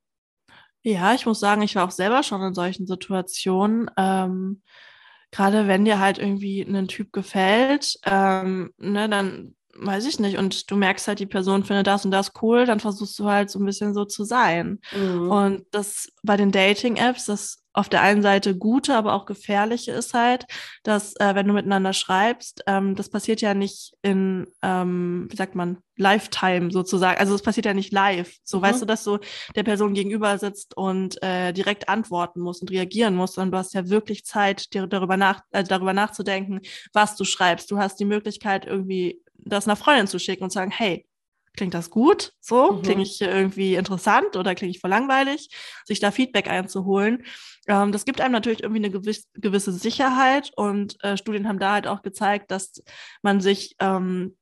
Ja, 0.83 1.14
ich 1.14 1.26
muss 1.26 1.41
sagen, 1.41 1.62
ich 1.62 1.76
war 1.76 1.87
auch 1.87 1.91
selber 1.91 2.22
schon 2.22 2.43
in 2.43 2.55
solchen 2.55 2.87
Situationen. 2.87 3.91
Ähm, 3.97 4.62
Gerade 5.33 5.68
wenn 5.68 5.85
dir 5.85 6.01
halt 6.01 6.18
irgendwie 6.18 6.62
ein 6.62 6.89
Typ 6.89 7.12
gefällt, 7.12 7.99
ähm, 8.05 8.72
ne, 8.78 9.09
dann 9.09 9.55
weiß 9.74 10.07
ich 10.07 10.18
nicht, 10.18 10.37
und 10.39 10.70
du 10.70 10.76
merkst 10.76 11.07
halt, 11.07 11.20
die 11.20 11.26
Person 11.26 11.64
findet 11.64 11.87
das 11.87 12.05
und 12.05 12.11
das 12.11 12.33
cool, 12.43 12.66
dann 12.66 12.81
versuchst 12.81 13.16
du 13.18 13.26
halt 13.26 13.49
so 13.49 13.61
ein 13.61 13.64
bisschen 13.64 13.95
so 13.95 14.05
zu 14.05 14.24
sein. 14.24 14.81
Mhm. 14.93 15.31
Und 15.31 15.66
das 15.70 16.09
bei 16.22 16.37
den 16.37 16.51
Dating-Apps, 16.51 17.26
das 17.26 17.60
auf 17.73 17.89
der 17.89 18.03
einen 18.03 18.23
Seite 18.23 18.57
gute, 18.57 18.97
aber 18.97 19.14
auch 19.14 19.27
gefährliche 19.27 19.93
ist 19.93 20.12
halt, 20.14 20.47
dass 20.83 21.14
äh, 21.16 21.35
wenn 21.35 21.47
du 21.47 21.53
miteinander 21.53 21.93
schreibst, 21.93 22.62
ähm, 22.66 22.97
das 22.97 23.09
passiert 23.09 23.41
ja 23.41 23.55
nicht 23.55 23.95
in, 24.03 24.47
ähm, 24.62 25.29
wie 25.31 25.37
sagt 25.37 25.55
man, 25.55 25.79
Lifetime 25.97 26.71
sozusagen. 26.71 27.18
Also 27.18 27.35
es 27.35 27.43
passiert 27.43 27.66
ja 27.66 27.75
nicht 27.75 27.93
live. 27.93 28.35
So 28.43 28.59
mhm. 28.59 28.62
weißt 28.62 28.83
du, 28.83 28.87
dass 28.87 29.05
du 29.05 29.18
der 29.55 29.62
Person 29.62 29.95
gegenüber 29.95 30.37
sitzt 30.39 30.77
und 30.77 31.23
äh, 31.23 31.53
direkt 31.53 31.89
antworten 31.89 32.41
musst 32.41 32.62
und 32.62 32.71
reagieren 32.71 33.14
musst, 33.14 33.35
sondern 33.35 33.53
du 33.53 33.59
hast 33.59 33.75
ja 33.75 33.89
wirklich 33.89 34.25
Zeit, 34.25 34.75
dir 34.75 34.87
darüber, 34.87 35.16
nach, 35.16 35.43
äh, 35.53 35.62
darüber 35.62 35.93
nachzudenken, 35.93 36.61
was 36.93 37.16
du 37.16 37.25
schreibst. 37.25 37.71
Du 37.71 37.79
hast 37.79 38.01
die 38.01 38.05
Möglichkeit, 38.05 38.66
irgendwie 38.66 39.23
das 39.35 39.66
einer 39.66 39.77
Freundin 39.77 40.07
zu 40.07 40.18
schicken 40.18 40.45
und 40.45 40.51
zu 40.51 40.55
sagen, 40.55 40.71
hey, 40.71 41.07
klingt 41.57 41.74
das 41.74 41.90
gut? 41.90 42.32
So, 42.40 42.72
mhm. 42.72 42.82
klinge 42.82 43.03
ich 43.03 43.20
irgendwie 43.20 43.74
interessant 43.74 44.36
oder 44.36 44.55
klinge 44.55 44.70
ich 44.70 44.80
voll 44.80 44.90
langweilig? 44.90 45.51
Sich 45.84 46.01
da 46.01 46.11
Feedback 46.11 46.48
einzuholen. 46.48 47.24
Ähm, 47.66 47.92
das 47.92 48.05
gibt 48.05 48.20
einem 48.20 48.32
natürlich 48.32 48.62
irgendwie 48.62 48.84
eine 48.84 48.90
gewiss, 48.90 49.28
gewisse 49.34 49.72
Sicherheit 49.72 50.51
und 50.57 51.03
äh, 51.05 51.16
Studien 51.16 51.48
haben 51.48 51.59
da 51.59 51.72
halt 51.72 51.86
auch 51.86 52.03
gezeigt, 52.03 52.51
dass 52.51 52.82
man 53.22 53.40
sich 53.40 53.76
ähm, 53.78 54.36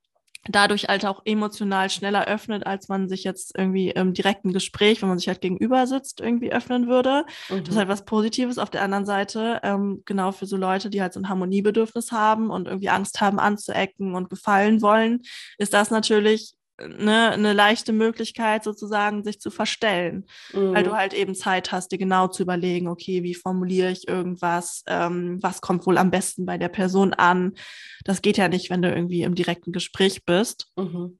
dadurch 0.48 0.84
halt 0.88 1.04
auch 1.04 1.22
emotional 1.24 1.90
schneller 1.90 2.26
öffnet, 2.26 2.66
als 2.66 2.88
man 2.88 3.08
sich 3.08 3.24
jetzt 3.24 3.56
irgendwie 3.56 3.90
im 3.90 4.14
direkten 4.14 4.52
Gespräch, 4.52 5.02
wenn 5.02 5.08
man 5.08 5.18
sich 5.18 5.28
halt 5.28 5.40
gegenüber 5.40 5.86
sitzt, 5.86 6.20
irgendwie 6.20 6.52
öffnen 6.52 6.88
würde. 6.88 7.24
Mhm. 7.50 7.64
Das 7.64 7.70
ist 7.70 7.76
halt 7.76 7.88
was 7.88 8.04
Positives. 8.04 8.58
Auf 8.58 8.70
der 8.70 8.82
anderen 8.82 9.06
Seite, 9.06 9.60
ähm, 9.62 10.02
genau 10.06 10.32
für 10.32 10.46
so 10.46 10.56
Leute, 10.56 10.90
die 10.90 11.02
halt 11.02 11.12
so 11.12 11.20
ein 11.20 11.28
Harmoniebedürfnis 11.28 12.12
haben 12.12 12.50
und 12.50 12.66
irgendwie 12.66 12.88
Angst 12.88 13.20
haben 13.20 13.38
anzuecken 13.38 14.14
und 14.14 14.30
gefallen 14.30 14.80
wollen, 14.80 15.22
ist 15.58 15.74
das 15.74 15.90
natürlich 15.90 16.54
ne, 16.78 17.30
eine 17.30 17.52
leichte 17.52 17.92
Möglichkeit 17.92 18.64
sozusagen, 18.64 19.24
sich 19.24 19.40
zu 19.40 19.50
verstellen, 19.50 20.26
mhm. 20.52 20.74
weil 20.74 20.84
du 20.84 20.96
halt 20.96 21.14
eben 21.14 21.34
Zeit 21.34 21.72
hast, 21.72 21.92
dir 21.92 21.98
genau 21.98 22.28
zu 22.28 22.42
überlegen, 22.42 22.88
okay, 22.88 23.22
wie 23.22 23.34
formuliere 23.34 23.90
ich 23.90 24.08
irgendwas, 24.08 24.84
ähm, 24.86 25.38
was 25.42 25.60
kommt 25.60 25.86
wohl 25.86 25.98
am 25.98 26.10
besten 26.10 26.46
bei 26.46 26.58
der 26.58 26.68
Person 26.68 27.14
an. 27.14 27.54
Das 28.04 28.22
geht 28.22 28.36
ja 28.36 28.48
nicht, 28.48 28.70
wenn 28.70 28.82
du 28.82 28.92
irgendwie 28.92 29.22
im 29.22 29.34
direkten 29.34 29.72
Gespräch 29.72 30.24
bist. 30.24 30.68
Mhm. 30.76 31.18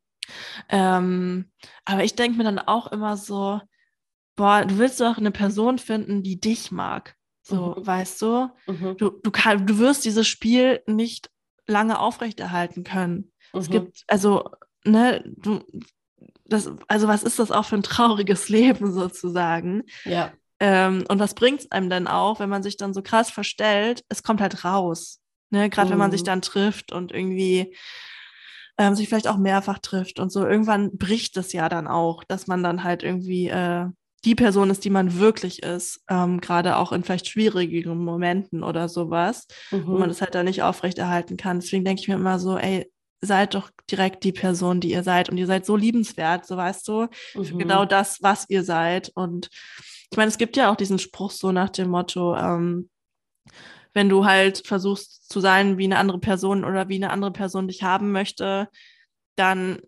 Ähm, 0.69 1.51
aber 1.85 2.05
ich 2.05 2.15
denke 2.15 2.39
mir 2.39 2.45
dann 2.45 2.59
auch 2.59 2.93
immer 2.93 3.17
so, 3.17 3.61
boah, 4.37 4.65
du 4.65 4.79
willst 4.79 5.01
doch 5.01 5.19
eine 5.19 5.33
Person 5.33 5.79
finden, 5.79 6.23
die 6.23 6.39
dich 6.39 6.71
mag. 6.71 7.17
So, 7.43 7.75
mhm. 7.77 7.87
weißt 7.87 8.23
du? 8.23 8.51
Mhm. 8.67 8.97
Du, 8.99 9.11
du, 9.11 9.31
kann, 9.31 9.67
du 9.67 9.79
wirst 9.79 10.05
dieses 10.05 10.29
Spiel 10.29 10.83
nicht 10.87 11.31
lange 11.67 11.99
aufrechterhalten 11.99 12.85
können. 12.85 13.33
Es 13.53 13.69
mhm. 13.69 13.73
gibt, 13.73 14.05
also 14.07 14.51
ne, 14.91 15.22
du, 15.26 15.61
das, 16.45 16.70
also 16.89 17.09
was 17.09 17.22
ist 17.22 17.39
das 17.39 17.51
auch 17.51 17.64
für 17.64 17.76
ein 17.76 17.82
trauriges 17.82 18.49
Leben 18.49 18.93
sozusagen? 18.93 19.84
Ja. 20.05 20.32
Ähm, 20.61 21.05
und 21.09 21.20
was 21.20 21.34
bringt 21.34 21.61
es 21.61 21.70
einem 21.70 21.89
denn 21.89 22.09
auch, 22.09 22.41
wenn 22.41 22.49
man 22.49 22.62
sich 22.62 22.76
dann 22.76 22.93
so 22.93 23.03
krass 23.03 23.30
verstellt? 23.30 24.05
Es 24.09 24.22
kommt 24.22 24.41
halt 24.41 24.64
raus. 24.64 25.20
Ne? 25.51 25.70
Gerade 25.70 25.89
mhm. 25.89 25.93
wenn 25.93 25.99
man 25.99 26.11
sich 26.11 26.22
mhm. 26.22 26.26
dann 26.26 26.43
trifft 26.43 26.93
und 26.93 27.12
irgendwie 27.12 27.74
ähm, 28.76 28.95
sich 28.95 29.09
vielleicht 29.09 29.28
auch 29.28 29.39
mehrfach 29.39 29.78
trifft 29.78 30.18
und 30.18 30.30
so. 30.30 30.47
Irgendwann 30.47 30.97
bricht 30.97 31.36
es 31.36 31.53
ja 31.53 31.68
dann 31.68 31.86
auch, 31.86 32.24
dass 32.24 32.47
man 32.47 32.62
dann 32.62 32.84
halt 32.84 33.03
irgendwie 33.03 33.49
äh, 33.49 33.86
die 34.24 34.34
Person 34.34 34.70
ist, 34.70 34.84
die 34.84 34.91
man 34.91 35.18
wirklich 35.18 35.62
ist, 35.62 36.03
ähm, 36.09 36.41
gerade 36.41 36.76
auch 36.76 36.93
in 36.93 37.05
vielleicht 37.05 37.28
schwierigen 37.28 37.99
Momenten 37.99 38.64
oder 38.64 38.89
sowas, 38.89 39.47
mhm. 39.70 39.86
wo 39.86 39.99
man 39.99 40.09
das 40.09 40.20
halt 40.20 40.34
dann 40.34 40.47
nicht 40.47 40.62
aufrechterhalten 40.62 41.36
kann. 41.36 41.61
Deswegen 41.61 41.84
denke 41.84 42.03
ich 42.03 42.09
mir 42.09 42.14
immer 42.14 42.39
so, 42.39 42.59
ey, 42.59 42.91
seid 43.21 43.55
doch 43.55 43.71
direkt 43.91 44.25
die 44.25 44.33
Person, 44.33 44.81
die 44.81 44.93
ihr 44.93 45.03
seid. 45.03 45.29
Und 45.29 45.39
ihr 45.39 45.47
seid 45.47 45.66
so 45.66 45.77
liebenswert, 45.77 46.47
so 46.47 46.57
weißt 46.57 46.87
du, 46.89 47.09
mhm. 47.35 47.59
genau 47.59 47.85
das, 47.85 48.23
was 48.23 48.47
ihr 48.49 48.62
seid. 48.62 49.11
Und 49.14 49.49
ich 50.11 50.16
meine, 50.16 50.29
es 50.29 50.39
gibt 50.39 50.57
ja 50.57 50.71
auch 50.71 50.77
diesen 50.77 50.99
Spruch 50.99 51.31
so 51.31 51.53
nach 51.53 51.71
dem 51.71 51.91
Motto, 51.91 52.37
ähm, 52.37 52.89
wenn 53.95 54.09
du 54.09 54.25
halt 54.25 54.66
versuchst 54.66 55.29
zu 55.29 55.41
sein 55.41 55.79
wie 55.79 55.85
eine 55.85 55.99
andere 55.99 56.21
Person 56.21 56.64
oder 56.64 56.89
wie 56.89 56.97
eine 56.97 57.11
andere 57.11 57.33
Person 57.33 57.69
dich 57.69 57.83
haben 57.83 58.12
möchte, 58.12 58.69
dann 59.37 59.81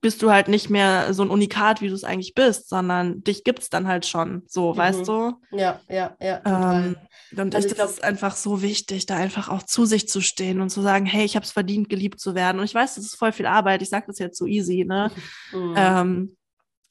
bist 0.00 0.22
du 0.22 0.30
halt 0.30 0.48
nicht 0.48 0.70
mehr 0.70 1.12
so 1.12 1.22
ein 1.22 1.30
Unikat, 1.30 1.82
wie 1.82 1.88
du 1.88 1.94
es 1.94 2.04
eigentlich 2.04 2.34
bist, 2.34 2.68
sondern 2.68 3.22
dich 3.22 3.44
gibt 3.44 3.60
es 3.60 3.68
dann 3.68 3.86
halt 3.86 4.06
schon 4.06 4.42
so, 4.46 4.72
mhm. 4.72 4.76
weißt 4.78 5.08
du? 5.08 5.32
Ja, 5.50 5.80
ja, 5.88 6.16
ja. 6.20 6.40
Ähm, 6.44 6.96
und 7.36 7.54
also 7.54 7.68
ich, 7.68 7.74
glaube, 7.74 7.90
es 7.90 7.98
ist 7.98 8.04
einfach 8.04 8.34
so 8.34 8.62
wichtig, 8.62 9.06
da 9.06 9.16
einfach 9.16 9.48
auch 9.48 9.62
zu 9.62 9.84
sich 9.84 10.08
zu 10.08 10.20
stehen 10.20 10.60
und 10.60 10.70
zu 10.70 10.80
sagen, 10.80 11.06
hey, 11.06 11.24
ich 11.24 11.36
habe 11.36 11.44
es 11.44 11.52
verdient, 11.52 11.88
geliebt 11.88 12.18
zu 12.18 12.34
werden. 12.34 12.58
Und 12.58 12.64
ich 12.64 12.74
weiß, 12.74 12.94
das 12.94 13.04
ist 13.04 13.16
voll 13.16 13.32
viel 13.32 13.46
Arbeit. 13.46 13.82
Ich 13.82 13.90
sage 13.90 14.06
das 14.08 14.18
jetzt 14.18 14.38
so 14.38 14.46
easy, 14.46 14.84
ne? 14.84 15.10
Mhm. 15.52 15.74
Ähm, 15.76 16.36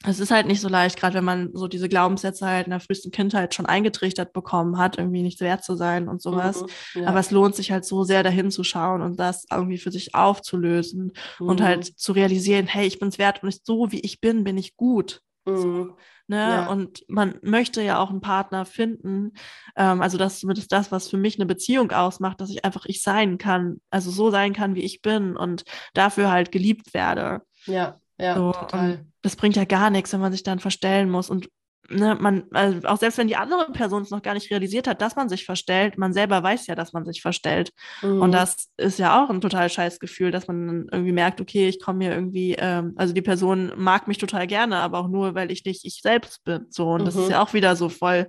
es 0.06 0.20
ist 0.20 0.32
halt 0.32 0.47
nicht 0.47 0.62
so 0.62 0.70
leicht, 0.70 0.97
gerade 0.97 1.16
wenn 1.16 1.26
man 1.26 1.50
so 1.54 1.68
diese 1.68 1.89
Glaubenssätze 1.89 2.45
halt 2.45 2.68
in 2.68 2.72
der 2.72 2.80
frühesten 2.80 3.12
Kindheit 3.12 3.54
schon 3.54 3.66
eingetrichtert 3.66 4.32
bekommen 4.32 4.78
hat, 4.78 4.97
irgendwie 4.97 5.24
nicht 5.24 5.41
wert 5.41 5.64
zu 5.64 5.76
sein 5.76 6.08
und 6.08 6.22
sowas. 6.22 6.62
Mhm, 6.93 7.02
ja. 7.02 7.08
Aber 7.10 7.20
es 7.20 7.32
lohnt 7.32 7.56
sich 7.56 7.72
halt 7.72 7.84
so 7.84 8.06
sehr 8.06 8.24
dahin 8.24 8.50
zu 8.50 8.64
schauen 8.64 9.02
und 9.02 9.20
das 9.20 9.45
irgendwie 9.52 9.78
für 9.78 9.91
sich 9.91 10.16
aufzulösen 10.16 11.12
mhm. 11.39 11.47
und 11.47 11.62
halt 11.62 11.86
zu 11.86 12.14
realisieren, 12.14 12.66
hey, 12.66 12.88
ich 12.88 13.00
bin 13.00 13.10
es 13.10 13.18
wert 13.18 13.43
und 13.43 13.54
so 13.66 13.91
wie 13.91 14.00
ich 14.00 14.22
bin, 14.22 14.45
bin 14.45 14.58
ich 14.58 14.78
gut. 14.78 15.22
Mhm. 15.45 15.58
So, 15.58 15.97
ne? 16.28 16.38
Ja. 16.38 16.68
Und 16.68 17.04
man 17.10 17.36
möchte 17.41 17.82
ja 17.82 18.00
auch 18.00 18.10
einen 18.10 18.22
Partner 18.22 18.64
finden. 18.64 19.34
Ähm, 19.76 20.02
also 20.02 20.18
das 20.18 20.36
ist 20.36 20.39
zumindest 20.39 20.72
das, 20.72 20.93
was 20.93 21.10
für 21.10 21.18
mich 21.18 21.38
eine 21.38 21.45
Beziehung 21.45 21.91
ausmacht, 21.91 22.39
dass 22.39 22.52
ich 22.52 22.64
einfach 22.64 22.86
ich 22.86 23.04
sein 23.04 23.38
kann, 23.38 23.82
also 23.89 24.12
so 24.12 24.32
sein 24.32 24.54
kann, 24.54 24.76
wie 24.76 24.84
ich 24.84 25.02
bin 25.02 25.36
und 25.36 25.66
dafür 25.93 26.32
halt 26.32 26.54
geliebt 26.54 26.93
werde. 26.93 27.41
Ja, 27.66 28.00
ja, 28.20 28.36
so, 28.36 28.51
total 28.51 29.05
das 29.22 29.36
bringt 29.36 29.55
ja 29.55 29.65
gar 29.65 29.89
nichts, 29.89 30.13
wenn 30.13 30.22
man 30.22 30.32
sich 30.32 30.43
dann 30.43 30.59
verstellen 30.59 31.09
muss. 31.09 31.30
Und 31.30 31.49
ne, 31.89 32.15
man, 32.20 32.43
also 32.51 32.88
auch 32.88 32.97
selbst 32.97 33.17
wenn 33.17 33.28
die 33.28 33.36
andere 33.36 33.72
Person 33.72 34.01
es 34.01 34.11
noch 34.11 34.22
gar 34.22 34.34
nicht 34.34 34.49
realisiert 34.49 34.88
hat, 34.88 35.01
dass 35.01 35.15
man 35.15 35.30
sich 35.30 35.45
verstellt, 35.45 35.97
man 35.97 36.13
selber 36.13 36.41
weiß 36.41 36.67
ja, 36.67 36.76
dass 36.76 36.93
man 36.93 37.05
sich 37.05 37.22
verstellt. 37.22 37.72
Mhm. 38.01 38.22
Und 38.22 38.32
das 38.32 38.70
ist 38.78 38.99
ja 38.99 39.24
auch 39.24 39.30
ein 39.30 39.41
total 39.41 39.70
scheiß 39.70 39.99
Gefühl, 39.99 40.32
dass 40.32 40.47
man 40.47 40.67
dann 40.67 40.88
irgendwie 40.91 41.11
merkt, 41.11 41.41
okay, 41.41 41.67
ich 41.67 41.82
komme 41.82 42.05
hier 42.05 42.13
irgendwie, 42.13 42.55
ähm, 42.57 42.93
also 42.95 43.13
die 43.13 43.22
Person 43.22 43.74
mag 43.76 44.07
mich 44.07 44.17
total 44.17 44.47
gerne, 44.47 44.78
aber 44.78 44.99
auch 44.99 45.09
nur, 45.09 45.36
weil 45.36 45.51
ich 45.51 45.65
nicht 45.65 45.86
ich 45.86 46.01
selbst 46.01 46.43
bin. 46.43 46.67
So, 46.70 46.91
und 46.91 47.01
mhm. 47.01 47.05
das 47.05 47.15
ist 47.15 47.26
mhm. 47.26 47.32
ja 47.32 47.43
auch 47.43 47.53
wieder 47.53 47.76
so 47.76 47.89
voll 47.89 48.28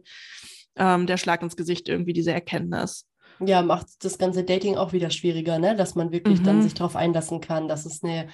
ähm, 0.76 1.07
der 1.07 1.18
Schlag 1.18 1.43
ins 1.43 1.57
Gesicht, 1.57 1.88
irgendwie 1.88 2.12
diese 2.12 2.32
Erkenntnis. 2.32 3.07
Ja, 3.43 3.62
macht 3.62 3.86
das 4.05 4.18
ganze 4.18 4.45
Dating 4.45 4.76
auch 4.76 4.93
wieder 4.93 5.09
schwieriger, 5.09 5.59
ne? 5.59 5.74
Dass 5.74 5.95
man 5.95 6.12
wirklich 6.12 6.41
mhm. 6.41 6.45
dann 6.45 6.62
sich 6.62 6.74
darauf 6.74 6.95
einlassen 6.95 7.41
kann, 7.41 7.68
dass 7.68 7.86
es 7.86 8.03
eine 8.03 8.28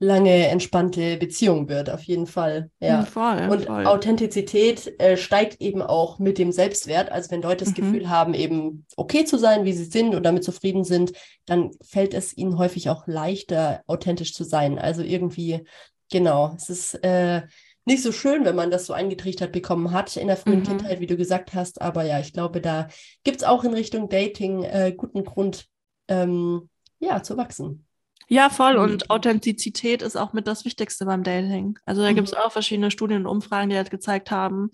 lange 0.00 0.46
entspannte 0.48 1.16
Beziehung 1.16 1.68
wird, 1.68 1.90
auf 1.90 2.02
jeden 2.02 2.26
Fall. 2.26 2.70
Ja. 2.80 3.02
Voll, 3.04 3.48
und 3.50 3.64
voll. 3.64 3.86
Authentizität 3.86 5.00
äh, 5.00 5.16
steigt 5.16 5.60
eben 5.60 5.82
auch 5.82 6.18
mit 6.18 6.38
dem 6.38 6.52
Selbstwert. 6.52 7.10
Also 7.10 7.30
wenn 7.32 7.42
Leute 7.42 7.64
das 7.64 7.70
mhm. 7.70 7.82
Gefühl 7.82 8.08
haben, 8.08 8.34
eben 8.34 8.86
okay 8.96 9.24
zu 9.24 9.38
sein, 9.38 9.64
wie 9.64 9.72
sie 9.72 9.84
sind 9.84 10.14
und 10.14 10.22
damit 10.22 10.44
zufrieden 10.44 10.84
sind, 10.84 11.12
dann 11.46 11.72
fällt 11.82 12.14
es 12.14 12.36
ihnen 12.36 12.58
häufig 12.58 12.90
auch 12.90 13.06
leichter, 13.06 13.82
authentisch 13.86 14.34
zu 14.34 14.44
sein. 14.44 14.78
Also 14.78 15.02
irgendwie, 15.02 15.64
genau, 16.10 16.54
es 16.56 16.70
ist 16.70 16.94
äh, 17.02 17.42
nicht 17.84 18.02
so 18.02 18.12
schön, 18.12 18.44
wenn 18.44 18.54
man 18.54 18.70
das 18.70 18.86
so 18.86 18.92
eingetrichtert 18.92 19.50
bekommen 19.50 19.90
hat 19.92 20.16
in 20.16 20.28
der 20.28 20.36
frühen 20.36 20.60
mhm. 20.60 20.64
Kindheit, 20.64 21.00
wie 21.00 21.06
du 21.08 21.16
gesagt 21.16 21.54
hast. 21.54 21.82
Aber 21.82 22.04
ja, 22.04 22.20
ich 22.20 22.32
glaube, 22.32 22.60
da 22.60 22.86
gibt 23.24 23.38
es 23.38 23.44
auch 23.44 23.64
in 23.64 23.74
Richtung 23.74 24.08
Dating 24.08 24.62
äh, 24.62 24.94
guten 24.96 25.24
Grund, 25.24 25.66
ähm, 26.06 26.68
ja, 27.00 27.20
zu 27.24 27.36
wachsen. 27.36 27.87
Ja, 28.28 28.50
voll. 28.50 28.74
Mhm. 28.74 28.82
Und 28.82 29.10
Authentizität 29.10 30.02
ist 30.02 30.16
auch 30.16 30.32
mit 30.32 30.46
das 30.46 30.64
Wichtigste 30.64 31.06
beim 31.06 31.22
Dating. 31.22 31.78
Also 31.86 32.02
da 32.02 32.10
mhm. 32.10 32.16
gibt 32.16 32.28
es 32.28 32.34
auch 32.34 32.52
verschiedene 32.52 32.90
Studien 32.90 33.26
und 33.26 33.26
Umfragen, 33.26 33.70
die 33.70 33.76
halt 33.76 33.90
gezeigt 33.90 34.30
haben, 34.30 34.70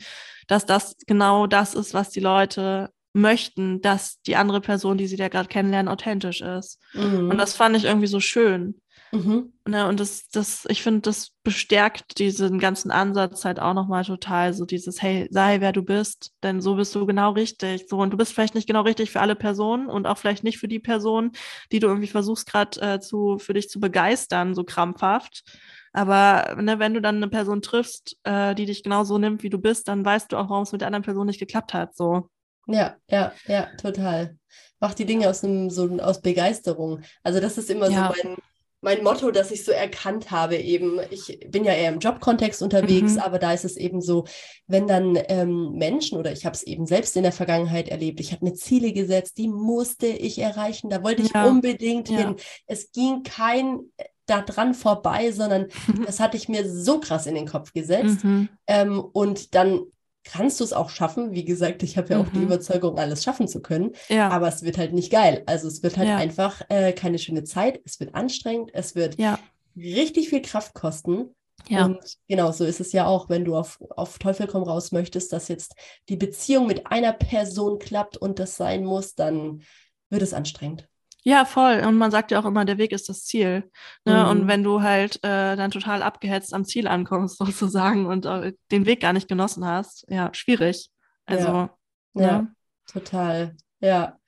dass 0.49 0.67
das 0.67 0.97
genau 1.07 1.47
das 1.47 1.75
ist, 1.75 1.95
was 1.95 2.11
die 2.11 2.21
Leute 2.21 2.91
möchten, 3.13 3.81
dass 3.81 4.21
die 4.23 4.35
andere 4.35 4.61
Person, 4.61 4.99
die 4.99 5.07
sie 5.07 5.17
da 5.17 5.29
gerade 5.29 5.49
kennenlernen, 5.49 5.93
authentisch 5.93 6.41
ist. 6.41 6.81
Mhm. 6.95 7.31
Und 7.31 7.39
das 7.39 7.55
fand 7.55 7.77
ich 7.77 7.85
irgendwie 7.85 8.09
so 8.09 8.19
schön. 8.19 8.81
Mhm. 9.15 9.53
Ne, 9.67 9.87
und 9.87 10.01
das, 10.01 10.29
das, 10.29 10.67
ich 10.69 10.83
finde, 10.83 11.03
das 11.03 11.31
bestärkt 11.45 12.19
diesen 12.19 12.59
ganzen 12.59 12.91
Ansatz 12.91 13.45
halt 13.45 13.61
auch 13.61 13.73
nochmal 13.73 14.05
total. 14.05 14.53
So 14.53 14.65
dieses, 14.65 15.01
hey, 15.01 15.29
sei 15.31 15.61
wer 15.61 15.73
du 15.73 15.83
bist, 15.83 16.33
denn 16.43 16.61
so 16.61 16.75
bist 16.75 16.95
du 16.95 17.07
genau 17.07 17.31
richtig. 17.31 17.87
So, 17.89 17.99
und 17.99 18.11
du 18.11 18.17
bist 18.17 18.33
vielleicht 18.33 18.57
nicht 18.57 18.67
genau 18.67 18.83
richtig 18.83 19.13
für 19.13 19.21
alle 19.21 19.37
Personen 19.37 19.87
und 19.89 20.07
auch 20.07 20.19
vielleicht 20.19 20.43
nicht 20.43 20.59
für 20.59 20.69
die 20.69 20.81
Person, 20.81 21.31
die 21.71 21.79
du 21.79 21.87
irgendwie 21.87 22.09
versuchst, 22.09 22.51
gerade 22.51 22.81
äh, 22.81 23.01
zu, 23.01 23.39
für 23.39 23.55
dich 23.55 23.69
zu 23.71 23.79
begeistern, 23.79 24.55
so 24.55 24.65
krampfhaft. 24.65 25.45
Aber 25.93 26.57
ne, 26.61 26.81
wenn 26.81 26.95
du 26.95 27.01
dann 27.01 27.17
eine 27.17 27.29
Person 27.29 27.63
triffst, 27.63 28.17
äh, 28.25 28.57
die 28.57 28.67
dich 28.67 28.83
genauso 28.83 29.17
nimmt, 29.19 29.45
wie 29.45 29.51
du 29.51 29.59
bist, 29.59 29.87
dann 29.87 30.05
weißt 30.05 30.33
du 30.33 30.37
auch, 30.37 30.51
warum 30.51 30.65
es 30.65 30.73
mit 30.73 30.81
der 30.81 30.89
anderen 30.89 31.05
Person 31.05 31.27
nicht 31.27 31.39
geklappt 31.39 31.73
hat. 31.73 31.95
So. 31.95 32.29
Ja, 32.67 32.97
ja, 33.09 33.33
ja, 33.47 33.69
total. 33.81 34.37
Mach 34.81 34.95
die 34.95 35.05
Dinge 35.05 35.31
aus 35.31 35.45
einem, 35.45 35.71
so 35.71 35.89
aus 36.01 36.21
Begeisterung. 36.21 37.03
Also 37.23 37.39
das 37.39 37.59
ist 37.59 37.71
immer 37.71 37.89
ja. 37.89 38.13
so 38.13 38.29
mein 38.29 38.37
mein 38.85 39.03
Motto, 39.03 39.31
das 39.31 39.51
ich 39.51 39.65
so 39.65 39.73
erkannt 39.73 40.31
habe, 40.31 40.57
eben, 40.57 41.01
ich 41.11 41.41
bin 41.49 41.65
ja 41.65 41.73
eher 41.73 41.91
im 41.91 41.99
Jobkontext 41.99 42.63
unterwegs, 42.63 43.15
mhm. 43.15 43.21
aber 43.21 43.39
da 43.39 43.53
ist 43.53 43.65
es 43.65 43.77
eben 43.77 44.01
so, 44.01 44.27
wenn 44.67 44.87
dann 44.87 45.19
ähm, 45.29 45.73
Menschen 45.73 46.19
oder 46.19 46.31
ich 46.31 46.45
habe 46.45 46.55
es 46.55 46.63
eben 46.63 46.87
selbst 46.87 47.17
in 47.17 47.23
der 47.23 47.33
Vergangenheit 47.33 47.89
erlebt, 47.89 48.21
ich 48.21 48.33
habe 48.33 48.45
mir 48.45 48.55
Ziele 48.55 48.93
gesetzt, 48.93 49.39
die 49.39 49.49
musste 49.49 50.07
ich 50.07 50.39
erreichen, 50.39 50.91
da 50.91 51.03
wollte 51.03 51.23
ich 51.23 51.33
ja. 51.33 51.47
unbedingt 51.47 52.11
ja. 52.11 52.19
hin. 52.19 52.37
Es 52.67 52.93
ging 52.93 53.23
kein 53.23 53.81
äh, 53.97 54.05
da 54.27 54.43
dran 54.43 54.75
vorbei, 54.75 55.33
sondern 55.33 55.67
das 56.07 56.21
hatte 56.21 56.37
ich 56.37 56.49
mir 56.49 56.71
so 56.71 57.01
krass 57.01 57.27
in 57.27 57.35
den 57.35 57.49
Kopf 57.49 57.73
gesetzt. 57.73 58.23
Mhm. 58.23 58.51
Ähm, 58.67 59.01
und 59.01 59.55
dann 59.55 59.81
kannst 60.25 60.61
du 60.61 60.65
es 60.65 60.73
auch 60.73 60.91
schaffen. 60.91 61.33
Wie 61.33 61.45
gesagt, 61.45 61.83
ich 61.83 61.97
habe 61.97 62.15
ja 62.15 62.21
auch 62.21 62.29
die 62.29 62.39
mhm. 62.39 62.45
Überzeugung, 62.45 62.99
alles 62.99 63.23
schaffen 63.23 63.47
zu 63.47 63.61
können. 63.61 63.93
Ja. 64.09 64.29
Aber 64.31 64.49
es 64.49 64.63
wird 64.63 64.79
halt 64.79 64.93
nicht 64.93 65.13
geil. 65.13 65.43
Also 65.47 65.69
es 65.69 65.83
wird 65.83 65.97
halt 65.97 66.09
ja. 66.09 66.17
einfach 66.17 66.63
äh, 66.69 66.93
keine 66.93 67.19
schöne 67.19 67.45
Zeit. 67.45 67.81
Es 67.85 68.01
wird 68.01 68.15
anstrengend. 68.15 68.71
Es 68.75 68.95
wird 68.95 69.19
ja. 69.19 69.39
richtig 69.77 70.31
viel 70.31 70.43
Kraft 70.43 70.75
kosten. 70.75 71.35
Ja. 71.69 71.85
Und 71.87 71.99
genau 72.29 72.53
so 72.53 72.65
ist 72.65 72.81
es 72.81 72.93
ja 72.93 73.07
auch, 73.07 73.29
wenn 73.29 73.45
du 73.45 73.57
auf, 73.57 73.79
auf 73.91 74.19
Teufel 74.19 74.47
komm 74.47 74.65
raus 74.65 74.93
möchtest, 74.93 75.33
dass 75.33 75.49
jetzt 75.49 75.75
die 76.09 76.17
Beziehung 76.17 76.67
mit 76.67 76.87
einer 76.87 77.13
Person 77.13 77.79
klappt 77.79 78.17
und 78.17 78.39
das 78.39 78.57
sein 78.57 78.85
muss, 78.85 79.15
dann 79.15 79.63
wird 80.11 80.23
es 80.23 80.35
anstrengend. 80.35 80.89
Ja, 81.27 81.47
voll. 81.47 81.83
Und 81.87 81.97
man 81.97 82.11
sagt 82.11 82.31
ja 82.31 82.39
auch 82.39 82.45
immer, 82.45 82.67
der 82.67 82.77
Weg 82.77 82.93
ist 82.93 83.09
das 83.09 83.25
Ziel. 83.25 83.71
Ne? 84.05 84.23
Mhm. 84.23 84.31
Und 84.31 84.49
wenn 84.49 84.63
du 84.63 84.83
halt 84.83 85.17
äh, 85.25 85.57
dann 85.57 85.71
total 85.71 86.03
abgehetzt 86.03 86.53
am 86.53 86.67
Ziel 86.67 86.87
ankommst, 86.87 87.39
sozusagen, 87.39 88.07
und 88.07 88.27
äh, 88.27 88.53
den 88.71 88.87
Weg 88.87 89.01
gar 89.01 89.15
nicht 89.15 89.27
genossen 89.27 89.65
hast, 89.65 90.05
ja, 90.09 90.33
schwierig. 90.35 90.91
Also, 91.25 91.49
ja, 91.49 91.71
ja. 92.15 92.23
ja 92.23 92.47
total. 92.87 93.57
Ja. 93.81 94.19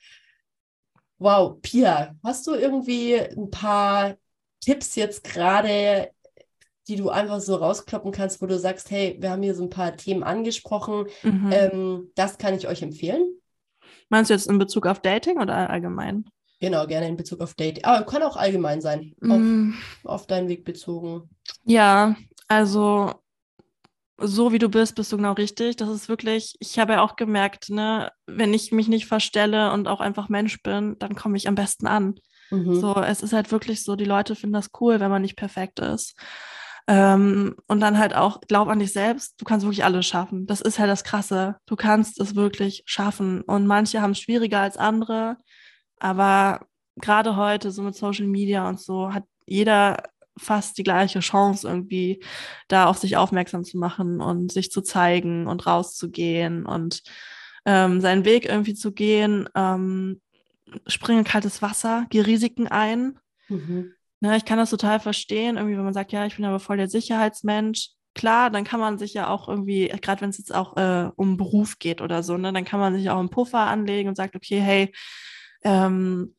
Wow, 1.18 1.60
Pia, 1.60 2.14
hast 2.24 2.46
du 2.46 2.54
irgendwie 2.54 3.14
ein 3.14 3.50
paar 3.50 4.16
Tipps 4.60 4.96
jetzt 4.96 5.22
gerade, 5.22 6.10
die 6.88 6.96
du 6.96 7.10
einfach 7.10 7.40
so 7.40 7.56
rauskloppen 7.56 8.12
kannst, 8.12 8.40
wo 8.40 8.46
du 8.46 8.58
sagst, 8.58 8.90
hey, 8.90 9.16
wir 9.20 9.30
haben 9.30 9.42
hier 9.42 9.54
so 9.54 9.62
ein 9.62 9.70
paar 9.70 9.96
Themen 9.96 10.22
angesprochen, 10.22 11.06
mhm. 11.22 11.50
ähm, 11.52 12.12
das 12.14 12.38
kann 12.38 12.54
ich 12.54 12.68
euch 12.68 12.82
empfehlen? 12.82 13.38
Meinst 14.08 14.30
du 14.30 14.34
jetzt 14.34 14.48
in 14.48 14.58
Bezug 14.58 14.86
auf 14.86 15.00
Dating 15.00 15.38
oder 15.38 15.68
allgemein? 15.70 16.26
Genau, 16.60 16.86
gerne 16.86 17.08
in 17.08 17.16
Bezug 17.16 17.40
auf 17.40 17.54
Date. 17.54 17.84
Aber 17.84 18.06
kann 18.06 18.22
auch 18.22 18.36
allgemein 18.36 18.80
sein, 18.80 19.14
mm. 19.20 19.74
auf, 20.04 20.20
auf 20.20 20.26
deinen 20.26 20.48
Weg 20.48 20.64
bezogen. 20.64 21.28
Ja, 21.64 22.16
also 22.48 23.12
so 24.18 24.52
wie 24.52 24.58
du 24.58 24.68
bist, 24.68 24.94
bist 24.94 25.12
du 25.12 25.16
genau 25.16 25.32
richtig. 25.32 25.76
Das 25.76 25.90
ist 25.90 26.08
wirklich, 26.08 26.54
ich 26.58 26.78
habe 26.78 26.94
ja 26.94 27.02
auch 27.02 27.16
gemerkt, 27.16 27.68
ne, 27.68 28.10
wenn 28.26 28.54
ich 28.54 28.72
mich 28.72 28.88
nicht 28.88 29.06
verstelle 29.06 29.72
und 29.72 29.88
auch 29.88 30.00
einfach 30.00 30.28
Mensch 30.28 30.62
bin, 30.62 30.96
dann 30.98 31.14
komme 31.14 31.36
ich 31.36 31.48
am 31.48 31.54
besten 31.54 31.86
an. 31.86 32.14
Mhm. 32.50 32.80
So, 32.80 32.94
es 32.96 33.22
ist 33.22 33.32
halt 33.32 33.52
wirklich 33.52 33.82
so, 33.84 33.96
die 33.96 34.04
Leute 34.04 34.34
finden 34.34 34.54
das 34.54 34.70
cool, 34.80 35.00
wenn 35.00 35.10
man 35.10 35.22
nicht 35.22 35.36
perfekt 35.36 35.80
ist. 35.80 36.14
Ähm, 36.88 37.56
und 37.66 37.80
dann 37.80 37.98
halt 37.98 38.14
auch, 38.14 38.40
glaub 38.42 38.68
an 38.68 38.78
dich 38.78 38.92
selbst, 38.92 39.40
du 39.40 39.44
kannst 39.44 39.66
wirklich 39.66 39.84
alles 39.84 40.06
schaffen. 40.06 40.46
Das 40.46 40.60
ist 40.60 40.78
halt 40.78 40.88
das 40.88 41.04
Krasse. 41.04 41.56
Du 41.66 41.74
kannst 41.76 42.20
es 42.20 42.36
wirklich 42.36 42.84
schaffen. 42.86 43.42
Und 43.42 43.66
manche 43.66 44.00
haben 44.00 44.12
es 44.12 44.20
schwieriger 44.20 44.60
als 44.60 44.76
andere. 44.76 45.36
Aber 45.98 46.66
gerade 46.96 47.36
heute, 47.36 47.70
so 47.70 47.82
mit 47.82 47.94
Social 47.94 48.26
Media 48.26 48.68
und 48.68 48.80
so, 48.80 49.12
hat 49.12 49.24
jeder 49.46 50.02
fast 50.38 50.76
die 50.78 50.82
gleiche 50.82 51.20
Chance, 51.20 51.66
irgendwie 51.66 52.22
da 52.68 52.86
auf 52.86 52.98
sich 52.98 53.16
aufmerksam 53.16 53.64
zu 53.64 53.78
machen 53.78 54.20
und 54.20 54.52
sich 54.52 54.70
zu 54.70 54.82
zeigen 54.82 55.46
und 55.46 55.66
rauszugehen 55.66 56.66
und 56.66 57.02
ähm, 57.64 58.00
seinen 58.00 58.24
Weg 58.24 58.44
irgendwie 58.44 58.74
zu 58.74 58.92
gehen. 58.92 59.48
Ähm, 59.54 60.20
springe 60.86 61.20
in 61.20 61.24
kaltes 61.24 61.62
Wasser, 61.62 62.06
gehe 62.10 62.26
Risiken 62.26 62.68
ein. 62.68 63.18
Mhm. 63.48 63.92
Ne, 64.20 64.36
ich 64.36 64.44
kann 64.44 64.58
das 64.58 64.70
total 64.70 64.98
verstehen, 64.98 65.56
irgendwie, 65.56 65.76
wenn 65.76 65.84
man 65.84 65.94
sagt, 65.94 66.12
ja, 66.12 66.24
ich 66.26 66.36
bin 66.36 66.44
aber 66.44 66.58
voll 66.58 66.78
der 66.78 66.88
Sicherheitsmensch. 66.88 67.90
Klar, 68.14 68.48
dann 68.48 68.64
kann 68.64 68.80
man 68.80 68.98
sich 68.98 69.12
ja 69.12 69.28
auch 69.28 69.46
irgendwie, 69.46 69.88
gerade 70.00 70.22
wenn 70.22 70.30
es 70.30 70.38
jetzt 70.38 70.54
auch 70.54 70.76
äh, 70.78 71.10
um 71.16 71.36
Beruf 71.36 71.78
geht 71.78 72.00
oder 72.00 72.22
so, 72.22 72.38
ne, 72.38 72.52
dann 72.52 72.64
kann 72.64 72.80
man 72.80 72.94
sich 72.94 73.10
auch 73.10 73.18
einen 73.18 73.28
Puffer 73.28 73.60
anlegen 73.60 74.08
und 74.08 74.16
sagt, 74.16 74.34
okay, 74.34 74.58
hey, 74.58 74.92
ähm, 75.66 76.34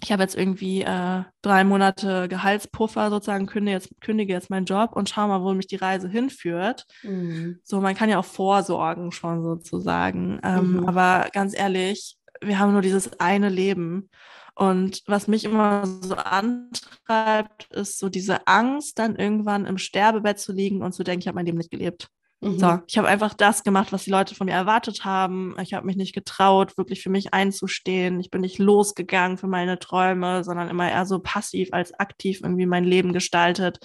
ich 0.00 0.12
habe 0.12 0.22
jetzt 0.22 0.36
irgendwie 0.36 0.82
äh, 0.82 1.24
drei 1.42 1.64
Monate 1.64 2.28
Gehaltspuffer 2.28 3.10
sozusagen, 3.10 3.46
kündige 3.46 3.72
jetzt, 3.74 4.00
kündige 4.00 4.32
jetzt 4.32 4.48
meinen 4.48 4.66
Job 4.66 4.92
und 4.94 5.08
schau 5.08 5.26
mal, 5.26 5.42
wo 5.42 5.52
mich 5.54 5.66
die 5.66 5.76
Reise 5.76 6.08
hinführt. 6.08 6.86
Mhm. 7.02 7.58
So, 7.64 7.80
man 7.80 7.96
kann 7.96 8.08
ja 8.08 8.18
auch 8.18 8.24
vorsorgen 8.24 9.10
schon 9.10 9.42
sozusagen. 9.42 10.38
Ähm, 10.44 10.74
mhm. 10.74 10.88
Aber 10.88 11.28
ganz 11.32 11.58
ehrlich, 11.58 12.16
wir 12.40 12.60
haben 12.60 12.72
nur 12.72 12.82
dieses 12.82 13.18
eine 13.18 13.48
Leben. 13.48 14.08
Und 14.54 15.02
was 15.06 15.26
mich 15.26 15.44
immer 15.44 15.84
so 15.86 16.14
antreibt, 16.14 17.72
ist 17.72 17.98
so 17.98 18.08
diese 18.08 18.46
Angst, 18.46 18.98
dann 19.00 19.16
irgendwann 19.16 19.66
im 19.66 19.78
Sterbebett 19.78 20.38
zu 20.38 20.52
liegen 20.52 20.82
und 20.82 20.92
zu 20.92 21.02
denken, 21.02 21.20
ich 21.20 21.28
habe 21.28 21.36
mein 21.36 21.46
Leben 21.46 21.58
nicht 21.58 21.70
gelebt. 21.70 22.08
Mhm. 22.40 22.58
So, 22.58 22.78
ich 22.86 22.96
habe 22.98 23.08
einfach 23.08 23.34
das 23.34 23.64
gemacht, 23.64 23.92
was 23.92 24.04
die 24.04 24.10
Leute 24.10 24.34
von 24.34 24.46
mir 24.46 24.52
erwartet 24.52 25.04
haben. 25.04 25.56
Ich 25.60 25.74
habe 25.74 25.86
mich 25.86 25.96
nicht 25.96 26.14
getraut, 26.14 26.78
wirklich 26.78 27.02
für 27.02 27.10
mich 27.10 27.34
einzustehen. 27.34 28.20
Ich 28.20 28.30
bin 28.30 28.42
nicht 28.42 28.58
losgegangen 28.58 29.38
für 29.38 29.48
meine 29.48 29.78
Träume, 29.78 30.44
sondern 30.44 30.68
immer 30.68 30.88
eher 30.88 31.04
so 31.04 31.18
passiv 31.18 31.70
als 31.72 31.92
aktiv 31.98 32.40
irgendwie 32.42 32.66
mein 32.66 32.84
Leben 32.84 33.12
gestaltet. 33.12 33.78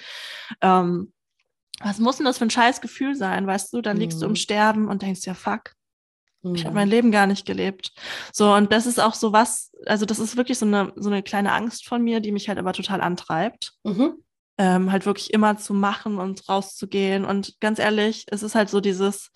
Ähm, 0.62 1.14
was 1.80 1.98
muss 1.98 2.18
denn 2.18 2.26
das 2.26 2.38
für 2.38 2.46
ein 2.46 2.52
scheiß 2.52 2.82
Gefühl 2.82 3.16
sein, 3.16 3.48
weißt 3.48 3.74
du? 3.74 3.82
Dann 3.82 3.98
liegst 3.98 4.18
mhm. 4.18 4.22
du 4.22 4.26
im 4.28 4.32
mhm. 4.34 4.38
Sterben 4.38 4.88
und 4.88 5.02
denkst, 5.02 5.26
ja, 5.26 5.34
fuck, 5.34 5.72
ich 6.44 6.66
habe 6.66 6.72
mhm. 6.72 6.76
mein 6.76 6.90
Leben 6.90 7.12
gar 7.12 7.26
nicht 7.26 7.46
gelebt. 7.46 7.92
So, 8.32 8.54
und 8.54 8.72
das 8.72 8.86
ist 8.86 9.00
auch 9.00 9.16
so 9.16 9.34
was, 9.34 9.72
also 9.86 10.06
das 10.06 10.20
ist 10.20 10.38
wirklich 10.38 10.60
so 10.60 10.66
eine, 10.66 10.94
so 10.96 11.10
eine 11.10 11.24
kleine 11.24 11.54
Angst 11.54 11.88
von 11.88 12.04
mir, 12.04 12.20
die 12.20 12.32
mich 12.32 12.50
halt 12.50 12.60
aber 12.60 12.74
total 12.74 13.02
antreibt. 13.02 13.74
Mhm 13.84 14.18
ähm, 14.58 14.92
halt 14.92 15.06
wirklich 15.06 15.34
immer 15.34 15.58
zu 15.58 15.74
machen 15.74 16.20
und 16.20 16.48
rauszugehen. 16.48 17.26
Und 17.26 17.60
ganz 17.60 17.80
ehrlich, 17.80 18.26
es 18.30 18.44
ist 18.44 18.56
halt 18.56 18.70
so 18.70 18.82
dieses, 18.82 19.32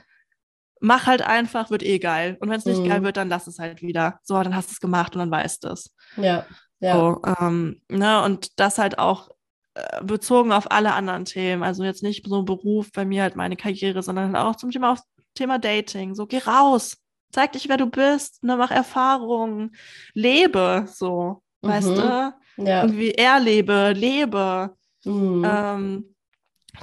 mach 0.80 1.08
halt 1.08 1.22
einfach, 1.22 1.70
wird 1.70 1.84
eh 1.84 2.00
geil. 2.00 2.38
Und 2.40 2.50
wenn 2.50 2.60
es 2.60 2.66
nicht 2.66 2.82
mhm. 2.82 2.90
geil 2.90 3.04
wird, 3.04 3.18
dann 3.18 3.30
lass 3.30 3.48
es 3.48 3.60
halt 3.60 3.82
wieder. 3.82 4.20
So, 4.24 4.42
dann 4.42 4.56
hast 4.56 4.70
du 4.70 4.74
es 4.74 4.80
gemacht 4.80 5.16
und 5.16 5.20
dann 5.20 5.32
weißt 5.32 5.64
du 5.64 5.70
es. 5.70 5.94
Ja. 6.18 6.46
ja. 6.80 6.94
So, 6.94 7.22
ähm, 7.40 7.82
ne? 7.90 8.24
Und 8.24 8.60
das 8.60 8.78
halt 8.78 9.00
auch 9.00 9.30
äh, 9.74 10.04
bezogen 10.04 10.52
auf 10.52 10.72
alle 10.72 10.94
anderen 10.94 11.26
Themen. 11.26 11.64
Also 11.64 11.84
jetzt 11.84 12.04
nicht 12.04 12.26
so 12.28 12.44
Beruf, 12.44 12.92
bei 12.92 13.06
mir 13.06 13.24
halt 13.24 13.36
meine 13.36 13.56
Karriere, 13.56 14.04
sondern 14.04 14.36
halt 14.36 14.46
auch 14.46 14.56
zum 14.56 14.72
Thema, 14.72 14.92
auf 14.92 15.00
Thema 15.34 15.58
Dating. 15.58 16.16
So, 16.16 16.28
geh 16.28 16.40
raus. 16.40 16.98
Zeig 17.32 17.52
dich, 17.52 17.68
wer 17.68 17.78
du 17.78 17.88
bist, 17.88 18.44
ne, 18.44 18.56
mach 18.56 18.72
Erfahrungen, 18.72 19.76
lebe 20.14 20.86
so, 20.88 21.42
mhm. 21.62 21.68
weißt 21.68 21.88
du? 21.90 22.34
Ja. 22.64 22.84
Irgendwie 22.84 23.12
erlebe, 23.12 23.92
lebe. 23.94 24.76
Mhm. 25.08 25.46
Ähm, 25.46 26.16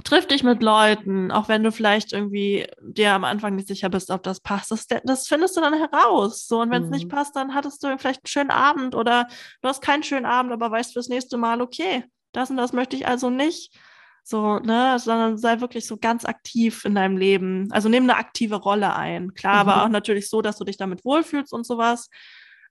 triff 0.03 0.27
dich 0.27 0.43
mit 0.43 0.63
Leuten, 0.63 1.31
auch 1.31 1.49
wenn 1.49 1.63
du 1.63 1.71
vielleicht 1.71 2.13
irgendwie 2.13 2.67
dir 2.81 3.13
am 3.13 3.25
Anfang 3.25 3.55
nicht 3.55 3.69
sicher 3.69 3.89
bist, 3.89 4.11
ob 4.11 4.23
das 4.23 4.41
passt. 4.41 4.71
Das, 4.71 4.87
das 4.87 5.29
findest 5.29 5.57
du 5.57 5.61
dann 5.61 5.75
heraus. 5.75 6.49
So, 6.49 6.61
und 6.61 6.71
wenn 6.71 6.83
es 6.83 6.89
mhm. 6.89 6.95
nicht 6.95 7.09
passt, 7.09 7.37
dann 7.37 7.55
hattest 7.55 7.83
du 7.83 7.97
vielleicht 7.99 8.21
einen 8.21 8.27
schönen 8.27 8.51
Abend 8.51 8.95
oder 8.95 9.29
du 9.63 9.69
hast 9.69 9.83
keinen 9.83 10.03
schönen 10.03 10.27
Abend, 10.27 10.53
aber 10.53 10.71
weißt 10.71 10.95
fürs 10.95 11.09
nächste 11.09 11.37
Mal, 11.37 11.61
okay, 11.61 12.05
das 12.33 12.51
und 12.51 12.57
das 12.57 12.73
möchte 12.73 12.97
ich 12.97 13.07
also 13.07 13.31
nicht. 13.31 13.79
So, 14.27 14.59
ne, 14.59 14.99
sondern 14.99 15.37
sei 15.37 15.61
wirklich 15.61 15.87
so 15.87 15.99
ganz 15.99 16.25
aktiv 16.25 16.87
in 16.87 16.95
deinem 16.95 17.19
Leben. 17.19 17.69
Also 17.73 17.91
nimm 17.91 18.05
eine 18.05 18.17
aktive 18.17 18.57
Rolle 18.57 18.97
ein. 18.97 19.35
Klar, 19.35 19.63
mhm. 19.63 19.69
aber 19.69 19.85
auch 19.85 19.89
natürlich 19.91 20.31
so, 20.31 20.41
dass 20.41 20.57
du 20.57 20.65
dich 20.65 20.79
damit 20.79 21.05
wohlfühlst 21.05 21.53
und 21.53 21.67
sowas. 21.67 22.09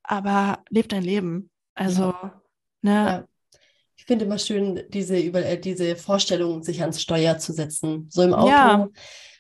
Aber 0.01 0.63
leb 0.69 0.89
dein 0.89 1.03
Leben. 1.03 1.51
Also, 1.75 2.05
ja. 2.05 2.41
ne. 2.81 2.91
Ja 2.91 3.32
ich 3.95 4.05
finde 4.05 4.25
immer 4.25 4.37
schön, 4.37 4.83
diese, 4.89 5.17
über, 5.19 5.45
äh, 5.45 5.59
diese 5.59 5.95
Vorstellung, 5.95 6.63
sich 6.63 6.81
ans 6.81 7.01
Steuer 7.01 7.37
zu 7.37 7.53
setzen. 7.53 8.07
So 8.09 8.23
im 8.23 8.33
Auto. 8.33 8.49
Ja, 8.49 8.89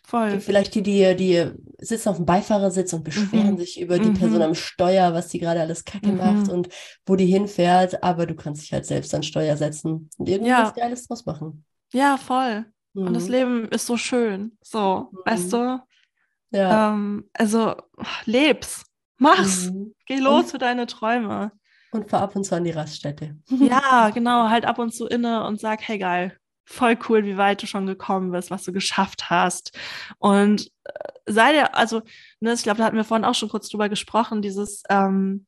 voll. 0.05 0.39
Vielleicht 0.39 0.75
die, 0.75 0.83
die, 0.83 1.15
die 1.15 1.51
sitzen 1.79 2.09
auf 2.09 2.17
dem 2.17 2.25
Beifahrersitz 2.25 2.93
und 2.93 3.03
beschweren 3.03 3.51
mhm. 3.51 3.57
sich 3.57 3.81
über 3.81 3.99
die 3.99 4.09
mhm. 4.09 4.13
Person 4.13 4.41
am 4.41 4.55
Steuer, 4.55 5.13
was 5.13 5.27
die 5.29 5.39
gerade 5.39 5.61
alles 5.61 5.85
kacke 5.85 6.09
mhm. 6.09 6.17
macht 6.17 6.49
und 6.49 6.69
wo 7.05 7.15
die 7.15 7.25
hinfährt. 7.25 8.03
Aber 8.03 8.25
du 8.25 8.35
kannst 8.35 8.61
dich 8.61 8.73
halt 8.73 8.85
selbst 8.85 9.13
ans 9.13 9.25
Steuer 9.25 9.57
setzen 9.57 10.09
und 10.17 10.29
irgendwie 10.29 10.51
ja. 10.51 10.69
Geiles 10.69 11.07
draus 11.07 11.25
machen. 11.25 11.65
Ja, 11.91 12.17
voll. 12.17 12.65
Und 12.95 13.13
das 13.13 13.25
mhm. 13.25 13.31
Leben 13.31 13.67
ist 13.69 13.87
so 13.87 13.97
schön. 13.97 14.57
So, 14.61 15.09
weißt 15.25 15.47
mhm. 15.47 15.51
du? 15.51 15.79
Ja. 16.57 16.93
Ähm, 16.93 17.29
also, 17.33 17.75
leb's. 18.25 18.85
Mach's. 19.17 19.71
Mhm. 19.71 19.95
Geh 20.05 20.17
los 20.17 20.43
und, 20.43 20.51
für 20.51 20.57
deine 20.57 20.85
Träume. 20.85 21.51
Und 21.93 22.09
fahr 22.09 22.21
ab 22.21 22.35
und 22.35 22.43
zu 22.43 22.55
an 22.55 22.63
die 22.63 22.71
Raststätte. 22.71 23.37
Ja, 23.49 24.09
genau. 24.13 24.49
Halt 24.49 24.65
ab 24.65 24.79
und 24.79 24.93
zu 24.93 25.05
inne 25.07 25.45
und 25.45 25.59
sag, 25.59 25.87
hey 25.87 25.99
geil, 25.99 26.35
voll 26.65 26.97
cool, 27.07 27.23
wie 27.23 27.37
weit 27.37 27.61
du 27.61 27.67
schon 27.67 27.85
gekommen 27.85 28.31
bist, 28.31 28.51
was 28.51 28.63
du 28.63 28.73
geschafft 28.73 29.29
hast. 29.29 29.77
Und 30.17 30.71
äh, 30.85 30.91
sei 31.27 31.53
dir, 31.53 31.75
also, 31.75 32.01
ne, 32.39 32.53
ich 32.53 32.63
glaube, 32.63 32.79
da 32.79 32.85
hatten 32.85 32.97
wir 32.97 33.03
vorhin 33.03 33.25
auch 33.25 33.35
schon 33.35 33.49
kurz 33.49 33.69
drüber 33.69 33.89
gesprochen, 33.89 34.41
dieses, 34.41 34.83
ähm, 34.89 35.45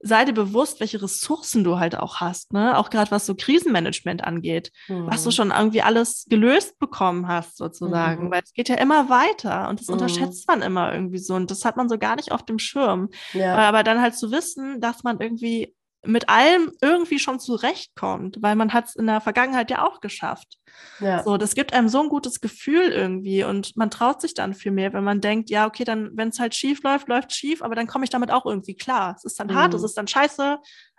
sei 0.00 0.24
dir 0.24 0.32
bewusst, 0.32 0.80
welche 0.80 1.02
Ressourcen 1.02 1.64
du 1.64 1.78
halt 1.78 1.96
auch 1.96 2.16
hast, 2.16 2.52
ne? 2.52 2.78
Auch 2.78 2.90
gerade 2.90 3.10
was 3.10 3.26
so 3.26 3.34
Krisenmanagement 3.34 4.22
angeht, 4.22 4.72
mhm. 4.88 5.06
was 5.06 5.24
du 5.24 5.30
mhm. 5.30 5.32
schon 5.32 5.50
irgendwie 5.50 5.82
alles 5.82 6.26
gelöst 6.28 6.78
bekommen 6.78 7.26
hast, 7.26 7.56
sozusagen. 7.56 8.26
Mhm. 8.26 8.30
Weil 8.30 8.42
es 8.44 8.52
geht 8.52 8.68
ja 8.68 8.76
immer 8.76 9.08
weiter 9.08 9.68
und 9.68 9.80
das 9.80 9.88
mhm. 9.88 9.94
unterschätzt 9.94 10.46
man 10.46 10.62
immer 10.62 10.92
irgendwie 10.92 11.18
so. 11.18 11.34
Und 11.34 11.50
das 11.50 11.64
hat 11.64 11.76
man 11.76 11.88
so 11.88 11.98
gar 11.98 12.16
nicht 12.16 12.32
auf 12.32 12.44
dem 12.44 12.58
Schirm. 12.58 13.08
Ja. 13.32 13.56
Aber 13.56 13.82
dann 13.82 14.00
halt 14.00 14.16
zu 14.16 14.30
wissen, 14.30 14.80
dass 14.80 15.02
man 15.02 15.20
irgendwie 15.20 15.74
mit 16.04 16.28
allem 16.28 16.72
irgendwie 16.80 17.18
schon 17.18 17.40
zurechtkommt, 17.40 18.38
weil 18.40 18.56
man 18.56 18.72
hat 18.72 18.86
es 18.86 18.96
in 18.96 19.06
der 19.06 19.20
Vergangenheit 19.20 19.70
ja 19.70 19.86
auch 19.86 20.00
geschafft. 20.00 20.58
Ja. 21.00 21.24
So, 21.24 21.36
das 21.36 21.54
gibt 21.54 21.72
einem 21.72 21.88
so 21.88 22.00
ein 22.00 22.08
gutes 22.08 22.40
Gefühl 22.40 22.90
irgendwie 22.90 23.42
und 23.42 23.76
man 23.76 23.90
traut 23.90 24.20
sich 24.20 24.34
dann 24.34 24.54
viel 24.54 24.72
mehr, 24.72 24.92
wenn 24.92 25.04
man 25.04 25.20
denkt, 25.20 25.50
ja, 25.50 25.66
okay, 25.66 25.84
dann, 25.84 26.10
wenn 26.14 26.28
es 26.28 26.38
halt 26.38 26.54
schief 26.54 26.82
läuft, 26.82 27.08
läuft 27.08 27.32
schief, 27.32 27.62
aber 27.62 27.74
dann 27.74 27.88
komme 27.88 28.04
ich 28.04 28.10
damit 28.10 28.30
auch 28.30 28.46
irgendwie 28.46 28.76
klar. 28.76 29.14
Es 29.16 29.24
ist 29.24 29.40
dann 29.40 29.48
mhm. 29.48 29.54
hart, 29.54 29.74
es 29.74 29.82
ist 29.82 29.98
dann 29.98 30.06
scheiße, 30.06 30.58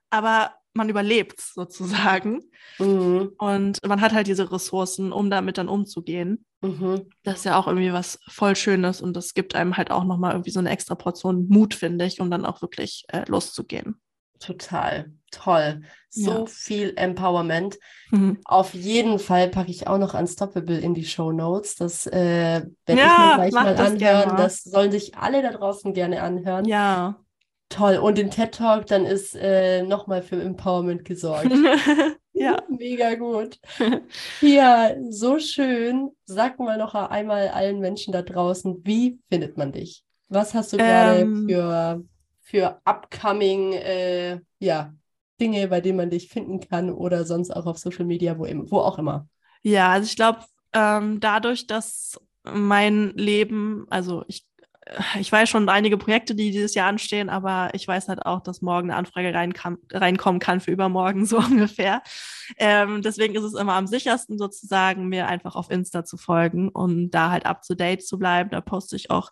aber 0.09 0.51
man 0.73 0.89
überlebt 0.89 1.39
sozusagen. 1.41 2.41
Mhm. 2.77 3.31
Und 3.37 3.85
man 3.85 4.01
hat 4.01 4.13
halt 4.13 4.27
diese 4.27 4.51
Ressourcen, 4.51 5.11
um 5.11 5.29
damit 5.29 5.57
dann 5.57 5.69
umzugehen. 5.69 6.45
Mhm. 6.61 7.09
Das 7.23 7.39
ist 7.39 7.45
ja 7.45 7.57
auch 7.57 7.67
irgendwie 7.67 7.93
was 7.93 8.19
voll 8.27 8.55
Schönes 8.55 9.01
und 9.01 9.15
das 9.15 9.33
gibt 9.33 9.55
einem 9.55 9.77
halt 9.77 9.91
auch 9.91 10.03
nochmal 10.03 10.33
irgendwie 10.33 10.51
so 10.51 10.59
eine 10.59 10.69
extra 10.69 10.95
Portion 10.95 11.47
Mut, 11.47 11.73
finde 11.73 12.05
ich, 12.05 12.19
um 12.19 12.29
dann 12.29 12.45
auch 12.45 12.61
wirklich 12.61 13.05
äh, 13.09 13.23
loszugehen. 13.27 14.01
Total 14.39 15.11
toll. 15.31 15.81
So 16.09 16.31
ja. 16.31 16.45
viel 16.47 16.93
Empowerment. 16.95 17.77
Mhm. 18.11 18.39
Auf 18.45 18.73
jeden 18.73 19.19
Fall 19.19 19.49
packe 19.49 19.69
ich 19.69 19.87
auch 19.87 19.97
noch 19.97 20.13
Unstoppable 20.13 20.77
in 20.77 20.93
die 20.93 21.05
Show 21.05 21.31
Notes. 21.31 21.75
Das 21.75 22.07
äh, 22.07 22.63
werde 22.85 23.01
ja, 23.01 23.05
ich 23.05 23.19
mir 23.19 23.35
gleich 23.35 23.53
mal 23.53 23.75
das 23.75 23.91
anhören. 23.91 24.37
Das 24.37 24.63
sollen 24.63 24.91
sich 24.91 25.15
alle 25.15 25.41
da 25.41 25.51
draußen 25.51 25.93
gerne 25.93 26.21
anhören. 26.21 26.65
Ja. 26.65 27.19
Toll. 27.69 27.97
Und 27.97 28.17
den 28.17 28.31
TED 28.31 28.55
Talk, 28.55 28.87
dann 28.87 29.05
ist 29.05 29.35
äh, 29.35 29.83
nochmal 29.83 30.23
für 30.23 30.41
Empowerment 30.41 31.05
gesorgt. 31.05 31.51
ja. 32.33 32.57
Mega 32.69 33.15
gut. 33.15 33.59
Ja, 34.41 34.95
so 35.09 35.37
schön. 35.37 36.09
Sag 36.25 36.59
mal 36.59 36.77
noch 36.77 36.95
einmal 36.95 37.49
allen 37.49 37.79
Menschen 37.79 38.11
da 38.11 38.23
draußen, 38.23 38.81
wie 38.85 39.19
findet 39.29 39.57
man 39.57 39.71
dich? 39.71 40.03
Was 40.29 40.53
hast 40.53 40.73
du 40.73 40.77
gerade 40.77 41.21
ähm, 41.21 41.47
für 41.47 42.03
für 42.49 42.81
upcoming 42.83 43.73
äh, 43.73 44.39
ja, 44.57 44.93
Dinge, 45.39 45.67
bei 45.67 45.81
denen 45.81 45.97
man 45.97 46.09
dich 46.09 46.29
finden 46.29 46.59
kann 46.59 46.91
oder 46.91 47.23
sonst 47.23 47.51
auch 47.51 47.67
auf 47.67 47.77
Social 47.77 48.05
Media, 48.05 48.39
wo, 48.39 48.45
wo 48.71 48.79
auch 48.79 48.97
immer? 48.97 49.27
Ja, 49.61 49.89
also 49.89 50.07
ich 50.07 50.15
glaube, 50.15 50.39
ähm, 50.73 51.19
dadurch, 51.19 51.67
dass 51.67 52.19
mein 52.43 53.11
Leben, 53.11 53.85
also 53.91 54.23
ich 54.27 54.48
ich 55.19 55.31
weiß 55.31 55.49
schon 55.49 55.69
einige 55.69 55.97
Projekte, 55.97 56.35
die 56.35 56.51
dieses 56.51 56.73
Jahr 56.73 56.87
anstehen, 56.87 57.29
aber 57.29 57.69
ich 57.73 57.87
weiß 57.87 58.07
halt 58.07 58.25
auch, 58.25 58.41
dass 58.41 58.61
morgen 58.61 58.89
eine 58.89 58.97
Anfrage 58.97 59.33
reinkommen 59.33 60.39
kann 60.39 60.59
für 60.59 60.71
übermorgen, 60.71 61.25
so 61.27 61.37
ungefähr. 61.37 62.01
Ähm, 62.57 63.01
deswegen 63.01 63.35
ist 63.35 63.43
es 63.43 63.53
immer 63.53 63.73
am 63.73 63.87
sichersten 63.87 64.37
sozusagen, 64.37 65.07
mir 65.07 65.27
einfach 65.27 65.55
auf 65.55 65.69
Insta 65.69 66.05
zu 66.05 66.17
folgen 66.17 66.69
und 66.69 67.11
da 67.11 67.31
halt 67.31 67.45
up 67.45 67.61
to 67.61 67.75
date 67.75 68.05
zu 68.05 68.17
bleiben. 68.17 68.49
Da 68.49 68.61
poste 68.61 68.95
ich 68.95 69.11
auch 69.11 69.31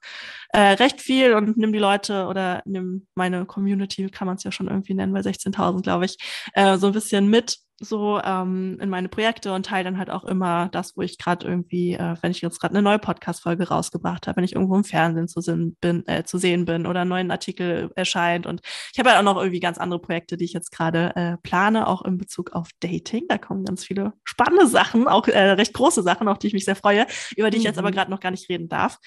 äh, 0.50 0.60
recht 0.60 1.02
viel 1.02 1.34
und 1.34 1.58
nimm 1.58 1.74
die 1.74 1.80
Leute 1.80 2.28
oder 2.28 2.62
nimm 2.66 3.08
meine 3.16 3.46
Community, 3.46 4.10
kann 4.10 4.28
man 4.28 4.38
es 4.38 4.44
ja 4.44 4.52
schon 4.52 4.68
irgendwie 4.68 4.94
nennen, 4.94 5.14
bei 5.14 5.22
16.000, 5.22 5.82
glaube 5.82 6.06
ich, 6.06 6.18
äh, 6.54 6.78
so 6.78 6.88
ein 6.88 6.94
bisschen 6.94 7.30
mit 7.30 7.67
so 7.80 8.20
ähm, 8.24 8.78
in 8.82 8.90
meine 8.90 9.08
Projekte 9.08 9.54
und 9.54 9.68
teile 9.68 9.84
dann 9.84 10.00
halt 10.00 10.10
auch 10.10 10.24
immer 10.24 10.68
das, 10.72 10.98
wo 10.98 11.02
ich 11.02 11.18
gerade 11.18 11.48
irgendwie, 11.48 11.94
äh, 11.94 12.16
wenn 12.22 12.32
ich 12.32 12.42
jetzt 12.42 12.60
gerade 12.60 12.74
eine 12.74 12.82
neue 12.82 12.98
Podcast-Folge 12.98 13.68
rausgebracht 13.68 14.26
habe, 14.26 14.38
wenn 14.38 14.44
ich 14.44 14.54
irgendwo 14.56 14.76
im 14.76 14.84
Fernsehen 14.84 15.28
zu, 15.28 15.42
bin, 15.80 16.08
äh, 16.08 16.24
zu 16.24 16.40
sehen 16.40 16.66
bin 16.66 16.88
oder 16.88 17.02
einen 17.02 17.10
neuen 17.10 17.30
Artikel 17.30 17.92
erscheint. 17.96 18.48
Und 18.48 18.62
ich 18.92 18.98
habe 18.98 19.10
halt 19.10 19.20
auch 19.20 19.24
noch 19.24 19.38
irgendwie 19.38 19.60
ganz 19.60 19.78
andere 19.78 20.00
Projekte, 20.00 20.38
die 20.38 20.46
ich 20.46 20.54
jetzt 20.54 20.72
gerade 20.72 21.16
äh, 21.16 21.38
plane, 21.44 21.88
auch 21.88 22.04
in 22.04 22.18
Bezug 22.18 22.54
auf 22.54 22.70
Dating. 22.80 23.26
Da 23.30 23.38
kommen 23.38 23.64
ganz 23.64 23.86
viele 23.86 24.14
spannende 24.24 24.66
Sachen, 24.68 25.08
auch 25.08 25.28
äh, 25.28 25.52
recht 25.52 25.74
große 25.74 26.02
Sachen, 26.02 26.28
auf 26.28 26.40
die 26.40 26.48
ich 26.48 26.54
mich 26.54 26.66
sehr 26.66 26.76
freue, 26.76 27.06
über 27.36 27.52
die 27.52 27.58
mhm. 27.58 27.62
ich 27.62 27.66
jetzt 27.66 27.78
aber 27.78 27.90
mhm. 27.90 27.94
gerade 27.94 28.12
noch 28.12 28.20
gar 28.20 28.32
nicht 28.32 28.50
reden 28.50 28.70
darf. 28.70 28.98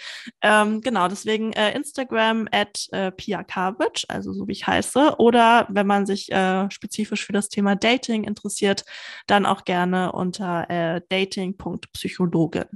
Ähm, 0.43 0.81
genau, 0.81 1.09
deswegen 1.09 1.53
äh, 1.55 1.75
Instagram 1.75 2.47
at 2.53 2.87
äh, 2.93 3.11
Pia 3.11 3.43
Karwitsch, 3.43 4.05
also 4.09 4.33
so 4.33 4.47
wie 4.47 4.53
ich 4.53 4.67
heiße. 4.67 5.17
Oder 5.19 5.67
wenn 5.71 5.89
man 5.89 6.07
sich 6.07 6.31
äh, 6.31 6.71
spezifisch 6.71 7.27
für 7.27 7.33
das 7.33 7.49
Thema 7.49 7.75
Dating 7.75 8.23
interessiert, 8.23 8.60
interessiert, 8.61 8.85
dann 9.27 9.47
auch 9.47 9.65
gerne 9.65 10.13
unter 10.13 10.69
äh, 10.69 11.01
dating.psychologin. 11.09 12.67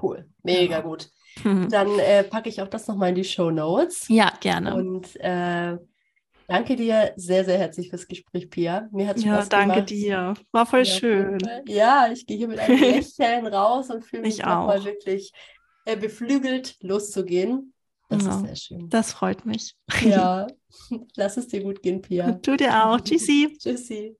Cool, 0.00 0.26
mega 0.42 0.76
ja. 0.76 0.80
gut. 0.80 1.10
Dann 1.44 1.98
äh, 1.98 2.24
packe 2.24 2.50
ich 2.50 2.60
auch 2.60 2.68
das 2.68 2.86
nochmal 2.86 3.08
in 3.08 3.14
die 3.14 3.24
Show 3.24 3.50
Notes. 3.50 4.06
Ja, 4.08 4.34
gerne. 4.40 4.74
Und 4.74 5.16
äh, 5.16 5.78
danke 6.46 6.76
dir 6.76 7.14
sehr, 7.16 7.46
sehr 7.46 7.56
herzlich 7.56 7.88
fürs 7.88 8.06
Gespräch, 8.06 8.50
Pia. 8.50 8.86
Mir 8.92 9.06
hat 9.06 9.16
es 9.16 9.24
ja, 9.24 9.36
Spaß 9.36 9.48
danke 9.48 9.74
gemacht. 9.76 9.90
dir. 9.90 10.34
War 10.50 10.66
voll 10.66 10.80
ja, 10.80 10.84
schön. 10.84 11.38
Ja, 11.66 12.08
ich 12.12 12.26
gehe 12.26 12.36
hier 12.36 12.48
mit 12.48 12.58
einem 12.58 12.78
Lächeln 12.80 13.46
raus 13.46 13.88
und 13.88 14.04
fühle 14.04 14.22
mich 14.22 14.40
nochmal 14.40 14.84
wirklich 14.84 15.32
äh, 15.86 15.96
beflügelt, 15.96 16.76
loszugehen. 16.80 17.72
Das 18.10 18.26
ja, 18.26 18.36
ist 18.36 18.44
sehr 18.44 18.56
schön. 18.56 18.88
Das 18.90 19.12
freut 19.14 19.46
mich. 19.46 19.74
Ja, 20.02 20.46
lass 21.16 21.38
es 21.38 21.48
dir 21.48 21.62
gut 21.62 21.82
gehen, 21.82 22.02
Pia. 22.02 22.32
Tu 22.32 22.56
dir 22.56 22.84
auch. 22.84 23.00
Tschüssi. 23.00 23.56
Tschüssi. 23.58 24.18